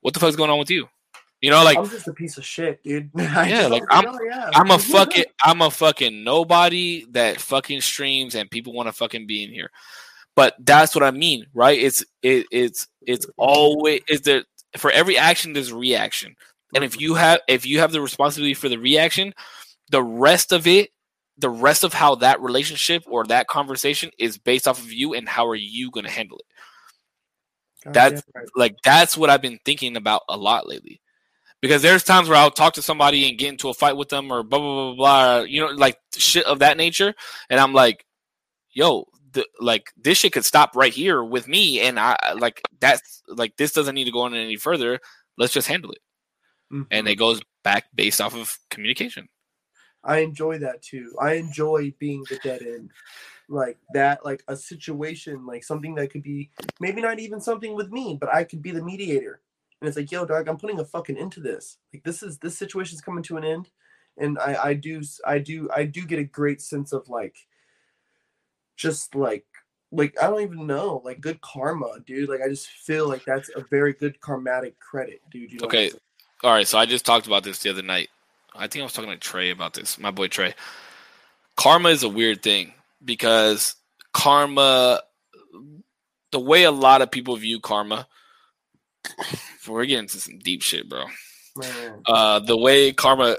[0.00, 0.88] What the fuck's going on with you?
[1.40, 3.10] You know, like I'm just a piece of shit, dude.
[3.16, 4.50] yeah, like I'm, oh, yeah.
[4.52, 9.26] I'm a fucking I'm a fucking nobody that fucking streams and people want to fucking
[9.26, 9.70] be in here.
[10.36, 11.78] But that's what I mean, right?
[11.78, 14.44] It's it, it's it's always is there
[14.76, 16.36] for every action there's reaction.
[16.74, 19.32] And if you have if you have the responsibility for the reaction,
[19.90, 20.90] the rest of it,
[21.38, 25.26] the rest of how that relationship or that conversation is based off of you and
[25.26, 26.46] how are you going to handle it.
[27.86, 28.46] God that's- right.
[28.56, 31.00] like that's what I've been thinking about a lot lately.
[31.60, 34.32] Because there's times where I'll talk to somebody and get into a fight with them
[34.32, 37.14] or blah blah blah blah, you know, like shit of that nature,
[37.50, 38.06] and I'm like,
[38.72, 43.22] yo, the, like this shit could stop right here with me, and I like that's
[43.28, 45.00] like this doesn't need to go on any further.
[45.36, 46.00] Let's just handle it,
[46.72, 46.86] Mhm.
[46.90, 49.28] and it goes back based off of communication.
[50.02, 51.14] I enjoy that too.
[51.20, 52.90] I enjoy being the dead end.
[53.48, 57.90] Like that, like a situation, like something that could be maybe not even something with
[57.90, 59.40] me, but I could be the mediator.
[59.80, 61.78] And it's like, yo, dog, I'm putting a fucking end to this.
[61.92, 63.70] Like this is this situation's coming to an end.
[64.18, 67.36] And I, I do I do I do get a great sense of like
[68.76, 69.46] just like
[69.92, 72.28] like I don't even know, like good karma, dude.
[72.28, 75.52] Like I just feel like that's a very good karmatic credit, dude.
[75.52, 75.90] You know Okay.
[76.42, 78.08] All right, so I just talked about this the other night.
[78.54, 80.54] I think I was talking to Trey about this, my boy Trey.
[81.56, 82.72] Karma is a weird thing
[83.04, 83.74] because
[84.14, 85.02] karma,
[86.32, 88.08] the way a lot of people view karma,
[89.68, 91.04] we're getting into some deep shit, bro.
[91.56, 92.02] Man.
[92.06, 93.36] Uh, the way karma,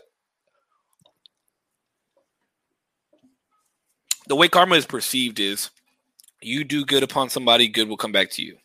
[4.27, 5.69] the way karma is perceived is
[6.41, 8.57] you do good upon somebody, good will come back to you.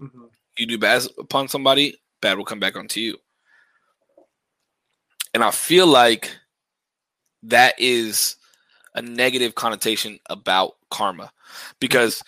[0.00, 0.30] Mhm.
[0.56, 3.18] You do bad upon somebody, bad will come back onto you.
[5.34, 6.36] And I feel like
[7.44, 8.36] that is
[8.94, 11.32] a negative connotation about karma.
[11.78, 12.22] Because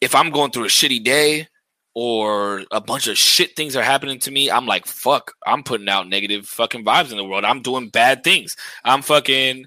[0.00, 1.48] if I'm going through a shitty day
[1.94, 5.88] or a bunch of shit things are happening to me, I'm like, fuck, I'm putting
[5.88, 7.44] out negative fucking vibes in the world.
[7.44, 8.56] I'm doing bad things.
[8.84, 9.66] I'm fucking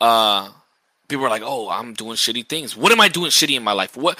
[0.00, 0.50] uh
[1.08, 2.76] people are like, "Oh, I'm doing shitty things.
[2.76, 3.96] What am I doing shitty in my life?
[3.96, 4.18] What?"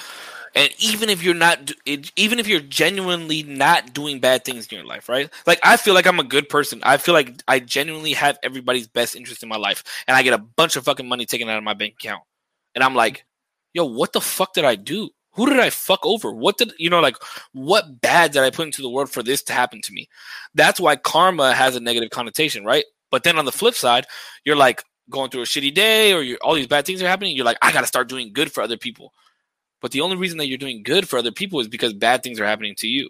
[0.53, 4.85] And even if you're not, even if you're genuinely not doing bad things in your
[4.85, 5.29] life, right?
[5.47, 6.81] Like I feel like I'm a good person.
[6.83, 10.33] I feel like I genuinely have everybody's best interest in my life, and I get
[10.33, 12.23] a bunch of fucking money taken out of my bank account,
[12.75, 13.25] and I'm like,
[13.73, 15.09] "Yo, what the fuck did I do?
[15.33, 16.33] Who did I fuck over?
[16.33, 16.99] What did you know?
[16.99, 17.17] Like,
[17.53, 20.07] what bad did I put into the world for this to happen to me?"
[20.55, 22.85] That's why karma has a negative connotation, right?
[23.11, 24.05] But then on the flip side,
[24.45, 27.35] you're like going through a shitty day or you're, all these bad things are happening,
[27.35, 29.11] you're like, I got to start doing good for other people.
[29.81, 32.39] But the only reason that you're doing good for other people is because bad things
[32.39, 33.09] are happening to you.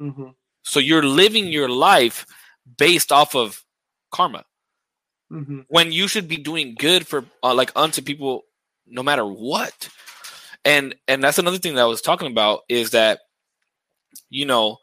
[0.00, 0.34] Mhm.
[0.62, 2.26] So you're living your life
[2.78, 3.64] based off of
[4.10, 4.44] karma
[5.32, 5.64] Mhm.
[5.68, 8.44] when you should be doing good for uh, like unto people
[8.86, 9.88] no matter what.
[10.64, 13.20] And and that's another thing that I was talking about is that
[14.30, 14.78] you know,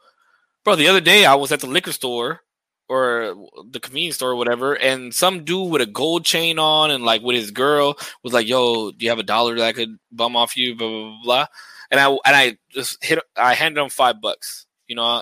[0.64, 2.42] bro, the other day I was at the liquor store
[2.90, 3.36] or
[3.72, 7.22] the convenience store or whatever, and some dude with a gold chain on and like
[7.22, 10.36] with his girl was like, "Yo, do you have a dollar that I could bum
[10.36, 11.24] off you?" Blah blah blah.
[11.24, 11.46] blah.
[11.92, 13.20] And I and I just hit.
[13.36, 15.22] I handed him five bucks, you know,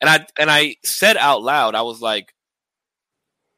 [0.00, 2.34] and I and I said out loud, I was like,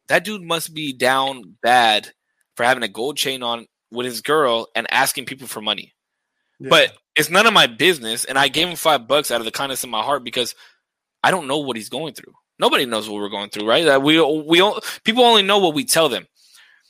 [0.09, 2.13] "That dude must be down bad
[2.57, 5.95] for having a gold chain on with his girl and asking people for money.
[6.59, 6.69] Yeah.
[6.71, 8.25] But it's none of my business.
[8.25, 10.55] And I gave him five bucks out of the kindness of my heart because
[11.23, 12.33] I don't know what he's going through.
[12.59, 13.85] Nobody knows what we're going through, right?
[13.85, 14.63] That we we
[15.05, 16.27] people only know what we tell them.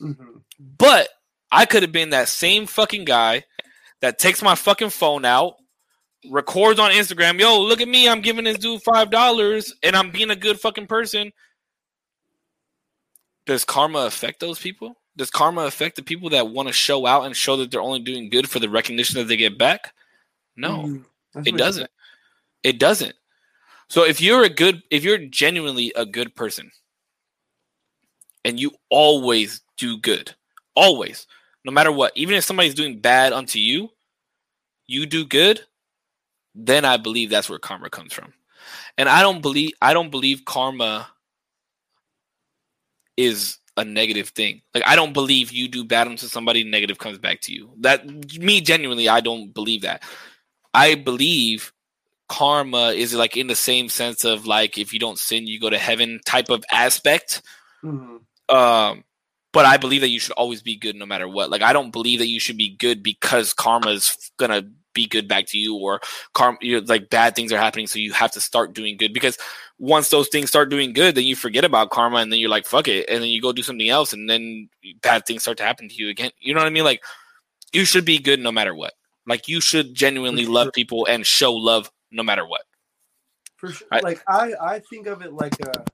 [0.01, 0.43] Mhm.
[0.59, 1.09] But
[1.51, 3.45] I could have been that same fucking guy
[4.01, 5.55] that takes my fucking phone out,
[6.31, 10.11] records on Instagram, yo, look at me, I'm giving this dude five dollars and I'm
[10.11, 11.33] being a good fucking person.
[13.47, 14.97] Does karma affect those people?
[15.17, 18.01] Does karma affect the people that want to show out and show that they're only
[18.01, 19.95] doing good for the recognition that they get back?
[20.57, 21.03] No.
[21.35, 21.47] Mhm.
[21.47, 21.91] It doesn't.
[22.63, 23.15] It doesn't.
[23.89, 26.71] So if you're a good, if you're genuinely a good person,
[28.45, 30.35] and you always do good,
[30.75, 31.27] always,
[31.65, 33.91] no matter what, even if somebody's doing bad unto you,
[34.87, 35.61] you do good,
[36.55, 38.33] then I believe that's where karma comes from.
[38.99, 41.09] And I don't believe I don't believe karma
[43.17, 44.63] is a negative thing.
[44.75, 47.71] Like I don't believe you do bad unto somebody, negative comes back to you.
[47.81, 48.07] That
[48.39, 50.03] me genuinely, I don't believe that.
[50.75, 51.73] I believe
[52.29, 55.71] karma is like in the same sense of like if you don't sin, you go
[55.71, 57.43] to heaven type of aspect.
[57.85, 58.21] Mhm.
[58.49, 59.05] Um,
[59.53, 61.51] but I believe that you should always be good no matter what.
[61.51, 64.63] Like I don't believe that you should be good because karma is gonna
[64.97, 66.01] be good back to you, or
[66.35, 69.13] karma, you know, like bad things are happening, so you have to start doing good.
[69.15, 69.39] Because
[69.79, 72.67] once those things start doing good, then you forget about karma, and then you're like,
[72.67, 74.69] fuck it, and then you go do something else, and then
[75.03, 76.33] bad things start to happen to you again.
[76.41, 76.85] You know what I mean?
[76.85, 77.03] Like
[77.73, 78.95] you should be good no matter what.
[79.27, 82.63] Like you should genuinely love people and show love no matter what.
[83.57, 83.89] For sure.
[83.93, 85.85] I- like I, I think of it like a.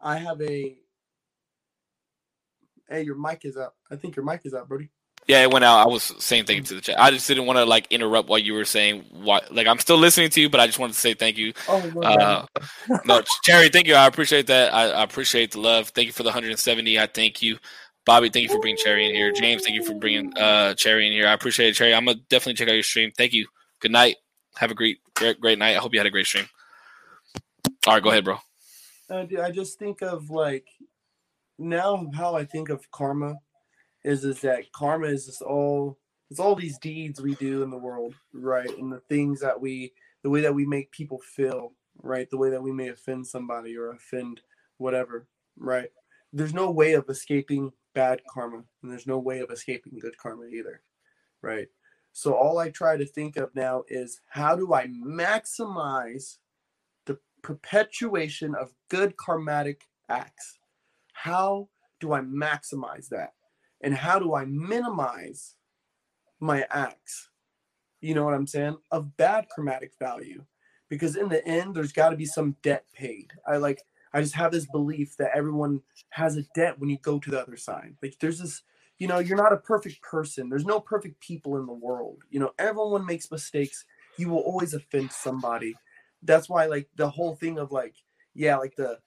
[0.00, 0.76] I have a.
[2.88, 3.76] Hey, your mic is up.
[3.90, 4.90] I think your mic is up, Brody.
[5.26, 5.78] Yeah, it went out.
[5.80, 7.00] I was saying thank you to the chat.
[7.00, 9.52] I just didn't want to like interrupt while you were saying what.
[9.54, 11.52] Like I'm still listening to you, but I just wanted to say thank you.
[11.68, 12.46] Oh, no, Uh,
[13.04, 13.94] no, Cherry, thank you.
[13.94, 14.72] I appreciate that.
[14.72, 15.88] I, I appreciate the love.
[15.88, 16.98] Thank you for the 170.
[17.00, 17.58] I thank you,
[18.04, 18.28] Bobby.
[18.28, 19.32] Thank you for bringing Cherry in here.
[19.32, 21.26] James, thank you for bringing uh Cherry in here.
[21.26, 21.94] I appreciate it, Cherry.
[21.94, 23.10] I'm gonna definitely check out your stream.
[23.16, 23.48] Thank you.
[23.80, 24.16] Good night.
[24.58, 25.76] Have a great, great, great night.
[25.76, 26.46] I hope you had a great stream.
[27.86, 28.38] All right, go ahead, bro.
[29.10, 30.66] I, do- I just think of like
[31.58, 33.36] now how I think of karma
[34.06, 35.98] is is that karma is just all
[36.30, 38.70] it's all these deeds we do in the world, right?
[38.78, 39.92] And the things that we
[40.22, 41.72] the way that we make people feel,
[42.02, 42.28] right?
[42.30, 44.40] The way that we may offend somebody or offend
[44.78, 45.26] whatever,
[45.58, 45.88] right?
[46.32, 50.46] There's no way of escaping bad karma, and there's no way of escaping good karma
[50.46, 50.82] either,
[51.42, 51.68] right?
[52.12, 56.38] So all I try to think of now is how do I maximize
[57.04, 60.58] the perpetuation of good karmatic acts.
[61.12, 61.68] How
[62.00, 63.35] do I maximize that?
[63.82, 65.54] And how do I minimize
[66.40, 67.30] my acts?
[68.00, 68.76] You know what I'm saying?
[68.90, 70.44] Of bad karmatic value.
[70.88, 73.32] Because in the end, there's got to be some debt paid.
[73.46, 73.82] I like,
[74.12, 75.80] I just have this belief that everyone
[76.10, 77.96] has a debt when you go to the other side.
[78.02, 78.62] Like, there's this,
[78.98, 80.48] you know, you're not a perfect person.
[80.48, 82.22] There's no perfect people in the world.
[82.30, 83.84] You know, everyone makes mistakes.
[84.16, 85.74] You will always offend somebody
[86.22, 87.94] that's why like the whole thing of like
[88.34, 88.98] yeah like the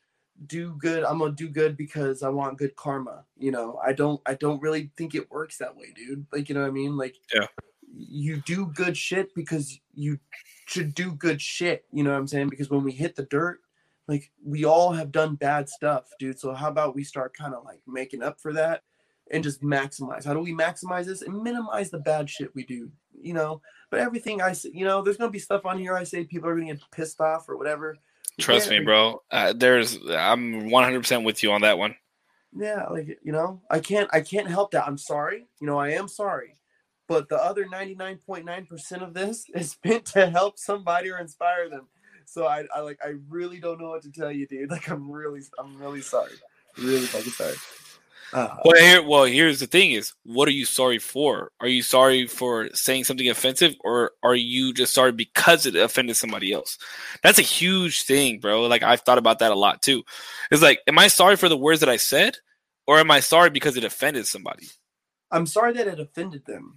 [0.48, 3.80] do good i'm gonna do good because i want good karma you know?
[3.86, 6.26] I don't i don't really think it works that way dude.
[6.32, 6.98] Like you know what i mean?
[6.98, 7.48] Like Yeah.
[7.92, 10.20] you do good shit because you
[10.66, 12.50] should do good shit you know what i'm saying?
[12.50, 13.60] Because when we hit the dirt
[14.08, 16.40] like we all have done bad stuff dude.
[16.40, 18.84] So how about we start kind of like making up for that
[19.32, 20.26] and just maximize?
[20.26, 22.92] How do we maximize this and minimize the bad shit we do
[23.22, 23.62] you know?
[23.92, 26.48] But everything I say, you know, there's gonna be stuff on here I say people
[26.50, 27.98] are gonna get pissed off or whatever.
[28.40, 29.22] Trust Yeah, me, bro.
[29.32, 31.96] Uh, there's, I'm 100 percent with you on that one.
[32.56, 34.88] Yeah, like you know, I can't I can't help that.
[34.88, 35.48] I'm sorry.
[35.62, 36.56] You know, I am sorry.
[37.08, 41.88] But the other 99.9% of this is meant to help somebody or inspire them.
[42.26, 44.70] So I, I like I really don't know what to tell you, dude.
[44.72, 46.34] Like I'm really I'm really sorry.
[46.78, 47.56] Really fucking sorry.
[48.34, 51.52] Uh, Well, here, well, here's the thing: is what are you sorry for?
[51.60, 56.16] Are you sorry for saying something offensive, or are you just sorry because it offended
[56.16, 56.78] somebody else?
[57.24, 58.64] That's a huge thing, bro.
[58.64, 60.04] Like I've thought about that a lot too.
[60.52, 62.38] It's like, am I sorry for the words that I said,
[62.86, 64.68] or am I sorry because it offended somebody?
[65.32, 66.76] I'm sorry that it offended them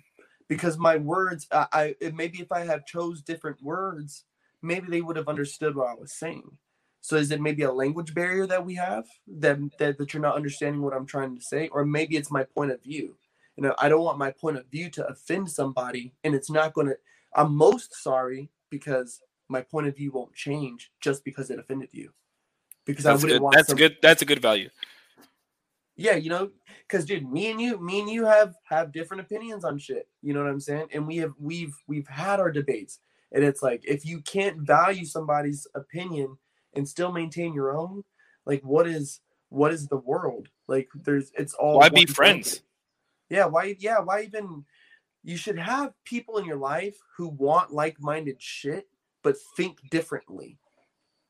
[0.49, 4.25] because my words I, I maybe if I had chose different words,
[4.63, 6.59] maybe they would have understood what I was saying.
[7.03, 10.37] So is it maybe a language barrier that we have that that, that you're not
[10.37, 13.17] understanding what I'm trying to say, or maybe it's my point of view.
[13.57, 16.73] You know, I don't want my point of view to offend somebody, and it's not
[16.73, 16.97] going to.
[17.35, 22.11] I'm most sorry because my point of view won't change just because it offended you.
[22.87, 23.43] Because I That's wouldn't good.
[23.45, 23.97] want That's some- good.
[24.01, 24.71] That's a good value.
[25.97, 26.51] yeah you know
[26.89, 30.33] because dude me and you me and you have have different opinions on shit you
[30.33, 33.01] know what i'm saying and we have we've we've had our debates
[33.33, 36.35] and it's like if you can't value somebody's opinion
[36.75, 38.05] and still maintain your own
[38.47, 42.49] like what is what is the world like there's it's all Why be friends?
[42.49, 42.63] blanket.
[43.29, 43.77] Yeah, why?
[43.79, 44.65] Yeah, why even?
[45.25, 48.89] You should have people in your life who want like-minded shit,
[49.23, 50.59] but think differently.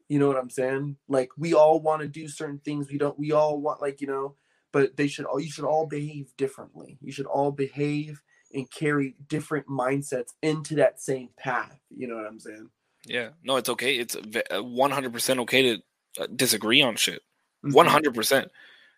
[0.09, 0.97] You know what I'm saying?
[1.09, 2.89] Like we all want to do certain things.
[2.91, 3.19] We don't.
[3.19, 4.37] We all want like you know,
[4.73, 5.41] but they should all.
[5.41, 6.99] You should all behave differently.
[7.01, 11.79] You should all behave and carry different mindsets into that same path.
[11.91, 12.69] You know what I'm saying?
[13.07, 13.97] Yeah, no, it's okay.
[13.97, 14.17] It's
[14.53, 15.83] one hundred percent okay to
[16.23, 17.23] uh, disagree on shit.
[17.65, 17.75] Mhm.
[17.75, 18.51] One hundred percent.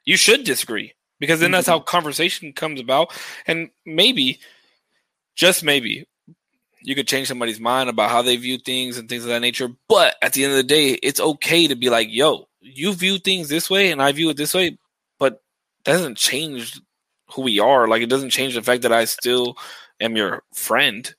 [0.05, 3.13] You should disagree because then that's how conversation comes about,
[3.47, 4.41] and maybe,
[5.37, 6.07] just maybe,
[6.83, 9.69] you could change somebody's mind about how they view things and things of that nature.
[9.89, 13.19] But at the end of the day, it's okay to be like, "Yo, you view
[13.19, 14.79] things this way, and I view it this way,"
[15.19, 15.43] but
[15.85, 16.79] that doesn't change
[17.33, 17.89] who we are.
[17.89, 19.57] Like, it doesn't change the fact that I still
[20.01, 21.15] am your friend.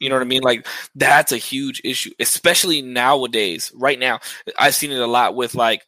[0.00, 0.42] You know what I mean?
[0.42, 3.70] Like that's a huge issue, especially nowadays.
[3.76, 4.20] Right now,
[4.58, 5.82] I've seen it a lot with like,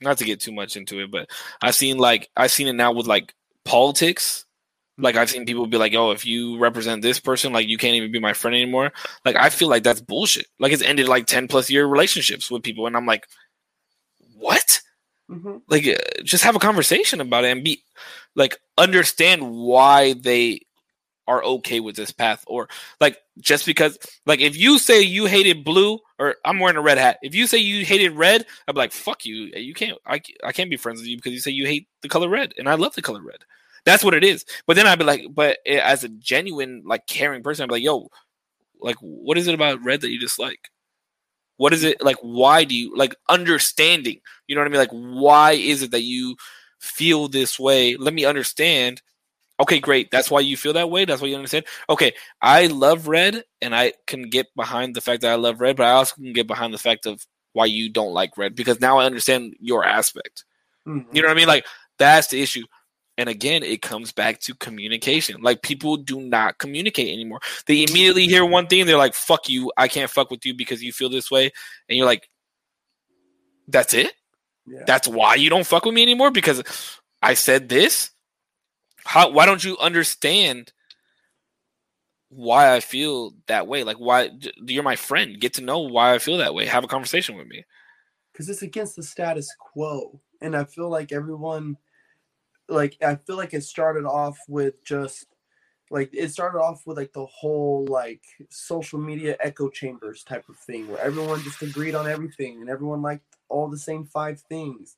[0.00, 1.28] not to get too much into it, but
[1.62, 3.34] I've seen like I've seen it now with like
[3.64, 4.44] politics.
[4.98, 7.96] Like I've seen people be like, "Oh, if you represent this person, like you can't
[7.96, 8.92] even be my friend anymore."
[9.24, 10.46] Like I feel like that's bullshit.
[10.60, 13.26] Like it's ended like ten plus year relationships with people, and I'm like,
[14.36, 14.80] what?
[15.30, 15.62] Mhm.
[15.68, 17.82] like uh, just have a conversation about it and be
[18.34, 20.60] like understand why they
[21.26, 22.68] are okay with this path or
[23.00, 26.98] like just because like if you say you hated blue or i'm wearing a red
[26.98, 29.50] hat if you say you hated red i'd be like fuck you.
[29.56, 32.08] You can't i, I can't be friends with you because you say you hate the
[32.08, 33.44] color red and i love the color red.
[33.84, 34.44] That's what it is.
[34.66, 37.82] But then i'd be like but as a genuine like caring person i'd be like
[37.82, 38.10] yo
[38.80, 40.68] like what is it about red that you dislike?
[41.56, 44.80] What is it like why do you like understanding you know what i mean?
[44.80, 46.36] Like why is it that you
[46.80, 47.96] feel this way?
[47.96, 49.00] Let me understand
[49.60, 52.12] okay great that's why you feel that way that's why you understand okay
[52.42, 55.86] i love red and i can get behind the fact that i love red but
[55.86, 58.98] i also can get behind the fact of why you don't like red because now
[58.98, 60.44] i understand your aspect
[60.86, 61.06] Mhm.
[61.12, 61.48] you know what I mean?
[61.48, 61.64] Like
[61.98, 62.64] that's the issue.
[63.16, 65.40] And again, it comes back to communication.
[65.40, 67.40] Like people do not communicate anymore.
[67.66, 69.72] They immediately hear one thing, they're like, "Fuck you!
[69.78, 71.44] I can't fuck with you because you feel this way,"
[71.88, 72.28] and you're like,
[73.68, 74.12] "That's it?
[74.66, 74.82] Yeah.
[74.86, 76.62] That's why you don't fuck with me anymore because
[77.22, 78.10] I said this?
[79.04, 79.30] How?
[79.30, 80.72] Why don't you understand
[82.30, 83.84] why I feel that way?
[83.84, 84.30] Like, why
[84.66, 85.40] you're my friend?
[85.40, 86.66] Get to know why I feel that way.
[86.66, 87.64] Have a conversation with me.
[88.32, 91.76] because it's against the status quo and i feel like everyone
[92.68, 95.26] like i feel like it started off with just
[95.90, 100.56] like it started off with like the whole like social media echo chambers type of
[100.56, 104.96] thing where everyone just agreed on everything and everyone liked all the same five things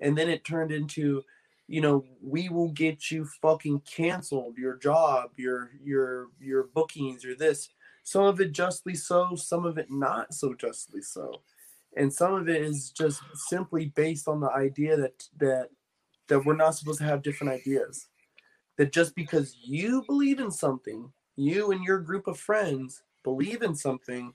[0.00, 1.22] and then it turned into
[1.68, 7.34] you know we will get you fucking canceled your job your your your bookings or
[7.34, 7.68] this.
[8.02, 11.42] Some of it justly so some of it not so justly so.
[11.96, 15.68] And some of it is just simply based on the idea that that
[16.28, 18.08] that we're not supposed to have different ideas.
[18.76, 23.74] That just because you believe in something you and your group of friends believe in
[23.74, 24.32] something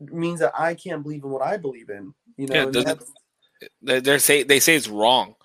[0.00, 2.82] means that i can't believe in what i believe in you know Yeah, and does
[2.82, 3.12] it- that's-
[3.80, 5.36] they they say they say it's wrong.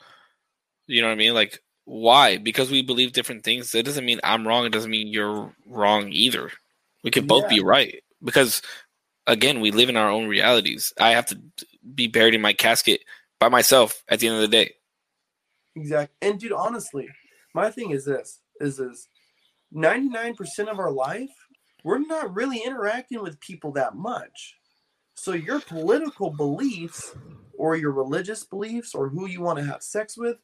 [0.90, 1.34] You know what I mean?
[1.34, 2.38] Like why?
[2.38, 3.74] Because we believe different things.
[3.74, 4.66] It doesn't mean I'm wrong.
[4.66, 6.52] It doesn't mean you're wrong either.
[7.04, 8.62] We could both be right because
[9.26, 10.94] again, we live in our own realities.
[11.00, 11.40] I have to
[11.96, 13.02] be buried in my casket
[13.40, 14.74] by myself at the end of the day.
[15.76, 16.16] Exactly.
[16.28, 17.08] And dude, honestly,
[17.54, 19.08] my thing is this is is
[19.74, 20.36] 99%
[20.68, 21.30] of our life,
[21.84, 24.58] we're not really interacting with people that much.
[25.16, 27.16] So your political beliefs
[27.58, 30.38] or your religious beliefs or who you want to have sex with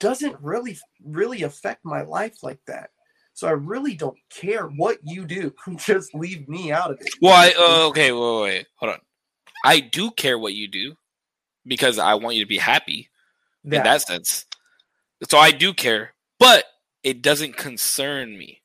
[0.00, 2.90] doesn't really really affect my life like that.
[3.34, 5.54] So I really don't care what you do.
[5.76, 7.08] Just leave me out of it.
[7.20, 8.98] Well, I uh, okay, wait, wait, hold on.
[9.64, 10.94] I do care what you do
[11.66, 13.10] because I want you to be happy.
[13.64, 14.46] in That- sense.
[15.28, 16.64] So I do care, but
[17.02, 18.62] it doesn't concern me.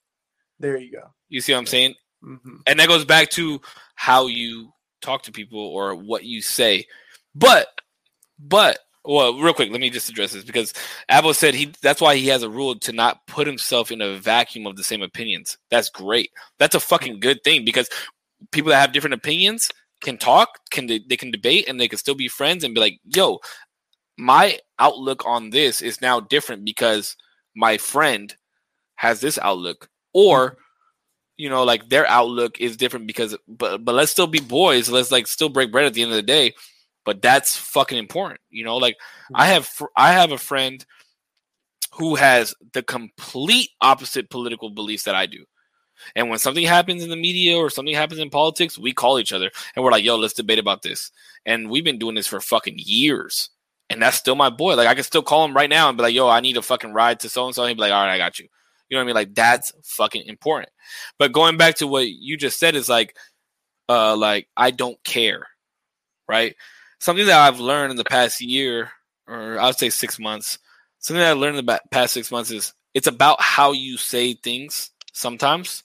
[0.60, 1.14] there you go.
[1.30, 1.96] You see what I'm saying?
[2.22, 3.62] hmm And that goes back to
[3.96, 6.86] how you talk to people or what you say.
[7.34, 7.68] But,
[8.38, 10.74] but, well, real quick, let me just address this because
[11.10, 14.18] Abel said he that's why he has a rule to not put himself in a
[14.18, 15.58] vacuum of the same opinions.
[15.72, 16.32] That's great.
[16.60, 17.90] That's a fucking good thing because
[18.52, 19.70] people that have different opinions
[20.02, 22.82] can talk, can they, they can debate, and they can still be friends and be
[22.82, 23.40] like, "Yo,
[24.18, 27.16] my outlook on this is now different because
[27.56, 28.36] my friend
[28.96, 30.58] has this outlook," or
[31.38, 34.90] you know, like their outlook is different because, but but let's still be boys.
[34.90, 36.54] Let's like still break bread at the end of the day.
[37.06, 38.78] But that's fucking important, you know.
[38.78, 38.98] Like
[39.34, 40.86] I have fr- I have a friend
[41.96, 45.46] who has the complete opposite political beliefs that I do.
[46.16, 49.34] And when something happens in the media or something happens in politics, we call each
[49.34, 51.12] other and we're like, yo, let's debate about this.
[51.46, 53.50] And we've been doing this for fucking years.
[53.90, 54.76] and that's still my boy.
[54.76, 56.62] Like I can still call him right now and be like, "Yo, I need a
[56.62, 58.48] fucking ride to so and so." He'd be like, "All right, I got you."
[58.90, 59.16] You know what I mean?
[59.16, 60.70] Like that's fucking important.
[61.20, 63.16] But going back to what you just said is like,
[63.90, 65.48] uh, like I don't care,
[66.28, 66.56] right?
[67.02, 68.92] Something that I've learned in the past year,
[69.28, 70.60] or I would say six months.
[71.00, 74.36] Something that I learned in the past six months is it's about how you say
[74.36, 75.84] things sometimes.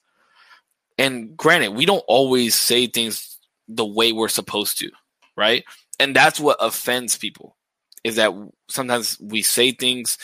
[0.98, 4.90] And granted, we don't always say things the way we're supposed to,
[5.38, 5.64] right?
[5.98, 7.56] And that's what offends people
[8.04, 8.32] is that
[8.68, 10.18] sometimes we say things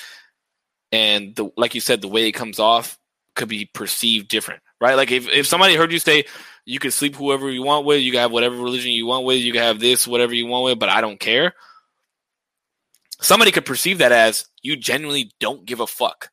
[0.92, 2.98] and the like you said, the way it comes off
[3.34, 4.94] could be perceived different, right?
[4.94, 6.24] Like if, if somebody heard you say
[6.64, 9.38] you can sleep whoever you want with, you can have whatever religion you want with,
[9.38, 11.54] you can have this, whatever you want with, but I don't care.
[13.20, 16.30] Somebody could perceive that as you genuinely don't give a fuck.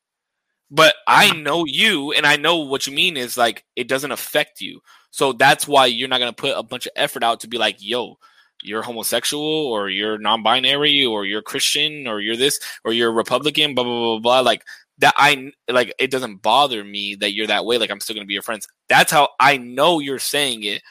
[0.70, 1.42] But I mm.
[1.42, 4.80] know you and I know what you mean is like it doesn't affect you.
[5.10, 7.76] So that's why you're not gonna put a bunch of effort out to be like,
[7.80, 8.18] yo,
[8.62, 13.84] you're homosexual or you're non-binary or you're Christian or you're this or you're Republican, blah
[13.84, 14.40] blah blah blah.
[14.40, 14.62] Like
[15.00, 17.78] that, I like it doesn't bother me that you're that way.
[17.78, 18.66] Like I'm still gonna be your friends.
[18.88, 20.82] That's how I know you're saying it.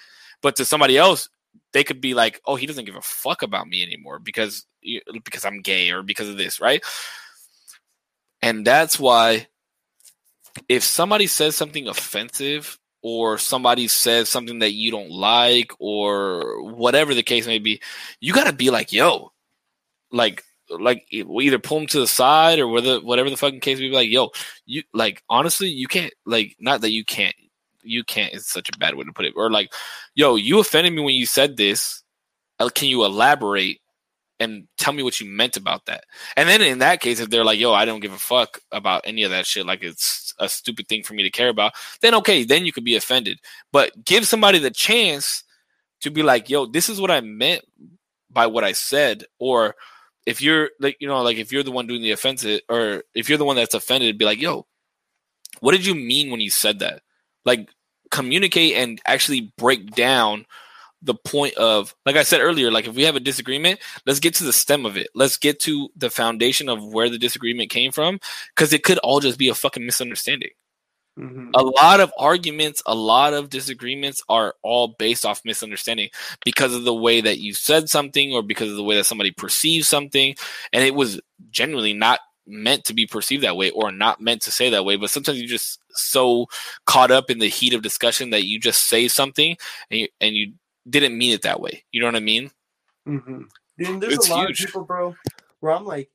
[0.41, 1.29] But to somebody else,
[1.73, 4.65] they could be like, oh, he doesn't give a fuck about me anymore because
[5.13, 6.83] because I'm gay or because of this, right?
[8.41, 9.47] And that's why
[10.67, 17.13] if somebody says something offensive or somebody says something that you don't like or whatever
[17.13, 17.81] the case may be,
[18.19, 19.31] you got to be like, yo,
[20.11, 23.79] like, like we either pull them to the side or whether whatever the fucking case
[23.79, 24.29] may be like, yo,
[24.65, 27.35] you like honestly, you can't like not that you can't,
[27.81, 29.73] you can't is such a bad way to put it, or like,
[30.15, 32.03] yo, you offended me when you said this.
[32.59, 33.79] Uh, Can you elaborate
[34.41, 36.03] and tell me what you meant about that?
[36.35, 39.03] And then in that case, if they're like, yo, I don't give a fuck about
[39.05, 42.13] any of that shit, like it's a stupid thing for me to care about, then
[42.15, 43.39] okay, then you could be offended.
[43.71, 45.43] But give somebody the chance
[46.01, 47.63] to be like, yo, this is what I meant
[48.29, 49.25] by what I said.
[49.39, 49.75] Or
[50.29, 53.27] if you're like, you know, like if you're the one doing the offensive, or if
[53.27, 54.67] you're the one that's offended, be like, yo,
[55.59, 57.01] what did you mean when you said that?
[57.45, 57.71] Like
[58.11, 60.45] communicate and actually break down
[61.01, 64.33] the point of like i said earlier like if we have a disagreement let's get
[64.33, 67.89] to the stem of it let's get to the foundation of where the disagreement came
[67.89, 68.19] from
[68.53, 70.49] because it could all just be a fucking misunderstanding
[71.19, 71.51] Mhm.
[71.53, 76.09] a lot of arguments a lot of disagreements are all based off misunderstanding
[76.45, 79.31] because of the way that you said something or because of the way that somebody
[79.31, 80.35] perceives something
[80.71, 81.19] and it was
[81.51, 84.95] genuinely not meant to be perceived that way or not meant to say that way
[84.95, 86.45] but sometimes you're just so
[86.85, 89.57] caught up in the heat of discussion that you just say something
[89.91, 90.53] and you, and you
[90.89, 92.49] didn't mean it that way you know what i mean
[93.07, 93.41] Mm-hmm.
[93.77, 94.61] Dude, there's It's a lot huge.
[94.61, 95.15] of people, bro,
[95.61, 96.09] where I'm like,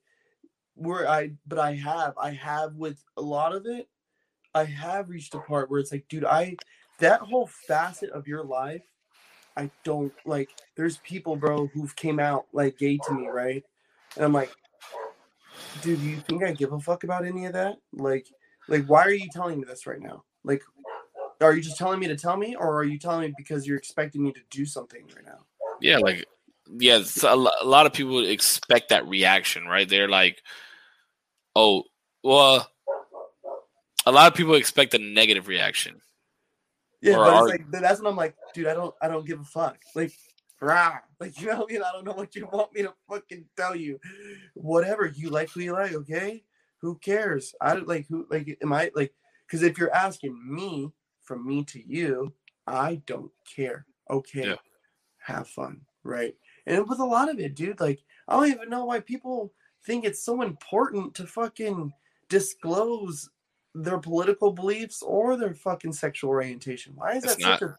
[0.74, 3.88] where I, but I have, I have with a lot of it,
[4.54, 6.56] I have reached a part where it's like, dude, I,
[6.98, 8.82] that whole facet of your life,
[9.56, 10.50] I don't like.
[10.76, 13.64] There's people, bro, who've came out like gay to me, right?
[14.16, 14.52] And I'm like,
[15.82, 17.76] dude, you think I give a fuck about any of that?
[17.92, 18.26] Like,
[18.68, 20.24] like, why are you telling me this right now?
[20.44, 20.62] Like,
[21.40, 23.76] are you just telling me to tell me, or are you telling me because you're
[23.76, 25.40] expecting me to do something right now?
[25.80, 26.24] yeah like
[26.78, 30.42] yeah a lot of people expect that reaction right they're like
[31.54, 31.84] oh
[32.22, 32.66] well
[34.06, 36.00] a lot of people expect a negative reaction
[37.00, 39.44] Yeah, but are- like that's when I'm like, dude, I don't, I don't give a
[39.44, 39.78] fuck.
[39.94, 40.12] Like,
[40.60, 42.94] rah, like you know, what I mean, I don't know what you want me to
[43.08, 43.98] fucking tell you.
[44.54, 46.42] Whatever you like, who you like, okay?
[46.78, 47.54] Who cares?
[47.60, 49.12] I don't like who, like, am I like?
[49.46, 50.90] Because if you're asking me
[51.22, 52.32] from me to you,
[52.66, 53.86] I don't care.
[54.10, 54.56] Okay, Yeah.
[55.18, 56.34] have fun, right?
[56.66, 59.52] And with a lot of it, dude, like I don't even know why people
[59.84, 61.92] think it's so important to fucking
[62.30, 63.28] disclose
[63.74, 66.92] their political beliefs or their fucking sexual orientation.
[66.94, 67.76] Why is It's that such a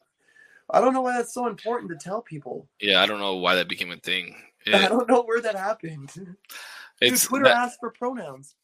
[0.69, 2.67] I don't know why that's so important to tell people.
[2.81, 4.35] yeah i don't know why that became a thing
[4.73, 6.11] I don't know where that happened.
[7.01, 8.55] Dude, Twitter that- asked for pronouns.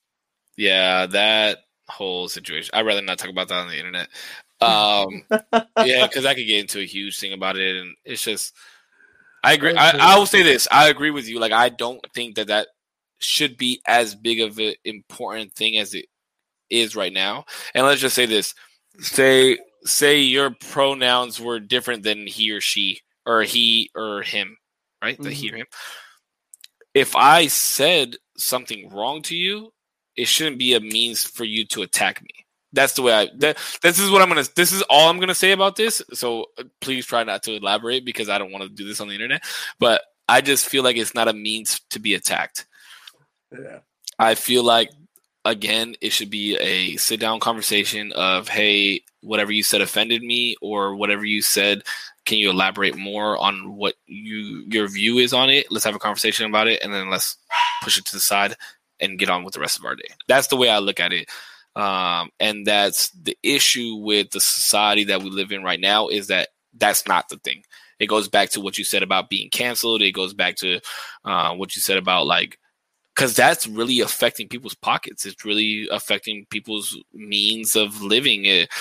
[0.58, 4.08] yeah that whole situation i'd rather not talk about that on the internet
[4.62, 5.24] um
[5.86, 8.56] yeah because i could get into a huge thing about it and it's just
[9.44, 12.36] i agree I, I will say this i agree with you like i don't think
[12.36, 12.68] that that
[13.20, 16.06] should be as big of an important thing as it
[16.72, 17.46] is right now
[17.76, 18.56] and let's just say this
[19.00, 24.58] say say your pronouns were different than he or she or he or him
[25.04, 25.68] right the he or him
[26.94, 29.72] if i said something wrong to you
[30.16, 32.42] it shouldn't be a means for you to attack me
[32.74, 33.30] that's the way I.
[33.40, 34.46] That, this is what I'm gonna.
[34.56, 36.02] This is all I'm gonna say about this.
[36.14, 39.08] So uh, please try not to elaborate because I don't want to do this on
[39.08, 39.44] the internet.
[39.80, 42.66] But I just feel like it's not a means to be attacked.
[43.52, 43.80] Yeah.
[44.18, 44.92] I feel like
[45.46, 50.56] again, it should be a sit down conversation of hey, whatever you said offended me,
[50.62, 51.84] or whatever you said.
[52.24, 55.72] Can you elaborate more on what you your view is on it?
[55.72, 57.38] Let's have a conversation about it, and then let's
[57.84, 58.56] push it to the side
[59.00, 60.08] and get on with the rest of our day.
[60.28, 61.28] That's the way I look at it.
[61.76, 66.28] Um, and that's the issue with the society that we live in right now is
[66.28, 67.64] that that's not the thing.
[68.00, 70.02] It goes back to what you said about being canceled.
[70.02, 70.80] It goes back to
[71.24, 72.58] uh, what you said about like,
[73.22, 75.28] because that's really affecting people's pockets.
[75.28, 78.46] It's really affecting people's means of living.
[78.46, 78.72] It,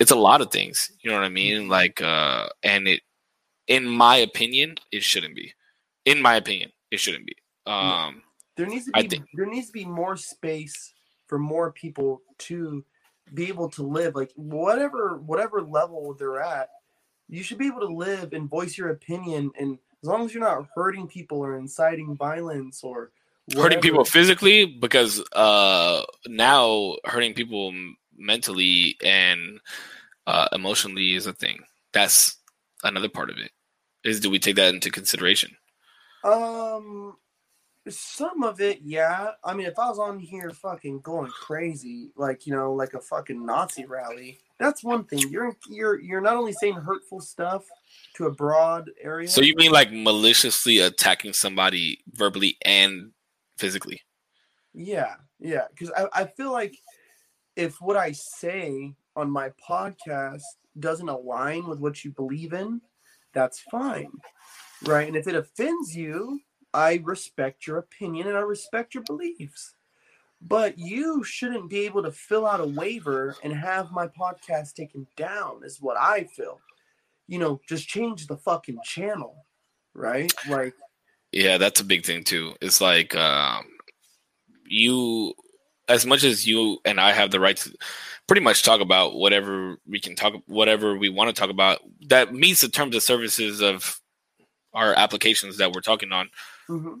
[0.00, 0.90] it's a lot of things.
[1.02, 1.68] You know what I mean?
[1.68, 3.02] Like, uh, and it,
[3.68, 5.52] in my opinion, it shouldn't be.
[6.06, 7.36] In my opinion, it shouldn't be.
[7.66, 8.22] Um,
[8.56, 10.94] There needs to I be think- there needs to be more space
[11.26, 12.82] for more people to
[13.34, 16.70] be able to live like whatever whatever level they're at.
[17.28, 20.42] You should be able to live and voice your opinion, and as long as you're
[20.42, 23.10] not hurting people or inciting violence or
[23.52, 27.72] hurting people physically because uh now hurting people
[28.16, 29.60] mentally and
[30.26, 31.58] uh emotionally is a thing
[31.92, 32.38] that's
[32.84, 33.50] another part of it
[34.04, 35.50] is do we take that into consideration
[36.24, 37.16] Um,
[37.88, 39.32] some of it, yeah.
[39.44, 43.00] I mean, if I was on here fucking going crazy, like you know, like a
[43.00, 45.28] fucking Nazi rally, that's one thing.
[45.30, 47.64] You're you're you're not only saying hurtful stuff
[48.16, 49.28] to a broad area.
[49.28, 53.10] so you mean like maliciously attacking somebody verbally and
[53.58, 54.00] physically
[54.74, 55.66] Yeah, yeah.
[55.70, 56.76] Because I, I feel like
[57.56, 60.42] if what I say on my podcast
[60.78, 62.80] doesn't align with what you believe in,
[63.32, 64.10] that's fine.
[64.84, 65.06] Right.
[65.06, 66.40] And if it offends you,
[66.72, 69.74] I respect your opinion and I respect your beliefs.
[70.40, 75.06] But you shouldn't be able to fill out a waiver and have my podcast taken
[75.16, 76.60] down, is what I feel.
[77.28, 79.46] You know, just change the fucking channel.
[79.94, 80.32] Right?
[80.50, 80.74] Like,
[81.34, 82.54] yeah that's a big thing too.
[82.62, 83.64] It's like um
[84.66, 85.34] you
[85.88, 87.70] as much as you and i have the right to
[88.26, 92.32] pretty much talk about whatever we can talk whatever we want to talk about that
[92.32, 94.00] meets the terms of services of
[94.72, 96.30] our applications that we're talking on.
[96.70, 96.96] Mhm.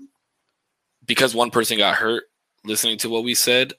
[1.06, 2.24] because one person got hurt
[2.64, 3.72] listening to what we said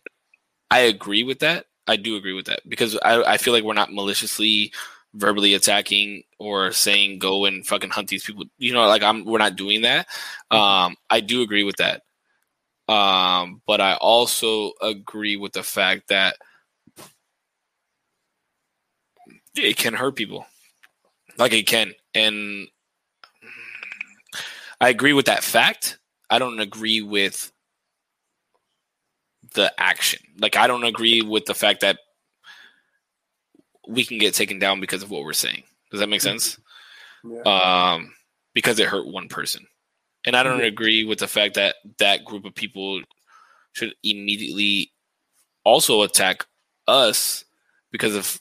[0.71, 1.65] i agree with that.
[1.87, 4.73] I do agree with that because i, I feel like we're not maliciously
[5.15, 8.45] verbally attacking or saying go and fucking hunt these people.
[8.57, 10.07] You know like i'm we're not doing that.
[10.51, 12.01] Um i do agree with that.
[12.93, 16.35] Um but i also agree with the fact that
[19.55, 20.45] it can hurt people.
[21.37, 21.93] Like it can.
[22.13, 22.67] And
[24.81, 25.97] i agree with that fact.
[26.29, 27.51] I don't agree with
[29.53, 30.19] the action.
[30.39, 31.99] Like i don't agree with the fact that
[33.87, 36.59] we can get taken down because of what we're saying does that make sense
[37.23, 37.41] yeah.
[37.93, 38.13] um,
[38.53, 39.65] because it hurt one person.
[40.25, 40.65] And I don't Yeah.
[40.65, 43.01] agree with the fact that that group of people
[43.73, 44.91] should immediately
[45.63, 46.45] also attack
[46.87, 47.45] us
[47.91, 48.39] because of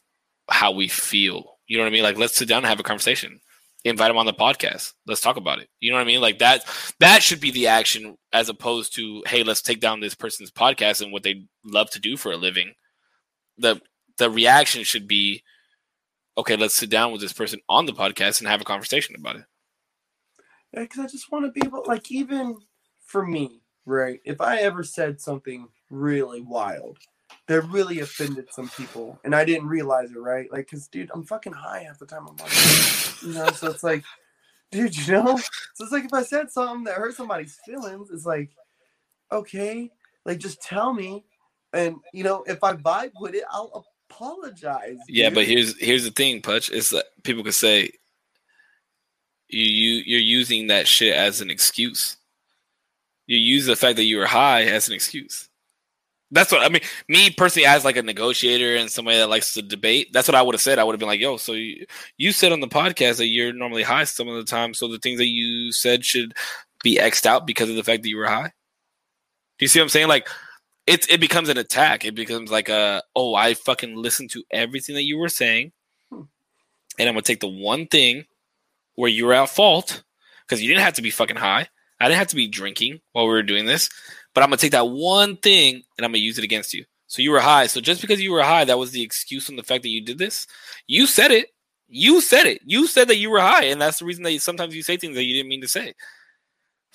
[0.49, 1.59] how we feel.
[1.67, 2.03] You know what I mean?
[2.03, 3.41] Like, let's sit down and have a conversation.
[3.85, 4.95] Invite them on the podcast.
[5.07, 5.69] Let's talk about it.
[5.81, 6.21] You know what I mean?
[6.23, 6.65] Like that.
[7.01, 11.03] That should be the action, as opposed to, hey, let's take down this person's podcast
[11.03, 12.73] and what they love to do for a living.
[13.59, 13.81] The
[14.19, 15.43] the reaction should be,
[16.37, 19.37] okay, let's sit down with this person on the podcast and have a conversation about
[19.37, 19.45] it.
[20.73, 22.59] Yeah, because I just want to be able, like, even
[23.05, 24.21] for me, right?
[24.25, 26.99] If I ever said something really wild
[27.47, 30.51] that really offended some people, and I didn't realize it, right?
[30.51, 32.51] Like, because, dude, I'm fucking high half the time I'm on,
[33.23, 33.51] you know.
[33.53, 34.05] So it's like,
[34.71, 35.37] dude, you know.
[35.75, 38.51] So it's like if I said something that hurt somebody's feelings, it's like,
[39.31, 39.91] okay,
[40.25, 41.25] like just tell me,
[41.73, 44.99] and you know, if I vibe with it, I'll apologize.
[45.09, 45.35] Yeah, dude.
[45.35, 46.71] but here's here's the thing, Putch.
[46.71, 47.91] It's that people could say
[49.49, 52.17] you you you're using that shit as an excuse.
[53.27, 55.49] You use the fact that you were high as an excuse.
[56.31, 56.83] That's what I mean.
[57.09, 60.43] Me personally, as like a negotiator and somebody that likes to debate, that's what I
[60.43, 60.79] would have said.
[60.79, 61.87] I would have been like, "Yo, so you,
[62.17, 64.99] you said on the podcast that you're normally high some of the time, so the
[64.99, 66.35] things that you said should
[66.83, 68.53] be xed out because of the fact that you were high."
[69.59, 70.09] Do you see what I'm saying?
[70.09, 70.29] Like,
[70.87, 72.05] it it becomes an attack.
[72.05, 75.73] It becomes like a, "Oh, I fucking listened to everything that you were saying,
[76.11, 76.23] hmm.
[76.99, 78.27] and I'm gonna take the one thing
[78.95, 80.03] where you were at fault
[80.47, 81.69] because you didn't have to be fucking high.
[82.01, 83.89] I didn't have to be drinking while we were doing this,
[84.35, 86.85] but I'm gonna take that one thing and I'm gonna use it against you.
[87.07, 87.67] So you were high.
[87.67, 90.01] So just because you were high, that was the excuse on the fact that you
[90.01, 90.47] did this.
[90.87, 91.49] You said it.
[91.89, 92.61] You said it.
[92.65, 94.97] You said that you were high, and that's the reason that you, sometimes you say
[94.97, 95.95] things that you didn't mean to say.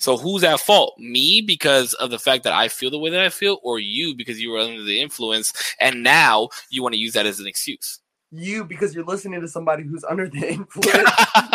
[0.00, 0.98] So who's at fault?
[0.98, 4.14] Me because of the fact that I feel the way that I feel, or you
[4.16, 7.46] because you were under the influence, and now you want to use that as an
[7.46, 8.00] excuse.
[8.32, 11.10] you because you're listening to somebody who's under the influence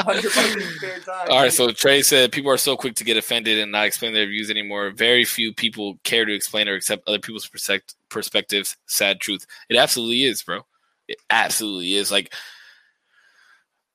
[0.06, 1.28] on your fucking spare time.
[1.30, 4.14] All right, so Trey said people are so quick to get offended and not explain
[4.14, 4.92] their views anymore.
[4.92, 8.76] Very few people care to explain or accept other people's perspect- perspectives.
[8.88, 9.46] Sad truth.
[9.70, 10.62] It absolutely is, bro.
[11.08, 12.12] It absolutely is.
[12.12, 12.34] Like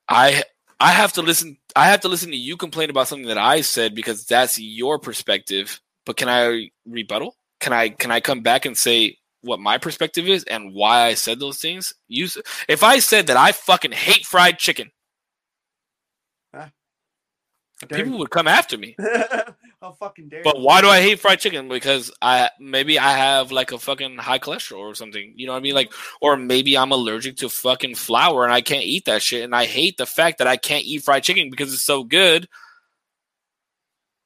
[0.09, 0.43] I
[0.81, 3.61] I have to listen I have to listen to you complain about something that I
[3.61, 7.35] said because that's your perspective but can I rebuttal?
[7.59, 11.13] Can I can I come back and say what my perspective is and why I
[11.13, 11.93] said those things?
[12.07, 12.37] Use
[12.67, 14.91] if I said that I fucking hate fried chicken,
[17.89, 18.95] people would come after me.
[19.81, 20.63] How fucking dare But you.
[20.63, 21.69] why do I hate fried chicken?
[21.69, 25.33] Because I maybe I have like a fucking high cholesterol or something.
[25.35, 25.75] You know what I mean?
[25.75, 29.43] Like, or maybe I'm allergic to fucking flour and I can't eat that shit.
[29.43, 32.47] And I hate the fact that I can't eat fried chicken because it's so good,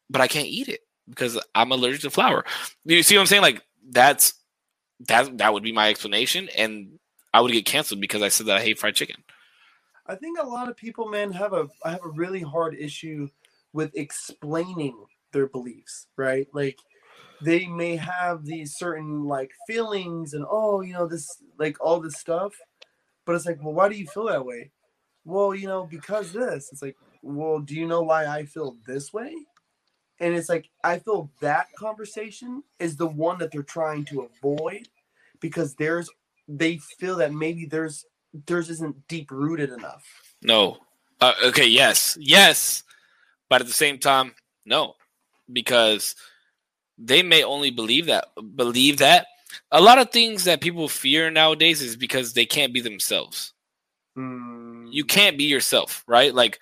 [0.10, 2.46] but I can't eat it because I'm allergic to flour.
[2.86, 3.44] You see what I'm saying?
[3.44, 4.34] Like that's
[5.08, 7.00] that that would be my explanation, and
[7.34, 9.24] I would get canceled because I said that I hate fried chicken.
[10.08, 13.30] I think a lot of people, man, have a I have a really hard issue
[13.74, 14.96] with explaining
[15.36, 16.48] their beliefs, right?
[16.54, 16.80] Like
[17.44, 22.16] they may have these certain like feelings and oh, you know, this like all this
[22.16, 22.54] stuff.
[23.26, 24.72] But it's like, well, why do you feel that way?
[25.26, 26.70] Well, you know, because this.
[26.72, 29.36] It's like, well, do you know why I feel this way?
[30.20, 34.88] And it's like I feel that conversation is the one that they're trying to avoid
[35.42, 36.10] because there's
[36.48, 38.06] they feel that maybe there's
[38.48, 40.06] theirs isn't deep rooted enough.
[40.42, 40.78] No.
[41.20, 41.68] Uh, okay.
[41.68, 42.18] Yes.
[42.22, 42.84] Yes.
[43.50, 44.34] But at the same time,
[44.66, 44.96] no,
[45.52, 46.16] because
[46.98, 49.28] they may only believe that believe that
[49.72, 53.54] a lot of things that people fear nowadays is because they can't be themselves.
[54.18, 56.34] Mm, You can't be yourself, right?
[56.34, 56.60] Like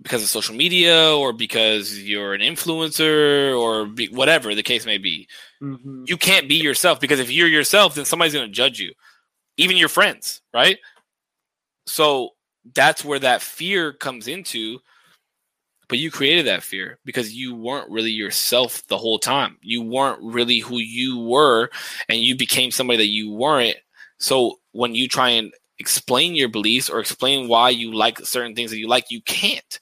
[0.00, 4.98] because of social media or because you're an influencer or be, whatever the case may
[4.98, 5.28] be.
[5.60, 6.08] mhm.
[6.08, 8.92] You can't be yourself because if you're yourself, then somebody's going to judge you,
[9.56, 10.78] even your friends, right?
[11.86, 12.30] So
[12.74, 14.78] that's where that fear comes into.
[15.88, 19.56] But you created that fear because you weren't really yourself the whole time.
[19.62, 21.70] You weren't really who you were,
[22.08, 23.76] and you became somebody that you weren't.
[24.18, 28.70] So when you try and explain your beliefs or explain why you like certain things
[28.70, 29.78] that you like, you can't.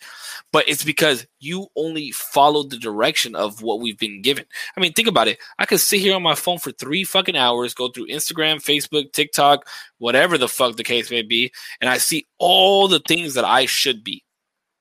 [0.52, 4.44] But it's because you only followed the direction of what we've been given.
[4.76, 5.38] I mean, think about it.
[5.58, 9.12] I could sit here on my phone for three fucking hours, go through Instagram, Facebook,
[9.12, 9.66] TikTok,
[9.98, 13.66] whatever the fuck the case may be, and I see all the things that I
[13.66, 14.22] should be.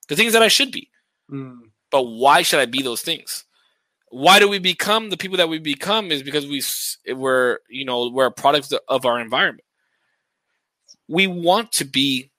[0.08, 0.90] The things that I should be.
[1.32, 3.46] Mm, But why should I be those things?
[4.10, 6.12] Why do we become the people that we become?
[6.12, 6.62] Is because we
[7.14, 9.66] we're you know we're a product of our environment.
[11.08, 12.32] We want to be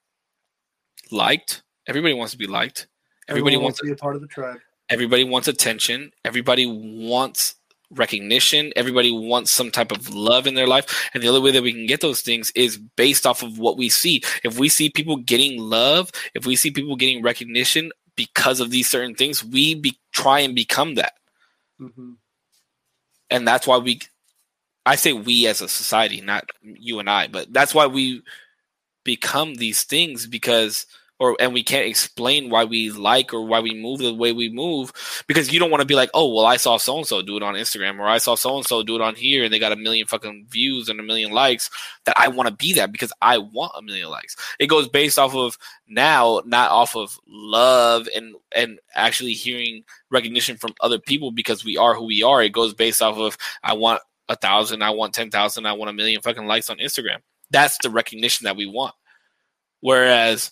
[1.10, 1.62] liked.
[1.86, 2.88] Everybody wants to be liked.
[3.28, 4.58] Everybody everyone wants to be a part of the tribe.
[4.88, 6.12] everybody wants attention.
[6.24, 7.56] Everybody wants
[7.90, 8.72] recognition.
[8.74, 11.10] Everybody wants some type of love in their life.
[11.12, 13.76] And the only way that we can get those things is based off of what
[13.76, 14.22] we see.
[14.44, 18.88] If we see people getting love, if we see people getting recognition because of these
[18.88, 21.12] certain things, we be, try and become that.
[21.78, 22.12] hmm
[23.30, 24.00] And that's why we,
[24.84, 28.22] I say we as a society, not you and I, but that's why we
[29.04, 30.86] become these things because
[31.18, 34.48] or and we can't explain why we like or why we move the way we
[34.48, 34.92] move
[35.26, 37.36] because you don't want to be like, oh well, I saw so and so do
[37.36, 39.58] it on Instagram or I saw so and so do it on here and they
[39.58, 41.70] got a million fucking views and a million likes
[42.04, 44.36] that I want to be that because I want a million likes.
[44.58, 45.56] It goes based off of
[45.88, 51.76] now, not off of love and and actually hearing recognition from other people because we
[51.76, 52.42] are who we are.
[52.42, 55.90] It goes based off of I want a thousand, I want ten thousand, I want
[55.90, 57.18] a million fucking likes on Instagram.
[57.50, 58.94] That's the recognition that we want.
[59.80, 60.50] Whereas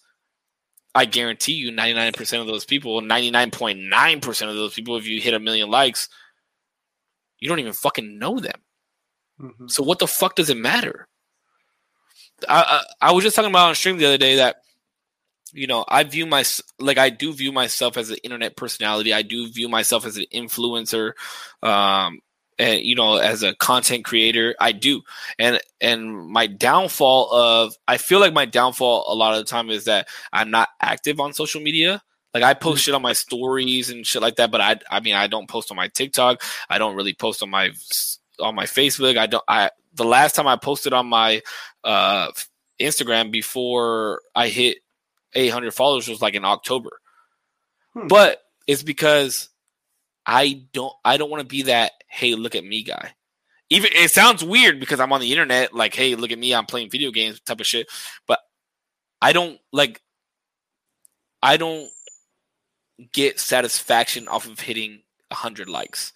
[0.95, 5.41] I guarantee you 99% of those people, 99.9% of those people, if you hit a
[5.41, 6.09] million likes,
[7.41, 8.61] you don't even fucking know them.
[9.39, 11.09] hmm So what the fuck does it matter?
[12.49, 14.57] I, I I was just talking about on stream the other day that
[15.53, 16.45] you know I view my
[16.79, 19.12] like I do view myself as an internet personality.
[19.12, 21.12] I do view myself as an influencer,
[21.62, 22.21] um,
[22.59, 24.55] and you know as a content creator.
[24.60, 25.02] I do,
[25.39, 29.70] and and my downfall of I feel like my downfall a lot of the time
[29.70, 32.02] is that I'm not active on social media.
[32.32, 35.14] Like I post shit on my stories and shit like that, but I I mean
[35.14, 36.43] I don't post on my TikTok.
[36.68, 37.70] I don't really post on my
[38.40, 39.16] on my Facebook.
[39.16, 39.44] I don't.
[39.48, 41.43] I the last time I posted on my
[41.85, 42.31] uh,
[42.81, 44.78] Instagram before I hit
[45.35, 47.01] 800 followers was like in October.
[47.93, 48.09] Hmm.
[48.09, 49.48] But it's because
[50.27, 50.93] I don't.
[51.05, 51.93] I don't want to be that.
[52.09, 53.13] Hey, look at me, guy.
[53.71, 55.75] Even it sounds weird because I'm on the internet.
[55.75, 56.55] Like, hey, look at me.
[56.55, 57.91] I'm playing video games, type of shit.
[58.27, 58.41] But
[59.21, 60.01] I don't like.
[61.43, 61.89] I don't
[63.13, 66.13] get satisfaction off of hitting 100 likes.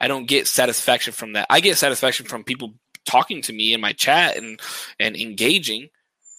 [0.00, 1.46] I don't get satisfaction from that.
[1.50, 2.74] I get satisfaction from people
[3.04, 4.60] talking to me in my chat and
[5.00, 5.88] and engaging.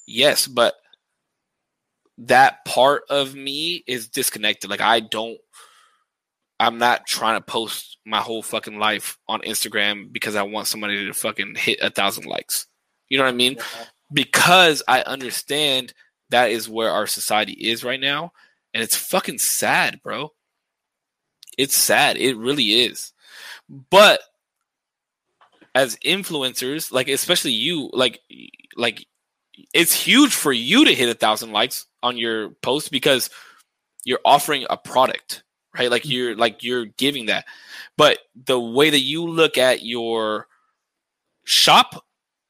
[0.08, 0.76] Yes, but
[2.18, 4.70] that part of me is disconnected.
[4.70, 5.38] Like I don't
[6.66, 11.06] I'm not trying to post my whole fucking life on Instagram because I want somebody
[11.06, 12.66] to fucking hit a thousand likes.
[13.08, 13.58] You know what I mean?
[14.12, 15.94] Because I understand
[16.32, 18.32] that is where our society is right now.
[18.74, 20.32] And it's fucking sad, bro.
[21.56, 22.18] It's sad.
[22.18, 23.14] It really is.
[23.70, 24.22] But
[25.76, 28.22] as influencers, like especially you, like
[28.76, 29.06] like
[29.74, 33.30] it's huge for you to hit a thousand likes on your post because
[34.04, 35.44] you're offering a product,
[35.78, 35.92] right?
[35.92, 37.46] Like you're like you're giving that.
[37.98, 40.48] But the way that you look at your
[41.44, 42.06] shop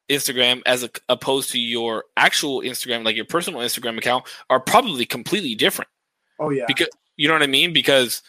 [0.08, 5.04] Instagram as a, opposed to your actual Instagram, like your personal Instagram account, are probably
[5.04, 5.90] completely different.
[6.38, 6.64] Oh yeah.
[6.66, 7.72] Because you know what I mean?
[7.72, 8.22] Because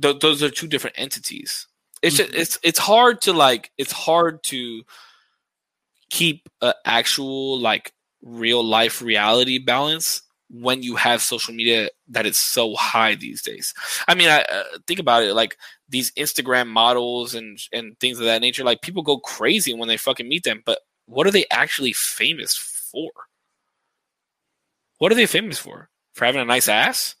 [0.00, 1.66] th- those are two different entities.
[2.02, 2.40] It's just, mm-hmm.
[2.40, 4.82] it's it's hard to like it's hard to
[6.10, 7.92] keep an actual like
[8.22, 13.74] real life reality balance when you have social media that is so high these days.
[14.06, 15.56] I mean, I uh, think about it like
[15.88, 18.64] these Instagram models and and things of that nature.
[18.64, 22.56] Like people go crazy when they fucking meet them, but what are they actually famous
[22.56, 23.10] for?
[24.98, 25.90] What are they famous for?
[26.14, 27.14] For having a nice ass?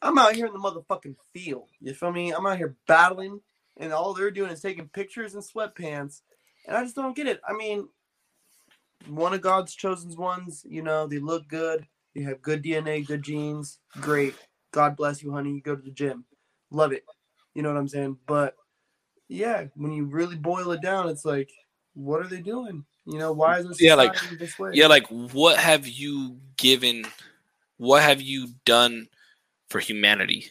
[0.00, 1.68] I'm out here in the motherfucking field.
[1.80, 2.32] You feel me?
[2.32, 3.40] I'm out here battling,
[3.76, 6.20] and all they're doing is taking pictures in sweatpants,
[6.66, 7.40] and I just don't get it.
[7.48, 7.88] I mean,
[9.08, 10.64] one of God's chosen ones.
[10.68, 11.86] You know, they look good.
[12.14, 13.78] You have good DNA, good genes.
[14.00, 14.34] Great.
[14.72, 15.50] God bless you, honey.
[15.52, 16.24] You go to the gym.
[16.70, 17.04] Love it.
[17.54, 18.18] You know what I'm saying?
[18.26, 18.56] But
[19.28, 21.50] yeah, when you really boil it down, it's like,
[21.94, 22.84] what are they doing?
[23.06, 24.70] You know, why is this Yeah, like- this way?
[24.74, 27.04] Yeah, like what have you given?
[27.76, 29.08] What have you done
[29.68, 30.50] for humanity?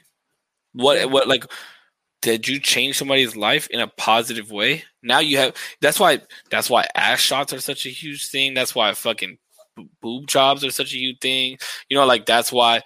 [0.74, 1.46] What what like
[2.22, 4.84] did you change somebody's life in a positive way?
[5.02, 5.56] Now you have.
[5.82, 6.20] That's why.
[6.50, 8.54] That's why ass shots are such a huge thing.
[8.54, 9.38] That's why fucking
[10.02, 11.58] boob jobs are such a huge thing.
[11.90, 12.82] You know, like that's why.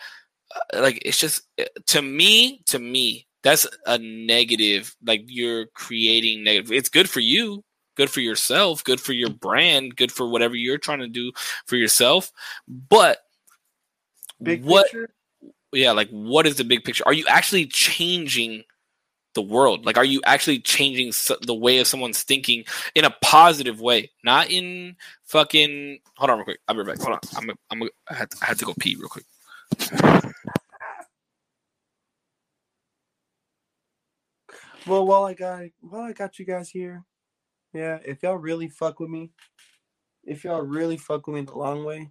[0.74, 1.42] uh, Like it's just
[1.88, 2.62] to me.
[2.68, 4.96] To me, that's a negative.
[5.06, 6.72] Like you're creating negative.
[6.72, 7.64] It's good for you.
[7.96, 8.84] Good for yourself.
[8.84, 9.96] Good for your brand.
[9.96, 11.32] Good for whatever you're trying to do
[11.66, 12.32] for yourself.
[12.68, 13.20] But
[14.42, 14.86] Big what?
[14.86, 15.10] picture.
[15.74, 18.64] yeah like what is the big picture are you actually changing
[19.38, 19.86] the world?
[19.86, 22.66] Like are you actually changing the way of someone's thinking
[22.96, 24.12] in a positive way?
[24.24, 24.96] Not in
[25.26, 26.60] fucking hold on real quick.
[26.68, 27.06] I'll be right back.
[27.06, 27.50] Hold on.
[27.72, 29.26] I'm i'm i had to, I had to go pee real quick.
[34.88, 37.04] Well, while I got while I got you guys here,
[37.74, 39.32] yeah, if y'all really fuck with me,
[40.24, 42.10] if y'all really fuck with me the long way,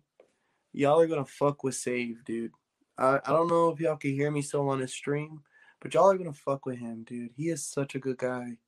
[0.74, 2.52] y'all are gonna fuck with Save, dude.
[2.98, 5.40] I, I don't know if y'all can hear me still on his stream,
[5.86, 7.30] but y'all are gonna fuck with him, dude.
[7.36, 8.58] He is such a good guy.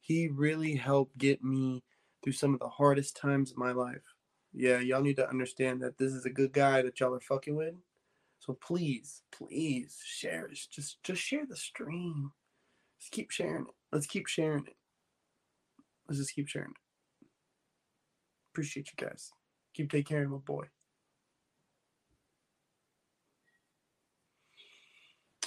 [0.00, 1.84] He really helped get me
[2.20, 4.02] through some of the hardest times of my life.
[4.52, 7.54] Yeah, y'all need to understand that this is a good guy that y'all are fucking
[7.54, 7.74] with.
[8.40, 10.58] So please, please share it.
[10.68, 12.32] Just just share the stream.
[12.98, 13.74] Just keep sharing it.
[13.92, 14.74] Let's keep sharing it.
[16.08, 17.28] Let's just keep sharing it.
[18.52, 19.30] Appreciate you guys.
[19.74, 20.64] Keep taking care of my boy.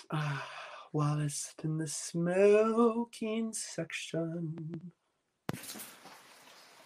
[0.10, 0.48] Ah,
[0.98, 4.92] Wallace in the smoking section.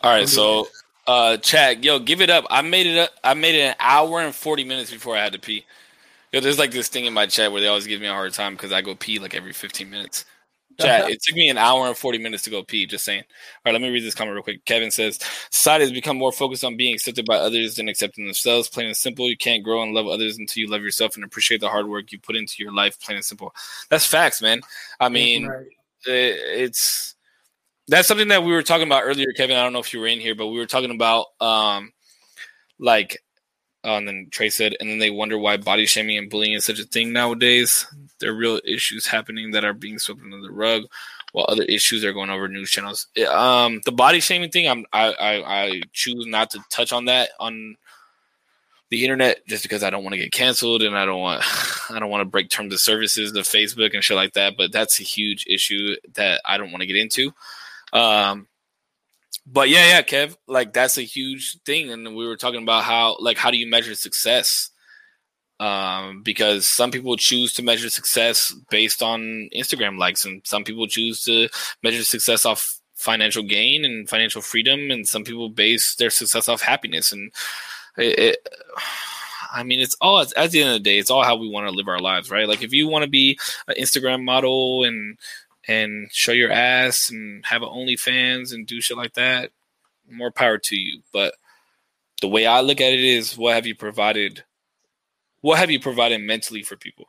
[0.01, 0.67] all right so
[1.07, 2.45] uh chad yo give it up.
[2.49, 5.33] I made it up i made it an hour and 40 minutes before i had
[5.33, 5.65] to pee.
[6.33, 8.33] Yo there's like this thing in my chat where they always give me a hard
[8.33, 10.25] time because i go pee like every 15 minutes
[10.83, 13.23] Chat, it took me an hour and 40 minutes to go pee, just saying.
[13.23, 14.65] All right, let me read this comment real quick.
[14.65, 15.19] Kevin says,
[15.51, 18.69] Society has become more focused on being accepted by others than accepting themselves.
[18.69, 21.61] Plain and simple, you can't grow and love others until you love yourself and appreciate
[21.61, 22.99] the hard work you put into your life.
[22.99, 23.53] Plain and simple.
[23.89, 24.61] That's facts, man.
[24.99, 25.67] I mean, Right.
[26.05, 27.15] it- it's
[27.87, 29.57] that's something that we were talking about earlier, Kevin.
[29.57, 31.91] I don't know if you were in here, but we were talking about um
[32.79, 33.17] like
[33.83, 36.65] uh, and then Trey said, and then they wonder why body shaming and bullying is
[36.65, 37.85] such a thing nowadays.
[38.21, 40.83] There are real issues happening that are being swept under the rug,
[41.31, 43.07] while other issues are going over news channels.
[43.27, 47.31] Um, the body shaming thing, I'm I, I I choose not to touch on that
[47.39, 47.75] on
[48.89, 51.41] the internet just because I don't want to get canceled and I don't want
[51.89, 54.55] I don't want to break terms of services of Facebook and shit like that.
[54.57, 57.33] But that's a huge issue that I don't want to get into.
[57.93, 58.47] Um,
[59.45, 63.17] but yeah, yeah, Kev, like that's a huge thing, and we were talking about how
[63.19, 64.70] like how do you measure success?
[65.61, 70.87] Um, because some people choose to measure success based on Instagram likes, and some people
[70.87, 71.49] choose to
[71.83, 76.61] measure success off financial gain and financial freedom, and some people base their success off
[76.61, 77.11] happiness.
[77.11, 77.31] And
[77.95, 78.47] it, it
[79.53, 81.67] I mean, it's all at the end of the day, it's all how we want
[81.67, 82.47] to live our lives, right?
[82.47, 85.19] Like if you want to be an Instagram model and
[85.67, 89.51] and show your ass and have an OnlyFans and do shit like that,
[90.09, 91.01] more power to you.
[91.13, 91.35] But
[92.19, 94.43] the way I look at it is, what have you provided?
[95.41, 97.05] What have you provided mentally for people?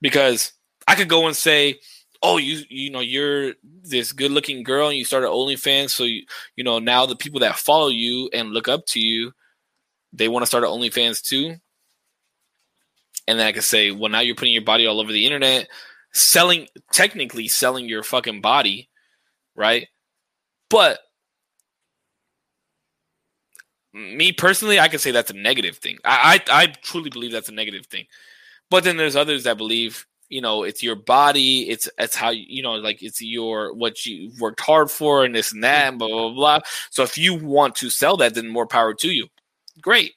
[0.00, 0.52] Because
[0.88, 1.80] I could go and say,
[2.22, 6.24] "Oh, you you know you're this good looking girl and you started OnlyFans, so you
[6.56, 9.32] you know now the people that follow you and look up to you,
[10.12, 11.56] they want to start an OnlyFans too."
[13.28, 15.68] And then I could say, "Well, now you're putting your body all over the internet."
[16.12, 18.88] selling technically selling your fucking body,
[19.54, 19.88] right?
[20.68, 21.00] But
[23.92, 25.98] me personally, I could say that's a negative thing.
[26.04, 28.06] I, I I truly believe that's a negative thing.
[28.70, 32.44] But then there's others that believe, you know, it's your body, it's it's how you,
[32.48, 35.98] you know, like it's your what you worked hard for and this and that and
[35.98, 36.60] blah blah blah.
[36.90, 39.28] So if you want to sell that, then more power to you.
[39.80, 40.12] Great.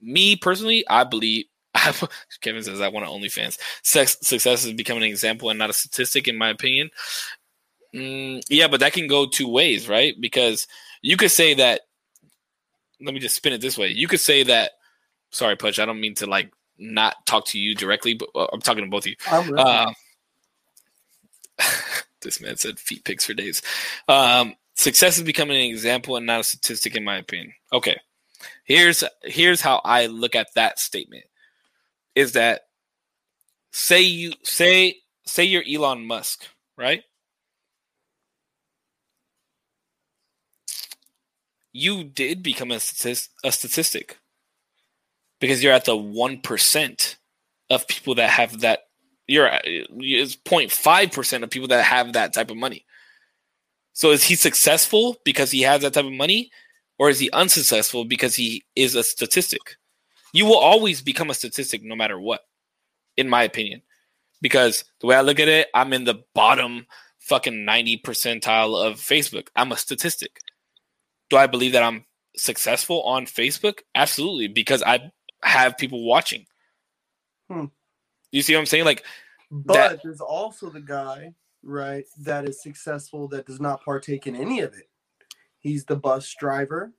[0.00, 1.44] Me personally, I believe
[2.40, 3.58] Kevin says I want to OnlyFans.
[3.82, 6.90] Sex, success is becoming an example and not a statistic, in my opinion.
[7.94, 10.14] Mm, yeah, but that can go two ways, right?
[10.20, 10.66] Because
[11.02, 11.82] you could say that.
[13.00, 13.88] Let me just spin it this way.
[13.88, 14.72] You could say that.
[15.30, 15.78] Sorry, Pudge.
[15.78, 18.90] I don't mean to like not talk to you directly, but uh, I'm talking to
[18.90, 19.16] both of you.
[19.30, 19.58] I'm.
[19.58, 19.92] Uh,
[22.22, 23.62] this man said feet pics for days.
[24.08, 27.52] Um, success is becoming an example and not a statistic, in my opinion.
[27.72, 27.98] Okay,
[28.64, 31.24] here's here's how I look at that statement:
[32.14, 32.62] is that
[33.72, 34.96] say you say
[35.26, 36.46] say you're Elon Musk,
[36.76, 37.02] right?
[41.72, 42.80] You did become a,
[43.44, 44.18] a statistic
[45.40, 47.16] because you're at the one percent
[47.68, 48.80] of people that have that.
[49.26, 52.84] You're at- it's 05 percent of people that have that type of money.
[53.92, 56.50] So is he successful because he has that type of money,
[56.98, 59.76] or is he unsuccessful because he is a statistic?
[60.32, 62.42] You will always become a statistic no matter what,
[63.16, 63.82] in my opinion.
[64.40, 66.86] Because the way I look at it, I'm in the bottom
[67.18, 69.48] fucking 90 percentile of Facebook.
[69.54, 70.40] I'm a statistic.
[71.30, 72.04] Do I believe that I'm
[72.36, 73.80] successful on Facebook?
[73.94, 75.10] Absolutely, because I
[75.42, 76.46] have people watching.
[77.48, 77.66] Hmm.
[78.30, 78.84] You see what I'm saying?
[78.84, 79.04] Like,
[79.50, 84.36] But that- there's also the guy, right, that is successful that does not partake in
[84.36, 84.88] any of it.
[85.58, 86.92] He's the bus driver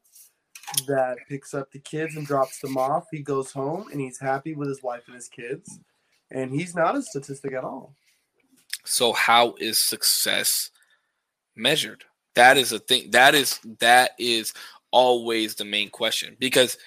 [0.87, 3.05] that picks up the kids and drops them off.
[3.11, 5.79] He goes home and he's happy with his wife and his kids.
[6.29, 7.95] And he's not a statistic at all.
[8.85, 10.71] so how is success
[11.55, 12.03] measured?
[12.35, 13.11] That is a thing.
[13.11, 14.53] That is that is
[14.91, 16.77] always the main question because,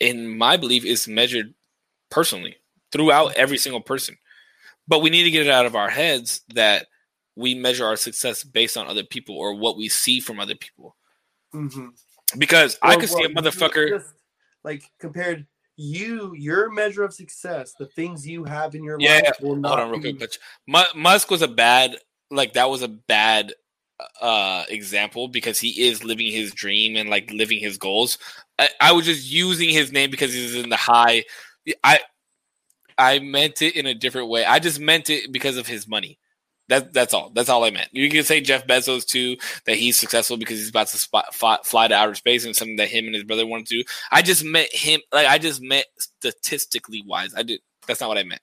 [0.00, 1.54] in my belief, is measured
[2.10, 2.56] personally
[2.90, 4.16] throughout every single person.
[4.88, 6.86] But we need to get it out of our heads that
[7.36, 10.96] we measure our success based on other people or what we see from other people.
[11.54, 11.88] Mm-hmm.
[12.38, 13.88] Because I could see a Well, well, motherfucker.
[13.90, 14.14] just,
[14.64, 15.46] like compared
[15.76, 19.78] you, your measure of success, the things you have in your Yeah, life will not
[19.78, 20.20] Hold on, real be- quick.
[20.20, 20.38] Butch.
[20.66, 21.96] Mu- Musk was a bad,
[22.30, 23.54] like that was a bad
[24.20, 28.18] uh example because he is living his dream and like living his goals.
[28.58, 31.24] I, I was just using his name because he's in the high.
[31.84, 32.00] I
[32.98, 34.44] I meant it in a different way.
[34.44, 36.18] I just meant it because of his money.
[36.68, 37.30] That that's all.
[37.34, 37.88] That's all I meant.
[37.92, 41.58] You can say Jeff Bezos too that he's successful because he's about to spot, fly,
[41.64, 43.84] fly to outer space and something that him and his brother wanted to do.
[44.10, 45.00] I just meant him.
[45.12, 47.34] Like I just meant statistically wise.
[47.34, 47.60] I did.
[47.86, 48.42] That's not what I meant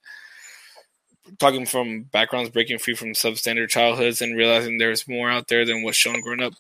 [1.38, 5.84] talking from backgrounds breaking free from substandard childhoods and realizing there's more out there than
[5.84, 6.54] what's shown growing up.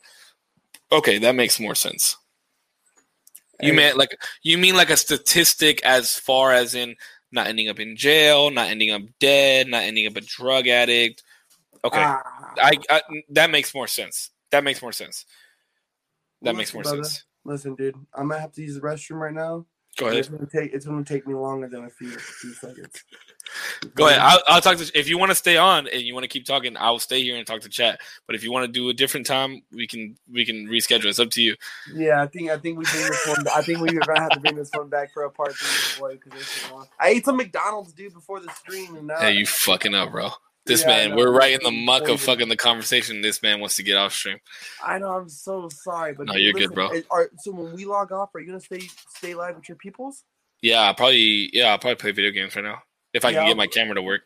[0.91, 2.18] Okay, that makes more sense.
[3.62, 6.96] You mean like you mean like a statistic as far as in
[7.32, 11.24] not ending up in jail, not ending up dead, not ending up a drug addict.
[11.84, 12.22] Okay, Ah.
[12.58, 14.32] I, I that makes more sense.
[14.52, 15.26] That makes more sense.
[16.41, 17.26] That makes more brother, sense.
[17.44, 19.66] Listen, dude, I'm gonna have to use the restroom right now.
[19.98, 20.40] Go It's ahead.
[20.40, 23.03] gonna take it's gonna take me longer than a few, a few seconds.
[23.95, 24.20] Go ahead.
[24.20, 24.91] I'll, I'll talk to.
[24.98, 27.36] If you want to stay on and you want to keep talking, I'll stay here
[27.36, 27.99] and talk to chat.
[28.28, 31.06] But if you want to do a different time, we can we can reschedule.
[31.06, 31.56] It's up to you.
[31.94, 33.45] Yeah, I think I think we bring this one.
[33.53, 36.20] I think we're gonna have to bring this one back for a part three, boy.
[36.24, 36.88] Because long.
[36.99, 40.30] I ate some McDonald's, dude, before the stream, and now Hey, you fucking up, bro.
[40.70, 43.22] This Yeah, man, we're right in the muck of fucking the conversation.
[43.22, 44.38] This man wants to get off stream.
[44.86, 45.10] I know.
[45.18, 46.91] I'm so sorry, but No, you're good, bro.
[47.10, 50.26] Are, so when we log off, are you gonna stay stay live with your peoples?
[50.62, 52.84] Yeah, I'll probably yeah, I'll probably play video games right now
[53.16, 54.22] if I Yeah, can get my camera to work.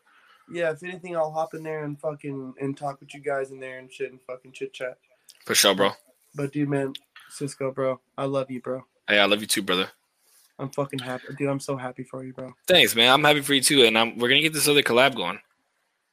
[0.52, 3.62] Yeah, if anything, I'll hop in there and fucking and talk with you guys in
[3.62, 4.98] there and shit and fucking chit chat.
[5.46, 5.92] For sure, bro.
[6.36, 6.92] But dude, man,
[7.30, 8.84] Cisco, bro, I love you, bro.
[9.08, 9.90] Hey, I love you too, brother.
[10.60, 11.50] I'm fucking happy, dude.
[11.50, 12.54] I'm so happy for you, bro.
[12.68, 13.12] Thanks, man.
[13.12, 15.40] I'm happy for you too, and I'm we're gonna get this other collab going.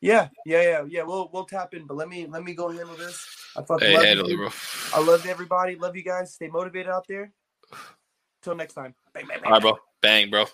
[0.01, 1.03] Yeah, yeah, yeah, yeah.
[1.03, 3.29] We'll we'll tap in, but let me let me go handle this.
[3.57, 4.37] I fucking Hey, love hey, you.
[4.37, 4.49] bro.
[4.95, 5.77] I love everybody.
[5.77, 6.35] Love you guys.
[6.35, 7.33] Stay motivated out there.
[8.43, 8.95] Till next time.
[9.13, 9.79] Bang, bang, bang, All right, bro.
[10.01, 10.47] Bang, bro.